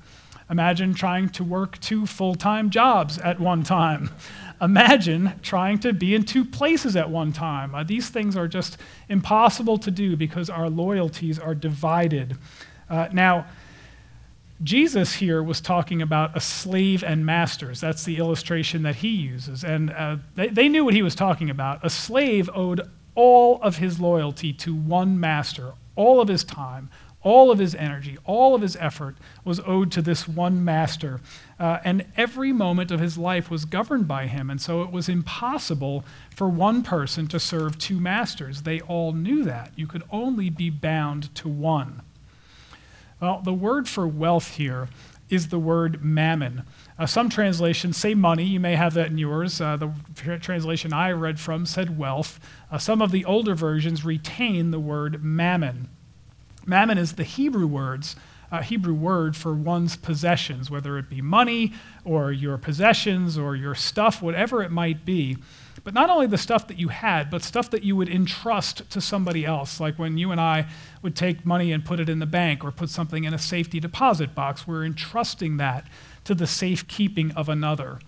Imagine 0.49 0.95
trying 0.95 1.29
to 1.31 1.45
work 1.45 1.79
two 1.81 2.07
full 2.07 2.35
time 2.35 2.71
jobs 2.71 3.19
at 3.19 3.41
one 3.41 3.63
time. 3.63 4.11
Imagine 4.61 5.35
trying 5.43 5.79
to 5.81 5.93
be 5.93 6.15
in 6.15 6.25
two 6.25 6.45
places 6.45 6.97
at 6.97 7.11
one 7.11 7.33
time. 7.33 7.75
Uh, 7.75 7.85
these 7.85 8.09
things 8.09 8.37
are 8.37 8.49
just 8.49 8.79
impossible 9.09 9.77
to 9.79 9.91
do 9.91 10.17
because 10.17 10.49
our 10.49 10.71
loyalties 10.71 11.39
are 11.39 11.55
divided. 11.55 12.37
Uh, 12.89 13.09
now, 13.13 13.47
Jesus 14.63 15.15
here 15.15 15.43
was 15.43 15.61
talking 15.61 16.01
about 16.01 16.37
a 16.37 16.41
slave 16.41 17.05
and 17.05 17.27
masters. 17.27 17.81
That's 17.81 18.05
the 18.05 18.17
illustration 18.17 18.83
that 18.85 18.97
he 18.97 19.09
uses. 19.09 19.63
And 19.65 19.91
uh, 19.91 20.17
they, 20.35 20.49
they 20.49 20.69
knew 20.69 20.85
what 20.85 20.95
he 20.95 21.03
was 21.03 21.15
talking 21.15 21.51
about. 21.51 21.85
A 21.85 21.91
slave 21.91 22.49
owed 22.55 22.81
all 23.15 23.61
of 23.63 23.77
his 23.77 24.01
loyalty 24.01 24.53
to 24.53 24.75
one 24.75 25.21
master, 25.21 25.73
all 25.95 26.21
of 26.21 26.29
his 26.29 26.45
time, 26.45 26.91
all 27.27 27.51
of 27.51 27.59
his 27.59 27.75
energy, 27.75 28.17
all 28.25 28.55
of 28.55 28.63
his 28.63 28.77
effort 28.77 29.17
was 29.45 29.59
owed 29.67 29.91
to 29.91 30.01
this 30.01 30.29
one 30.29 30.65
master. 30.65 31.21
Uh, 31.59 31.79
and 31.85 32.07
every 32.17 32.53
moment 32.53 32.93
of 32.93 33.01
his 33.01 33.19
life 33.19 33.51
was 33.51 33.65
governed 33.65 34.07
by 34.07 34.29
him. 34.29 34.49
And 34.49 34.61
so 34.61 34.83
it 34.83 34.93
was 34.93 35.09
impossible 35.09 36.05
for 36.31 36.49
one 36.49 36.85
person 36.85 37.27
to 37.29 37.41
serve 37.41 37.79
two 37.79 37.99
masters. 37.99 38.63
They 38.63 38.81
all 38.83 39.13
knew 39.13 39.43
that. 39.43 39.73
You 39.75 39.89
could 39.89 40.05
only 40.13 40.51
be 40.51 40.71
bound 40.71 41.35
to 41.35 41.49
one. 41.49 42.03
Well, 43.21 43.41
the 43.43 43.55
word 43.55 43.89
for 43.89 44.07
wealth 44.07 44.57
here 44.57 44.89
is 45.29 45.49
the 45.49 45.59
word 45.59 46.05
mammon. 46.05 46.63
Uh, 46.99 47.07
some 47.07 47.29
translations 47.29 47.97
say 47.97 48.15
money. 48.15 48.45
You 48.45 48.61
may 48.61 48.77
have 48.77 48.95
that 48.95 49.09
in 49.09 49.19
yours. 49.19 49.61
Uh, 49.61 49.77
the 49.77 49.93
translation 50.41 50.93
I 50.93 51.11
read 51.13 51.41
from 51.41 51.67
said 51.67 51.99
wealth. 51.99 52.39
Uh, 52.71 52.79
some 52.79 53.03
of 53.03 53.11
the 53.11 53.25
older 53.25 53.55
versions 53.55 54.05
retain 54.05 54.71
the 54.71 54.79
word 54.79 55.23
mammon. 55.23 55.89
Mammon 56.65 56.99
is 56.99 57.15
the 57.15 57.25
Hebrew 57.25 57.67
words. 57.67 58.17
Uh, 58.53 58.63
Hebrew 58.63 58.95
word 58.95 59.35
for 59.35 59.53
one's 59.55 59.97
possessions, 59.97 60.71
whether 60.71 60.99
it 60.99 61.11
be 61.11 61.21
money 61.21 61.73
or 62.05 62.31
your 62.31 62.59
possessions 62.59 63.37
or 63.37 63.57
your 63.57 63.75
stuff, 63.75 64.23
whatever 64.23 64.63
it 64.63 64.71
might 64.71 65.05
be. 65.05 65.37
But 65.87 65.95
not 65.95 66.11
only 66.11 66.27
the 66.27 66.37
stuff 66.37 66.67
that 66.67 66.81
you 66.81 66.89
had, 66.89 67.31
but 67.31 67.45
stuff 67.45 67.71
that 67.71 67.85
you 67.85 67.95
would 67.95 68.09
entrust 68.09 68.91
to 68.91 69.01
somebody 69.01 69.45
else. 69.45 69.79
Like 69.79 70.01
when 70.01 70.19
you 70.19 70.33
and 70.33 70.41
I 70.41 70.67
would 71.01 71.15
take 71.15 71.47
money 71.47 71.71
and 71.71 71.85
put 71.85 72.01
it 72.01 72.09
in 72.09 72.19
the 72.19 72.27
bank 72.27 72.65
or 72.65 72.73
put 72.73 72.91
something 72.91 73.23
in 73.23 73.33
a 73.33 73.39
safety 73.39 73.79
deposit 73.79 74.35
box, 74.35 74.67
we're 74.67 74.85
entrusting 74.85 75.59
that 75.59 75.87
to 76.25 76.35
the 76.35 76.49
safekeeping 76.49 77.31
of 77.37 77.49
another. 77.49 78.01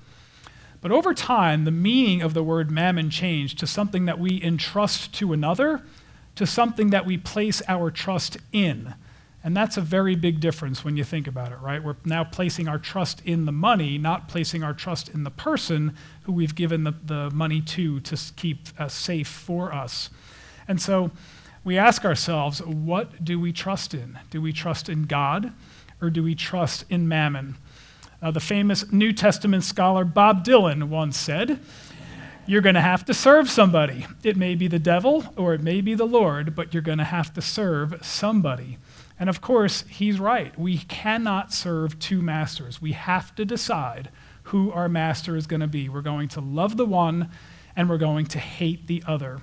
But 0.80 0.90
over 0.90 1.14
time, 1.14 1.62
the 1.62 1.70
meaning 1.70 2.20
of 2.20 2.34
the 2.34 2.42
word 2.42 2.68
mammon 2.68 3.10
changed 3.10 3.60
to 3.60 3.66
something 3.68 4.06
that 4.06 4.18
we 4.18 4.42
entrust 4.42 5.14
to 5.14 5.32
another, 5.32 5.82
to 6.34 6.48
something 6.48 6.90
that 6.90 7.06
we 7.06 7.16
place 7.16 7.62
our 7.68 7.92
trust 7.92 8.38
in. 8.52 8.94
And 9.44 9.56
that's 9.56 9.76
a 9.76 9.80
very 9.80 10.16
big 10.16 10.40
difference 10.40 10.84
when 10.84 10.96
you 10.96 11.04
think 11.04 11.28
about 11.28 11.52
it, 11.52 11.58
right? 11.60 11.82
We're 11.82 11.96
now 12.04 12.24
placing 12.24 12.66
our 12.66 12.78
trust 12.78 13.22
in 13.24 13.44
the 13.44 13.52
money, 13.52 13.96
not 13.96 14.28
placing 14.28 14.64
our 14.64 14.74
trust 14.74 15.08
in 15.08 15.22
the 15.22 15.30
person 15.30 15.96
who 16.22 16.32
we've 16.32 16.54
given 16.54 16.84
the, 16.84 16.94
the 17.04 17.30
money 17.30 17.60
to 17.60 18.00
to 18.00 18.18
keep 18.34 18.68
uh, 18.78 18.88
safe 18.88 19.28
for 19.28 19.72
us. 19.72 20.10
And 20.66 20.82
so 20.82 21.12
we 21.64 21.78
ask 21.78 22.04
ourselves, 22.04 22.60
what 22.62 23.24
do 23.24 23.38
we 23.38 23.52
trust 23.52 23.94
in? 23.94 24.18
Do 24.30 24.42
we 24.42 24.52
trust 24.52 24.88
in 24.88 25.04
God 25.04 25.52
or 26.00 26.10
do 26.10 26.22
we 26.22 26.34
trust 26.34 26.84
in 26.90 27.08
mammon? 27.08 27.56
Uh, 28.20 28.32
the 28.32 28.40
famous 28.40 28.90
New 28.90 29.12
Testament 29.12 29.62
scholar 29.62 30.04
Bob 30.04 30.44
Dylan 30.44 30.84
once 30.84 31.16
said, 31.16 31.60
You're 32.46 32.62
going 32.62 32.74
to 32.74 32.80
have 32.80 33.04
to 33.04 33.14
serve 33.14 33.48
somebody. 33.48 34.06
It 34.24 34.36
may 34.36 34.56
be 34.56 34.66
the 34.66 34.78
devil 34.80 35.24
or 35.36 35.54
it 35.54 35.60
may 35.60 35.80
be 35.80 35.94
the 35.94 36.06
Lord, 36.06 36.56
but 36.56 36.74
you're 36.74 36.82
going 36.82 36.98
to 36.98 37.04
have 37.04 37.32
to 37.34 37.42
serve 37.42 37.94
somebody. 38.02 38.78
And 39.18 39.28
of 39.28 39.40
course, 39.40 39.84
he's 39.88 40.20
right. 40.20 40.56
We 40.58 40.78
cannot 40.78 41.52
serve 41.52 41.98
two 41.98 42.22
masters. 42.22 42.80
We 42.80 42.92
have 42.92 43.34
to 43.34 43.44
decide 43.44 44.10
who 44.44 44.72
our 44.72 44.88
master 44.88 45.36
is 45.36 45.46
going 45.46 45.60
to 45.60 45.66
be. 45.66 45.88
We're 45.88 46.02
going 46.02 46.28
to 46.28 46.40
love 46.40 46.76
the 46.76 46.86
one 46.86 47.30
and 47.76 47.88
we're 47.88 47.98
going 47.98 48.26
to 48.26 48.38
hate 48.38 48.86
the 48.86 49.02
other. 49.06 49.40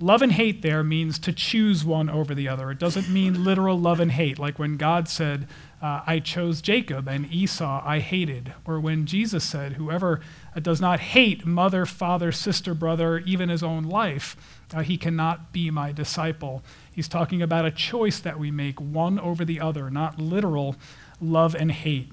Love 0.00 0.22
and 0.22 0.30
hate 0.30 0.62
there 0.62 0.84
means 0.84 1.18
to 1.18 1.32
choose 1.32 1.84
one 1.84 2.08
over 2.08 2.32
the 2.32 2.48
other. 2.48 2.70
It 2.70 2.78
doesn't 2.78 3.08
mean 3.08 3.42
literal 3.42 3.76
love 3.76 3.98
and 3.98 4.12
hate, 4.12 4.38
like 4.38 4.56
when 4.56 4.76
God 4.76 5.08
said, 5.08 5.48
uh, 5.82 6.02
I 6.06 6.20
chose 6.20 6.62
Jacob 6.62 7.08
and 7.08 7.32
Esau 7.32 7.82
I 7.84 7.98
hated, 7.98 8.54
or 8.64 8.78
when 8.78 9.06
Jesus 9.06 9.42
said, 9.42 9.72
Whoever 9.72 10.20
does 10.60 10.80
not 10.80 11.00
hate 11.00 11.44
mother, 11.44 11.84
father, 11.84 12.30
sister, 12.30 12.74
brother, 12.74 13.18
even 13.18 13.48
his 13.48 13.64
own 13.64 13.84
life, 13.84 14.36
uh, 14.72 14.82
he 14.82 14.96
cannot 14.96 15.52
be 15.52 15.68
my 15.68 15.90
disciple. 15.90 16.62
He's 16.98 17.06
talking 17.06 17.42
about 17.42 17.64
a 17.64 17.70
choice 17.70 18.18
that 18.18 18.40
we 18.40 18.50
make, 18.50 18.80
one 18.80 19.20
over 19.20 19.44
the 19.44 19.60
other, 19.60 19.88
not 19.88 20.18
literal 20.18 20.74
love 21.20 21.54
and 21.54 21.70
hate. 21.70 22.10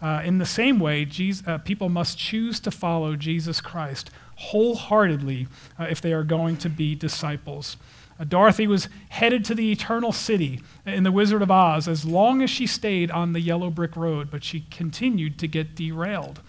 Uh, 0.00 0.22
in 0.24 0.38
the 0.38 0.46
same 0.46 0.78
way, 0.78 1.04
Jesus, 1.04 1.44
uh, 1.44 1.58
people 1.58 1.88
must 1.88 2.16
choose 2.16 2.60
to 2.60 2.70
follow 2.70 3.16
Jesus 3.16 3.60
Christ 3.60 4.10
wholeheartedly 4.36 5.48
uh, 5.76 5.86
if 5.90 6.00
they 6.00 6.12
are 6.12 6.22
going 6.22 6.56
to 6.58 6.68
be 6.68 6.94
disciples. 6.94 7.78
Uh, 8.20 8.22
Dorothy 8.22 8.68
was 8.68 8.88
headed 9.08 9.44
to 9.46 9.56
the 9.56 9.72
eternal 9.72 10.12
city 10.12 10.60
in 10.86 11.02
The 11.02 11.10
Wizard 11.10 11.42
of 11.42 11.50
Oz 11.50 11.88
as 11.88 12.04
long 12.04 12.40
as 12.40 12.48
she 12.48 12.68
stayed 12.68 13.10
on 13.10 13.32
the 13.32 13.40
yellow 13.40 13.70
brick 13.70 13.96
road, 13.96 14.30
but 14.30 14.44
she 14.44 14.66
continued 14.70 15.36
to 15.40 15.48
get 15.48 15.74
derailed. 15.74 16.42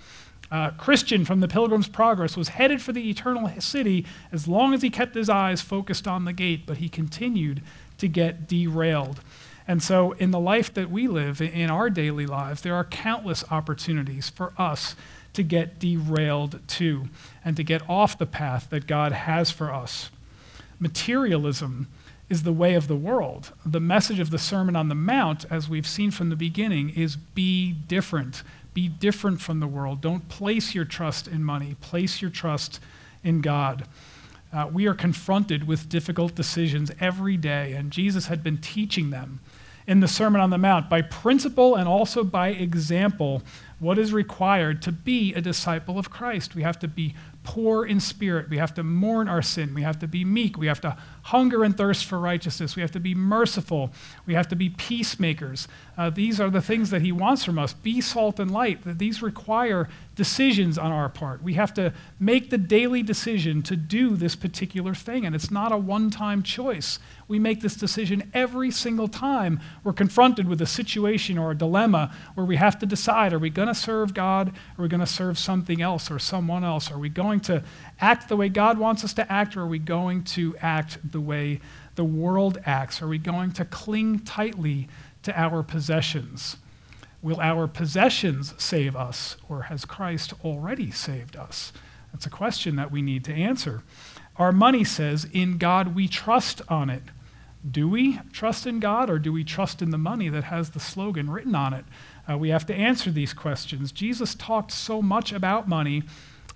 Uh, 0.51 0.71
Christian 0.71 1.25
from 1.25 1.41
the 1.41 1.47
Pilgrim's 1.47 1.87
Progress 1.87 2.35
was 2.35 2.49
headed 2.49 2.81
for 2.81 2.91
the 2.91 3.09
eternal 3.09 3.49
city 3.59 4.05
as 4.31 4.47
long 4.47 4.73
as 4.73 4.81
he 4.81 4.89
kept 4.89 5.13
his 5.13 5.29
eyes 5.29 5.61
focused 5.61 6.07
on 6.07 6.25
the 6.25 6.33
gate, 6.33 6.65
but 6.65 6.77
he 6.77 6.89
continued 6.89 7.61
to 7.99 8.07
get 8.07 8.47
derailed. 8.47 9.21
And 9.67 9.83
so, 9.83 10.13
in 10.13 10.31
the 10.31 10.39
life 10.39 10.73
that 10.73 10.89
we 10.89 11.07
live, 11.07 11.41
in 11.41 11.69
our 11.69 11.91
daily 11.91 12.25
lives, 12.25 12.61
there 12.61 12.73
are 12.73 12.83
countless 12.83 13.43
opportunities 13.51 14.27
for 14.27 14.53
us 14.57 14.95
to 15.33 15.43
get 15.43 15.77
derailed 15.77 16.59
too 16.67 17.05
and 17.45 17.55
to 17.55 17.63
get 17.63 17.87
off 17.87 18.17
the 18.17 18.25
path 18.25 18.71
that 18.71 18.87
God 18.87 19.11
has 19.11 19.51
for 19.51 19.71
us. 19.71 20.09
Materialism 20.79 21.87
is 22.29 22.43
the 22.43 22.53
way 22.53 22.73
of 22.73 22.87
the 22.87 22.95
world. 22.95 23.51
The 23.65 23.79
message 23.79 24.19
of 24.19 24.31
the 24.31 24.39
Sermon 24.39 24.75
on 24.75 24.89
the 24.89 24.95
Mount, 24.95 25.45
as 25.51 25.69
we've 25.69 25.87
seen 25.87 26.09
from 26.09 26.29
the 26.29 26.35
beginning, 26.35 26.89
is 26.89 27.15
be 27.15 27.71
different 27.71 28.43
be 28.73 28.87
different 28.87 29.41
from 29.41 29.59
the 29.59 29.67
world. 29.67 30.01
Don't 30.01 30.27
place 30.29 30.75
your 30.75 30.85
trust 30.85 31.27
in 31.27 31.43
money, 31.43 31.75
place 31.81 32.21
your 32.21 32.31
trust 32.31 32.79
in 33.23 33.41
God. 33.41 33.85
Uh, 34.51 34.69
we 34.71 34.87
are 34.87 34.93
confronted 34.93 35.67
with 35.67 35.89
difficult 35.89 36.35
decisions 36.35 36.91
every 36.99 37.37
day, 37.37 37.73
and 37.73 37.91
Jesus 37.91 38.27
had 38.27 38.43
been 38.43 38.57
teaching 38.57 39.09
them 39.09 39.39
in 39.89 39.99
the 40.01 40.07
Sermon 40.07 40.39
on 40.39 40.51
the 40.51 40.57
Mount 40.57 40.87
by 40.89 41.01
principle 41.01 41.75
and 41.75 41.87
also 41.87 42.23
by 42.23 42.49
example 42.49 43.41
what 43.79 43.97
is 43.97 44.13
required 44.13 44.81
to 44.83 44.91
be 44.91 45.33
a 45.33 45.41
disciple 45.41 45.97
of 45.97 46.11
Christ. 46.11 46.53
We 46.53 46.61
have 46.61 46.77
to 46.79 46.87
be 46.87 47.15
poor 47.43 47.85
in 47.85 47.99
spirit. 47.99 48.49
We 48.49 48.57
have 48.57 48.73
to 48.75 48.83
mourn 48.83 49.27
our 49.27 49.41
sin. 49.41 49.73
We 49.73 49.81
have 49.81 49.97
to 49.99 50.07
be 50.07 50.23
meek. 50.23 50.57
We 50.57 50.67
have 50.67 50.81
to 50.81 50.95
hunger 51.23 51.63
and 51.63 51.75
thirst 51.75 52.05
for 52.05 52.19
righteousness. 52.19 52.75
We 52.75 52.81
have 52.81 52.91
to 52.91 52.99
be 52.99 53.15
merciful. 53.15 53.91
We 54.25 54.33
have 54.33 54.47
to 54.49 54.55
be 54.55 54.69
peacemakers. 54.69 55.67
Uh, 55.97 56.09
these 56.09 56.39
are 56.39 56.49
the 56.49 56.61
things 56.61 56.89
that 56.89 57.01
he 57.01 57.11
wants 57.11 57.43
from 57.43 57.59
us. 57.59 57.73
Be 57.73 58.01
salt 58.01 58.39
and 58.39 58.51
light. 58.51 58.79
These 58.97 59.21
require 59.21 59.89
decisions 60.15 60.77
on 60.77 60.91
our 60.91 61.07
part. 61.07 61.41
We 61.41 61.53
have 61.53 61.73
to 61.75 61.93
make 62.19 62.49
the 62.49 62.57
daily 62.57 63.01
decision 63.03 63.61
to 63.63 63.75
do 63.77 64.15
this 64.15 64.35
particular 64.35 64.93
thing, 64.93 65.25
and 65.25 65.33
it's 65.33 65.49
not 65.49 65.71
a 65.71 65.77
one 65.77 66.09
time 66.09 66.43
choice. 66.43 66.99
We 67.29 67.39
make 67.39 67.61
this 67.61 67.75
decision 67.75 68.29
every 68.33 68.71
single 68.71 69.07
time 69.07 69.59
we're 69.83 69.93
confronted 69.93 70.47
with 70.47 70.61
a 70.61 70.65
situation 70.65 71.37
or 71.37 71.51
a 71.51 71.55
dilemma 71.55 72.13
where 72.33 72.45
we 72.45 72.55
have 72.57 72.79
to 72.79 72.85
decide 72.85 73.31
are 73.33 73.39
we 73.39 73.49
going 73.49 73.67
to 73.67 73.75
serve 73.75 74.13
God? 74.13 74.49
Are 74.77 74.81
we 74.81 74.87
going 74.87 74.99
to 74.99 75.05
serve 75.05 75.37
something 75.37 75.81
else 75.81 76.09
or 76.09 76.19
someone 76.19 76.63
else? 76.63 76.91
Are 76.91 76.97
we 76.97 77.09
going 77.09 77.39
to 77.41 77.63
act 78.01 78.27
the 78.27 78.35
way 78.35 78.49
God 78.49 78.77
wants 78.77 79.03
us 79.03 79.13
to 79.13 79.31
act, 79.31 79.55
or 79.55 79.61
are 79.61 79.67
we 79.67 79.79
going 79.79 80.23
to 80.23 80.55
act 80.61 81.08
the 81.11 81.21
way 81.21 81.59
the 81.95 82.03
world 82.03 82.57
acts? 82.65 83.01
Are 83.01 83.07
we 83.07 83.17
going 83.17 83.51
to 83.53 83.65
cling 83.65 84.19
tightly 84.19 84.87
to 85.23 85.39
our 85.39 85.63
possessions? 85.63 86.57
Will 87.21 87.39
our 87.41 87.67
possessions 87.67 88.53
save 88.57 88.95
us, 88.95 89.35
or 89.49 89.63
has 89.63 89.83
Christ 89.85 90.33
already 90.43 90.91
saved 90.91 91.35
us? 91.35 91.73
That's 92.13 92.25
a 92.25 92.29
question 92.29 92.75
that 92.77 92.91
we 92.91 93.01
need 93.01 93.23
to 93.25 93.33
answer. 93.33 93.83
Our 94.37 94.51
money 94.51 94.83
says, 94.83 95.27
In 95.33 95.57
God 95.57 95.93
we 95.93 96.07
trust 96.07 96.61
on 96.69 96.89
it. 96.89 97.03
Do 97.69 97.89
we 97.89 98.19
trust 98.31 98.65
in 98.65 98.79
God, 98.79 99.09
or 99.09 99.19
do 99.19 99.33
we 99.33 99.43
trust 99.43 99.81
in 99.81 99.89
the 99.89 99.97
money 99.97 100.29
that 100.29 100.45
has 100.45 100.69
the 100.69 100.79
slogan 100.79 101.29
written 101.29 101.55
on 101.55 101.73
it? 101.73 101.83
Uh, 102.29 102.37
we 102.37 102.49
have 102.49 102.65
to 102.67 102.73
answer 102.75 103.11
these 103.11 103.33
questions. 103.33 103.91
Jesus 103.91 104.33
talked 104.33 104.71
so 104.71 105.01
much 105.01 105.33
about 105.33 105.67
money 105.67 106.03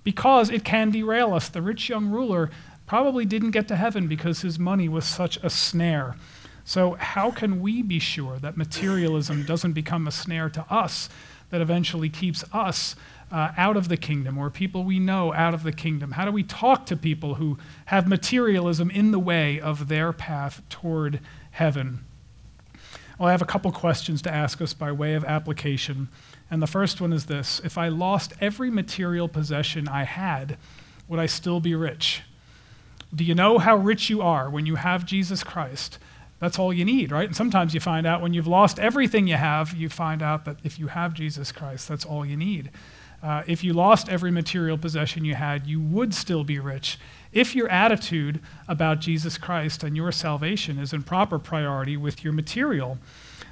because 0.05 0.49
it 0.49 0.63
can 0.63 0.91
derail 0.91 1.33
us. 1.33 1.49
The 1.49 1.61
rich 1.61 1.89
young 1.89 2.09
ruler 2.09 2.51
probably 2.85 3.25
didn't 3.25 3.51
get 3.51 3.67
to 3.69 3.75
heaven 3.75 4.07
because 4.07 4.41
his 4.41 4.59
money 4.59 4.87
was 4.89 5.05
such 5.05 5.37
a 5.43 5.49
snare. 5.49 6.15
So, 6.65 6.93
how 6.93 7.31
can 7.31 7.61
we 7.61 7.81
be 7.81 7.99
sure 7.99 8.37
that 8.39 8.55
materialism 8.55 9.43
doesn't 9.43 9.73
become 9.73 10.07
a 10.07 10.11
snare 10.11 10.49
to 10.49 10.65
us 10.73 11.09
that 11.49 11.61
eventually 11.61 12.09
keeps 12.09 12.43
us 12.53 12.95
uh, 13.31 13.51
out 13.57 13.75
of 13.75 13.89
the 13.89 13.97
kingdom 13.97 14.37
or 14.37 14.49
people 14.49 14.83
we 14.83 14.99
know 14.99 15.33
out 15.33 15.53
of 15.53 15.63
the 15.63 15.73
kingdom? 15.73 16.11
How 16.11 16.23
do 16.23 16.31
we 16.31 16.43
talk 16.43 16.85
to 16.85 16.95
people 16.95 17.35
who 17.35 17.57
have 17.85 18.07
materialism 18.07 18.89
in 18.91 19.11
the 19.11 19.19
way 19.19 19.59
of 19.59 19.89
their 19.89 20.13
path 20.13 20.61
toward 20.69 21.19
heaven? 21.51 22.05
Well, 23.19 23.27
I 23.27 23.31
have 23.31 23.41
a 23.41 23.45
couple 23.45 23.71
questions 23.71 24.21
to 24.23 24.33
ask 24.33 24.61
us 24.61 24.73
by 24.73 24.91
way 24.91 25.15
of 25.15 25.25
application. 25.25 26.09
And 26.49 26.61
the 26.61 26.67
first 26.67 27.01
one 27.01 27.11
is 27.11 27.25
this 27.25 27.61
If 27.63 27.77
I 27.77 27.89
lost 27.89 28.33
every 28.39 28.71
material 28.71 29.27
possession 29.27 29.87
I 29.87 30.03
had, 30.03 30.57
would 31.07 31.19
I 31.19 31.25
still 31.25 31.59
be 31.59 31.75
rich? 31.75 32.21
Do 33.13 33.23
you 33.23 33.35
know 33.35 33.59
how 33.59 33.75
rich 33.75 34.09
you 34.09 34.21
are 34.21 34.49
when 34.49 34.65
you 34.65 34.75
have 34.75 35.05
Jesus 35.05 35.43
Christ? 35.43 35.99
That's 36.39 36.59
all 36.59 36.73
you 36.73 36.83
need, 36.83 37.11
right? 37.11 37.27
And 37.27 37.35
sometimes 37.35 37.73
you 37.73 37.79
find 37.79 38.05
out 38.05 38.21
when 38.21 38.33
you've 38.33 38.47
lost 38.47 38.79
everything 38.79 39.27
you 39.27 39.35
have, 39.35 39.73
you 39.73 39.87
find 39.87 40.21
out 40.21 40.45
that 40.45 40.57
if 40.63 40.77
you 40.77 40.87
have 40.87 41.13
Jesus 41.13 41.51
Christ, 41.51 41.87
that's 41.87 42.05
all 42.05 42.25
you 42.25 42.35
need. 42.35 42.69
Uh, 43.23 43.43
if 43.47 43.63
you 43.63 43.71
lost 43.71 44.09
every 44.09 44.31
material 44.31 44.77
possession 44.77 45.23
you 45.23 45.35
had, 45.35 45.65
you 45.65 45.79
would 45.79 46.13
still 46.13 46.43
be 46.43 46.59
rich. 46.59 46.99
If 47.31 47.55
your 47.55 47.69
attitude 47.69 48.41
about 48.67 48.99
Jesus 48.99 49.37
Christ 49.37 49.83
and 49.83 49.95
your 49.95 50.11
salvation 50.11 50.77
is 50.77 50.91
in 50.91 51.03
proper 51.03 51.39
priority 51.39 51.95
with 51.95 52.23
your 52.23 52.33
material. 52.33 52.97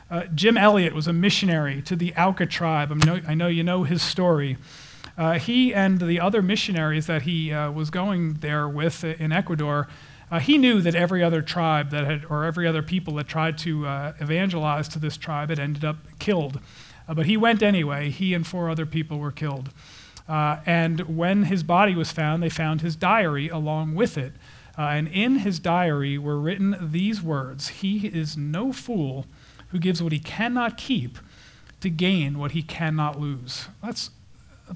Uh, 0.10 0.26
Jim 0.36 0.58
Elliot 0.58 0.94
was 0.94 1.08
a 1.08 1.14
missionary 1.14 1.82
to 1.84 1.96
the 1.96 2.14
Auca 2.16 2.46
tribe. 2.46 2.92
I 2.92 3.22
I 3.26 3.34
know 3.34 3.48
you 3.48 3.64
know 3.64 3.84
his 3.84 4.02
story. 4.02 4.58
Uh, 5.22 5.38
he 5.38 5.74
and 5.74 6.00
the 6.00 6.20
other 6.20 6.42
missionaries 6.42 7.06
that 7.06 7.22
he 7.22 7.54
uh, 7.54 7.70
was 7.72 7.92
going 7.92 8.34
there 8.36 8.68
with 8.68 9.04
in 9.04 9.32
Ecuador 9.32 9.88
uh, 10.32 10.40
he 10.40 10.58
knew 10.58 10.80
that 10.82 10.96
every 10.96 11.22
other 11.22 11.42
tribe 11.42 11.92
that 11.92 12.06
had, 12.06 12.26
or 12.30 12.46
every 12.46 12.66
other 12.66 12.82
people 12.82 13.16
that 13.16 13.28
tried 13.28 13.58
to 13.58 13.86
uh, 13.86 14.14
evangelize 14.22 14.88
to 14.88 14.98
this 14.98 15.18
tribe 15.18 15.50
had 15.50 15.60
ended 15.60 15.84
up 15.84 15.98
killed. 16.20 16.62
Uh, 17.08 17.14
but 17.14 17.26
he 17.26 17.36
went 17.36 17.62
anyway. 17.62 18.10
He 18.10 18.34
and 18.34 18.48
four 18.48 18.70
other 18.70 18.86
people 18.86 19.20
were 19.20 19.34
killed. 19.34 19.72
Uh, 20.30 20.62
and 20.66 21.02
when 21.18 21.44
his 21.44 21.64
body 21.64 21.94
was 21.96 22.14
found, 22.14 22.42
they 22.42 22.50
found 22.50 22.80
his 22.80 22.96
diary 22.96 23.50
along 23.50 23.94
with 23.94 24.18
it. 24.18 24.32
And 24.78 25.10
in 25.10 25.40
his 25.40 25.60
diary 25.60 26.18
were 26.18 26.40
written 26.40 26.78
these 26.80 27.22
words 27.22 27.68
He 27.68 28.08
is 28.08 28.38
no 28.38 28.72
fool 28.72 29.26
who 29.68 29.80
gives 29.80 30.02
what 30.02 30.14
he 30.14 30.20
cannot 30.20 30.78
keep 30.78 31.20
to 31.82 31.90
gain 31.90 32.40
what 32.40 32.52
he 32.52 32.64
cannot 32.64 33.20
lose. 33.20 33.68
That's 33.84 34.12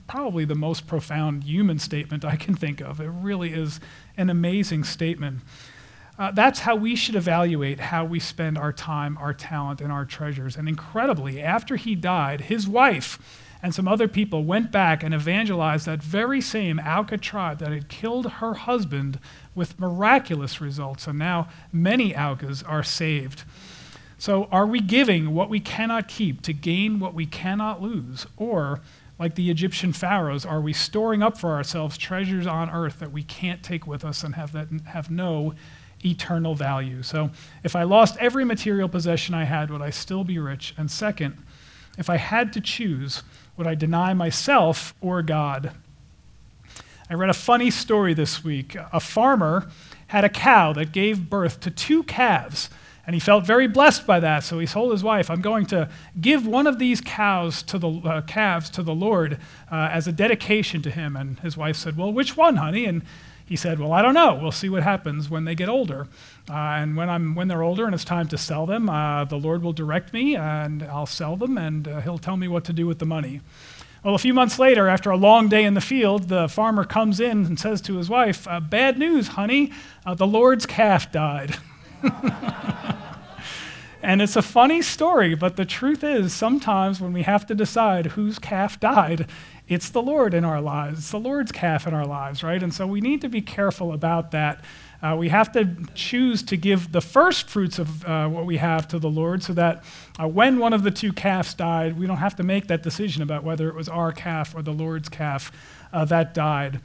probably 0.08 0.46
the 0.46 0.56
most 0.56 0.88
profound 0.88 1.44
human 1.44 1.80
statement 1.80 2.26
I 2.26 2.36
can 2.36 2.56
think 2.56 2.82
of. 2.82 3.00
It 3.00 3.10
really 3.10 3.54
is 3.54 3.80
an 4.18 4.30
amazing 4.30 4.84
statement. 4.84 5.42
Uh, 6.18 6.32
that's 6.32 6.60
how 6.60 6.76
we 6.76 6.96
should 6.96 7.16
evaluate 7.16 7.80
how 7.80 8.06
we 8.06 8.20
spend 8.20 8.58
our 8.58 8.72
time, 8.72 9.18
our 9.18 9.34
talent, 9.34 9.82
and 9.82 9.92
our 9.92 10.06
treasures. 10.06 10.56
And 10.56 10.70
incredibly, 10.70 11.42
after 11.42 11.76
he 11.76 11.94
died, 11.94 12.42
his 12.42 12.68
wife 12.68 13.20
and 13.62 13.74
some 13.74 13.88
other 13.88 14.08
people 14.08 14.44
went 14.44 14.72
back 14.72 15.04
and 15.04 15.14
evangelized 15.14 15.88
that 15.88 16.02
very 16.02 16.40
same 16.40 16.80
Auca 16.80 17.18
tribe 17.18 17.60
that 17.60 17.72
had 17.72 17.90
killed 17.90 18.34
her 18.34 18.54
husband 18.54 19.20
with 19.56 19.80
miraculous 19.80 20.62
results. 20.62 21.08
And 21.08 21.20
now 21.20 21.50
many 21.74 22.16
Aucas 22.16 22.64
are 22.64 22.84
saved. 22.84 23.44
So, 24.18 24.46
are 24.46 24.66
we 24.66 24.80
giving 24.80 25.34
what 25.34 25.50
we 25.50 25.60
cannot 25.60 26.08
keep 26.08 26.42
to 26.44 26.54
gain 26.54 27.00
what 27.00 27.14
we 27.14 27.26
cannot 27.26 27.82
lose? 27.82 28.26
Or 28.38 28.82
like 29.18 29.36
the 29.36 29.50
Egyptian 29.50 29.94
pharaohs, 29.94 30.46
are 30.46 30.60
we 30.60 30.74
storing 30.74 31.24
up 31.24 31.38
for 31.38 31.52
ourselves 31.52 31.98
treasures 31.98 32.46
on 32.46 32.70
earth 32.70 33.00
that 33.00 33.12
we 33.12 33.24
can't 33.24 33.64
take 33.64 33.88
with 33.88 34.04
us 34.04 34.24
and 34.24 34.36
have 34.36 34.52
that 34.52 34.68
have 34.86 35.10
no 35.10 35.54
eternal 36.04 36.56
value? 36.56 37.02
So, 37.02 37.32
if 37.64 37.76
I 37.76 37.84
lost 37.84 38.18
every 38.20 38.44
material 38.44 38.90
possession 38.90 39.34
I 39.34 39.46
had, 39.46 39.70
would 39.72 39.82
I 39.82 39.90
still 39.90 40.24
be 40.24 40.38
rich? 40.38 40.74
And 40.78 40.92
second, 40.92 41.38
if 41.98 42.10
I 42.10 42.18
had 42.18 42.52
to 42.54 42.62
choose, 42.62 43.24
would 43.56 43.68
I 43.68 43.76
deny 43.76 44.14
myself 44.14 44.94
or 45.00 45.22
God? 45.22 45.72
I 47.10 47.14
read 47.14 47.30
a 47.30 47.34
funny 47.34 47.72
story 47.72 48.14
this 48.14 48.44
week. 48.44 48.76
A 48.92 49.00
farmer 49.00 49.70
had 50.08 50.26
a 50.26 50.30
cow 50.30 50.74
that 50.74 50.92
gave 50.92 51.30
birth 51.30 51.60
to 51.62 51.72
two 51.72 52.04
calves 52.04 52.70
and 53.06 53.14
he 53.14 53.20
felt 53.20 53.46
very 53.46 53.68
blessed 53.68 54.08
by 54.08 54.20
that. 54.20 54.44
So 54.44 54.58
he 54.60 54.66
told 54.66 54.92
his 54.92 55.04
wife, 55.04 55.30
I'm 55.30 55.42
going 55.42 55.68
to 55.68 55.90
give 56.20 56.48
one 56.48 56.66
of 56.66 56.80
these 56.80 57.02
cows 57.02 57.62
to 57.64 57.78
the 57.78 57.90
uh, 57.90 58.22
calves 58.22 58.70
to 58.72 58.84
the 58.84 58.96
Lord 58.96 59.38
uh, 59.72 59.90
as 59.92 60.08
a 60.08 60.12
dedication 60.12 60.82
to 60.82 60.92
him. 60.92 61.16
And 61.16 61.40
his 61.40 61.56
wife 61.56 61.76
said, 61.76 61.98
Well, 61.98 62.12
which 62.12 62.36
one, 62.36 62.56
honey? 62.56 62.86
And 62.86 63.04
he 63.46 63.56
said, 63.56 63.80
Well, 63.80 63.94
I 63.94 64.02
don't 64.02 64.16
know. 64.16 64.40
We'll 64.42 64.52
see 64.52 64.70
what 64.70 64.82
happens 64.82 65.30
when 65.30 65.46
they 65.46 65.54
get 65.54 65.70
older. 65.70 66.08
Uh, 66.50 66.54
and 66.54 66.98
when, 66.98 67.10
I'm, 67.10 67.36
when 67.36 67.48
they're 67.48 67.64
older 67.64 67.86
and 67.86 67.94
it's 67.94 68.04
time 68.04 68.28
to 68.30 68.38
sell 68.40 68.66
them, 68.66 68.90
uh, 68.90 69.26
the 69.26 69.38
Lord 69.38 69.62
will 69.62 69.74
direct 69.74 70.12
me 70.12 70.36
and 70.36 70.82
I'll 70.84 71.06
sell 71.06 71.36
them 71.36 71.58
and 71.58 71.88
uh, 71.88 72.02
he'll 72.02 72.18
tell 72.18 72.38
me 72.38 72.48
what 72.48 72.66
to 72.66 72.74
do 72.74 72.88
with 72.88 72.98
the 72.98 73.06
money. 73.06 73.42
Well, 74.04 74.16
a 74.16 74.20
few 74.20 74.36
months 74.36 74.60
later, 74.60 74.88
after 74.88 75.10
a 75.10 75.18
long 75.18 75.48
day 75.48 75.64
in 75.64 75.74
the 75.74 75.82
field, 75.82 76.30
the 76.30 76.48
farmer 76.48 76.84
comes 76.84 77.20
in 77.20 77.46
and 77.46 77.60
says 77.60 77.82
to 77.82 77.98
his 77.98 78.08
wife, 78.08 78.48
uh, 78.48 78.60
Bad 78.60 79.00
news, 79.00 79.30
honey, 79.30 79.72
the 80.16 80.28
Lord's 80.28 80.66
calf 80.66 81.12
died. 81.12 81.56
and 84.02 84.22
it's 84.22 84.36
a 84.36 84.42
funny 84.42 84.82
story, 84.82 85.36
but 85.36 85.56
the 85.56 85.66
truth 85.66 86.04
is, 86.04 86.34
sometimes 86.34 87.02
when 87.02 87.14
we 87.14 87.24
have 87.24 87.46
to 87.48 87.56
decide 87.56 88.08
whose 88.08 88.40
calf 88.40 88.80
died, 88.80 89.28
it's 89.68 89.90
the 89.90 90.02
Lord 90.02 90.34
in 90.34 90.46
our 90.46 90.62
lives. 90.62 91.00
It's 91.00 91.12
the 91.12 91.20
Lord's 91.20 91.52
calf 91.52 91.88
in 91.88 91.94
our 91.94 92.06
lives, 92.06 92.44
right? 92.44 92.62
And 92.62 92.74
so 92.74 92.86
we 92.86 93.02
need 93.02 93.22
to 93.22 93.30
be 93.30 93.42
careful 93.42 93.94
about 93.94 94.32
that. 94.32 94.64
Uh, 95.02 95.16
we 95.16 95.30
have 95.30 95.52
to 95.52 95.76
choose 95.94 96.42
to 96.44 96.58
give 96.58 96.92
the 96.92 97.02
first 97.02 97.50
fruits 97.50 97.80
of 97.80 98.06
uh, 98.06 98.28
what 98.28 98.46
we 98.46 98.58
have 98.58 98.88
to 98.88 99.00
the 99.00 99.10
Lord 99.10 99.44
so 99.44 99.54
that 99.54 99.84
uh, 100.20 100.28
when 100.28 100.60
one 100.60 100.74
of 100.74 100.84
the 100.84 100.92
two 100.92 101.12
calves 101.12 101.54
died, 101.54 101.98
we 101.98 102.08
don't 102.08 102.18
have 102.18 102.36
to 102.38 102.44
make 102.44 102.68
that 102.68 102.84
decision 102.84 103.22
about 103.22 103.44
whether 103.44 103.68
it 103.68 103.76
was 103.76 103.90
our 103.90 104.12
calf 104.12 104.56
or 104.56 104.62
the 104.62 104.72
Lord's 104.72 105.10
calf 105.10 105.52
uh, 105.92 106.06
that 106.06 106.34
died. 106.34 106.80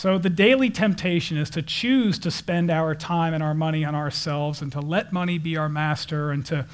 So, 0.00 0.16
the 0.16 0.30
daily 0.30 0.70
temptation 0.70 1.36
is 1.36 1.50
to 1.50 1.60
choose 1.60 2.18
to 2.20 2.30
spend 2.30 2.70
our 2.70 2.94
time 2.94 3.34
and 3.34 3.42
our 3.42 3.52
money 3.52 3.84
on 3.84 3.94
ourselves 3.94 4.62
and 4.62 4.72
to 4.72 4.80
let 4.80 5.12
money 5.12 5.36
be 5.36 5.58
our 5.58 5.68
master 5.68 6.30
and 6.30 6.46
to 6.46 6.64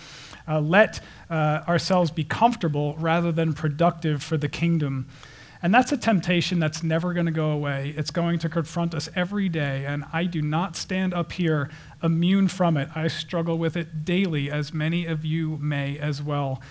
uh, 0.47 0.61
let 0.61 1.01
uh, 1.29 1.63
ourselves 1.67 2.13
be 2.13 2.23
comfortable 2.23 2.95
rather 3.01 3.33
than 3.33 3.53
productive 3.53 4.23
for 4.23 4.37
the 4.37 4.49
kingdom. 4.49 5.09
And 5.61 5.75
that's 5.75 5.91
a 5.91 5.97
temptation 5.97 6.61
that's 6.61 6.85
never 6.85 7.13
going 7.13 7.27
to 7.27 7.33
go 7.33 7.51
away. 7.51 7.95
It's 7.97 8.13
going 8.13 8.39
to 8.39 8.49
confront 8.49 8.95
us 8.95 9.09
every 9.17 9.49
day, 9.49 9.87
and 9.87 10.05
I 10.13 10.27
do 10.27 10.41
not 10.41 10.77
stand 10.77 11.13
up 11.13 11.33
here 11.33 11.69
immune 12.05 12.47
from 12.47 12.77
it. 12.77 12.91
I 12.95 13.09
struggle 13.09 13.59
with 13.59 13.77
it 13.77 14.05
daily, 14.05 14.53
as 14.53 14.73
many 14.73 15.05
of 15.05 15.25
you 15.25 15.59
may 15.61 15.99
as 15.99 16.23
well. 16.23 16.63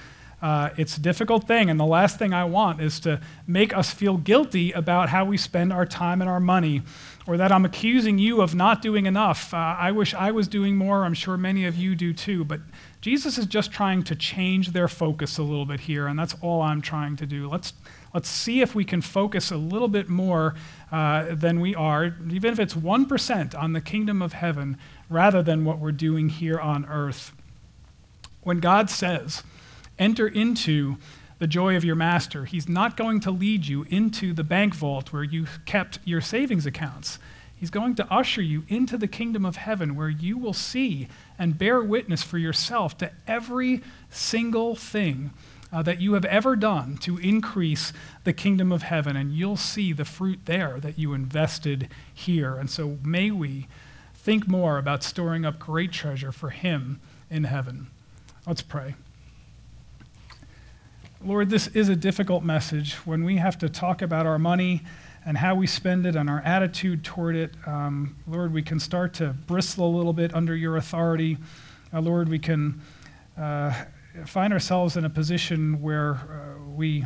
Uh, 0.45 0.69
it's 0.77 0.95
a 0.95 0.99
difficult 0.99 1.47
thing, 1.47 1.71
and 1.71 1.79
the 1.79 1.85
last 1.87 2.19
thing 2.19 2.31
I 2.31 2.43
want 2.43 2.79
is 2.79 2.99
to 2.99 3.19
make 3.47 3.75
us 3.75 3.89
feel 3.89 4.15
guilty 4.15 4.71
about 4.73 5.09
how 5.09 5.25
we 5.25 5.37
spend 5.37 5.73
our 5.73 5.87
time 5.87 6.21
and 6.21 6.29
our 6.29 6.39
money, 6.39 6.83
or 7.25 7.35
that 7.37 7.51
I'm 7.51 7.65
accusing 7.65 8.19
you 8.19 8.43
of 8.43 8.53
not 8.53 8.83
doing 8.83 9.07
enough. 9.07 9.55
Uh, 9.55 9.57
I 9.57 9.91
wish 9.91 10.13
I 10.13 10.29
was 10.29 10.47
doing 10.47 10.75
more. 10.75 11.03
I'm 11.03 11.15
sure 11.15 11.35
many 11.35 11.65
of 11.65 11.75
you 11.75 11.95
do 11.95 12.13
too. 12.13 12.45
But 12.45 12.59
Jesus 13.01 13.39
is 13.39 13.47
just 13.47 13.71
trying 13.71 14.03
to 14.03 14.15
change 14.15 14.69
their 14.69 14.87
focus 14.87 15.39
a 15.39 15.41
little 15.41 15.65
bit 15.65 15.79
here, 15.79 16.05
and 16.05 16.19
that's 16.19 16.35
all 16.43 16.61
I'm 16.61 16.79
trying 16.79 17.15
to 17.15 17.25
do. 17.25 17.49
Let's, 17.49 17.73
let's 18.13 18.29
see 18.29 18.61
if 18.61 18.75
we 18.75 18.85
can 18.85 19.01
focus 19.01 19.49
a 19.49 19.57
little 19.57 19.87
bit 19.87 20.09
more 20.09 20.53
uh, 20.91 21.33
than 21.33 21.59
we 21.59 21.73
are, 21.73 22.15
even 22.29 22.53
if 22.53 22.59
it's 22.59 22.75
1% 22.75 23.59
on 23.59 23.73
the 23.73 23.81
kingdom 23.81 24.21
of 24.21 24.33
heaven, 24.33 24.77
rather 25.09 25.41
than 25.41 25.65
what 25.65 25.79
we're 25.79 25.91
doing 25.91 26.29
here 26.29 26.59
on 26.59 26.85
earth. 26.85 27.31
When 28.43 28.59
God 28.59 28.91
says, 28.91 29.41
enter 29.97 30.27
into 30.27 30.97
the 31.39 31.47
joy 31.47 31.75
of 31.75 31.83
your 31.83 31.95
master, 31.95 32.45
he's 32.45 32.69
not 32.69 32.95
going 32.95 33.19
to 33.21 33.31
lead 33.31 33.67
you 33.67 33.85
into 33.89 34.33
the 34.33 34.43
bank 34.43 34.73
vault 34.73 35.11
where 35.11 35.23
you 35.23 35.45
kept 35.65 35.99
your 36.05 36.21
savings 36.21 36.65
accounts. 36.65 37.19
He's 37.55 37.69
going 37.69 37.95
to 37.95 38.13
usher 38.13 38.41
you 38.41 38.63
into 38.67 38.97
the 38.97 39.07
kingdom 39.07 39.45
of 39.45 39.55
heaven 39.55 39.95
where 39.95 40.09
you 40.09 40.37
will 40.37 40.53
see 40.53 41.07
and 41.39 41.57
bear 41.57 41.81
witness 41.81 42.21
for 42.21 42.37
yourself 42.37 42.97
to 42.99 43.11
every 43.27 43.81
single 44.09 44.75
thing 44.75 45.31
uh, 45.71 45.81
that 45.81 45.99
you 45.99 46.13
have 46.13 46.25
ever 46.25 46.55
done 46.55 46.97
to 46.97 47.17
increase 47.17 47.91
the 48.23 48.33
kingdom 48.33 48.71
of 48.71 48.83
heaven. 48.83 49.15
And 49.15 49.33
you'll 49.33 49.57
see 49.57 49.93
the 49.93 50.05
fruit 50.05 50.39
there 50.45 50.79
that 50.79 50.99
you 50.99 51.13
invested 51.13 51.89
here. 52.13 52.55
And 52.55 52.69
so 52.69 52.97
may 53.03 53.31
we 53.31 53.67
think 54.13 54.47
more 54.47 54.77
about 54.77 55.03
storing 55.03 55.45
up 55.45 55.59
great 55.59 55.91
treasure 55.91 56.31
for 56.31 56.49
Him 56.49 56.99
in 57.29 57.45
heaven. 57.45 57.87
Let's 58.45 58.61
pray. 58.61 58.95
Lord, 61.26 61.49
this 61.49 61.65
is 61.69 61.89
a 61.89 61.95
difficult 61.95 62.43
message 62.43 62.93
when 62.97 63.23
we 63.23 63.38
have 63.38 63.57
to 63.57 63.67
talk 63.67 64.03
about 64.03 64.28
our 64.28 64.38
money 64.38 64.84
and 65.26 65.36
how 65.36 65.55
we 65.55 65.65
spend 65.65 66.05
it 66.05 66.15
and 66.15 66.30
our 66.30 66.39
attitude 66.41 67.03
toward 67.03 67.36
it. 67.36 67.55
Um, 67.65 68.15
Lord, 68.28 68.53
we 68.53 68.61
can 68.61 68.80
start 68.80 69.15
to 69.15 69.30
bristle 69.47 69.88
a 69.88 69.93
little 69.97 70.13
bit 70.13 70.36
under 70.36 70.55
your 70.55 70.78
authority. 70.78 71.39
Uh, 71.91 72.01
Lord, 72.01 72.30
we 72.30 72.38
can 72.38 72.80
uh, 73.39 73.73
find 74.28 74.53
ourselves 74.53 74.97
in 74.97 75.05
a 75.05 75.09
position 75.09 75.82
where 75.82 76.13
uh, 76.13 76.63
we 76.76 77.03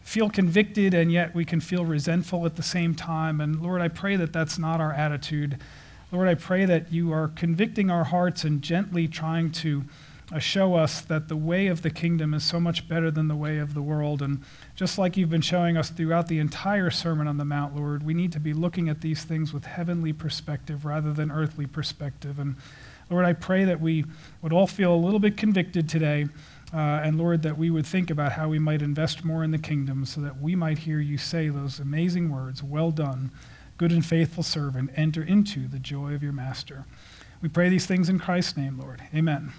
feel 0.00 0.30
convicted 0.30 0.94
and 0.94 1.12
yet 1.12 1.34
we 1.34 1.44
can 1.44 1.60
feel 1.60 1.84
resentful 1.84 2.46
at 2.46 2.56
the 2.56 2.62
same 2.62 2.94
time. 2.94 3.42
And 3.42 3.60
Lord, 3.60 3.82
I 3.82 3.88
pray 3.88 4.16
that 4.16 4.32
that's 4.32 4.58
not 4.58 4.80
our 4.80 4.94
attitude. 4.94 5.58
Lord, 6.10 6.26
I 6.26 6.36
pray 6.36 6.64
that 6.64 6.90
you 6.90 7.12
are 7.12 7.28
convicting 7.28 7.90
our 7.90 8.04
hearts 8.04 8.44
and 8.44 8.62
gently 8.62 9.06
trying 9.08 9.52
to 9.52 9.84
show 10.38 10.74
us 10.74 11.00
that 11.00 11.28
the 11.28 11.36
way 11.36 11.68
of 11.68 11.80
the 11.80 11.90
kingdom 11.90 12.34
is 12.34 12.44
so 12.44 12.60
much 12.60 12.86
better 12.86 13.10
than 13.10 13.28
the 13.28 13.36
way 13.36 13.58
of 13.58 13.72
the 13.72 13.80
world. 13.80 14.20
And 14.20 14.42
just 14.74 14.98
like 14.98 15.16
you've 15.16 15.30
been 15.30 15.40
showing 15.40 15.78
us 15.78 15.88
throughout 15.88 16.28
the 16.28 16.38
entire 16.38 16.90
Sermon 16.90 17.26
on 17.26 17.38
the 17.38 17.46
Mount, 17.46 17.74
Lord, 17.74 18.02
we 18.02 18.12
need 18.12 18.32
to 18.32 18.40
be 18.40 18.52
looking 18.52 18.90
at 18.90 19.00
these 19.00 19.24
things 19.24 19.54
with 19.54 19.64
heavenly 19.64 20.12
perspective 20.12 20.84
rather 20.84 21.14
than 21.14 21.30
earthly 21.30 21.66
perspective. 21.66 22.38
And 22.38 22.56
Lord, 23.08 23.24
I 23.24 23.32
pray 23.32 23.64
that 23.64 23.80
we 23.80 24.04
would 24.42 24.52
all 24.52 24.66
feel 24.66 24.94
a 24.94 24.96
little 24.96 25.18
bit 25.18 25.38
convicted 25.38 25.88
today. 25.88 26.26
Uh, 26.74 27.00
and 27.02 27.16
Lord, 27.16 27.40
that 27.42 27.56
we 27.56 27.70
would 27.70 27.86
think 27.86 28.10
about 28.10 28.32
how 28.32 28.48
we 28.48 28.58
might 28.58 28.82
invest 28.82 29.24
more 29.24 29.42
in 29.42 29.50
the 29.50 29.58
kingdom 29.58 30.04
so 30.04 30.20
that 30.20 30.38
we 30.42 30.54
might 30.54 30.78
hear 30.78 31.00
you 31.00 31.16
say 31.16 31.48
those 31.48 31.78
amazing 31.78 32.30
words 32.30 32.62
Well 32.62 32.90
done, 32.90 33.30
good 33.78 33.92
and 33.92 34.04
faithful 34.04 34.42
servant, 34.42 34.90
enter 34.94 35.22
into 35.22 35.66
the 35.66 35.78
joy 35.78 36.12
of 36.12 36.22
your 36.22 36.32
master. 36.32 36.84
We 37.40 37.48
pray 37.48 37.70
these 37.70 37.86
things 37.86 38.10
in 38.10 38.18
Christ's 38.18 38.58
name, 38.58 38.78
Lord. 38.78 39.00
Amen. 39.14 39.52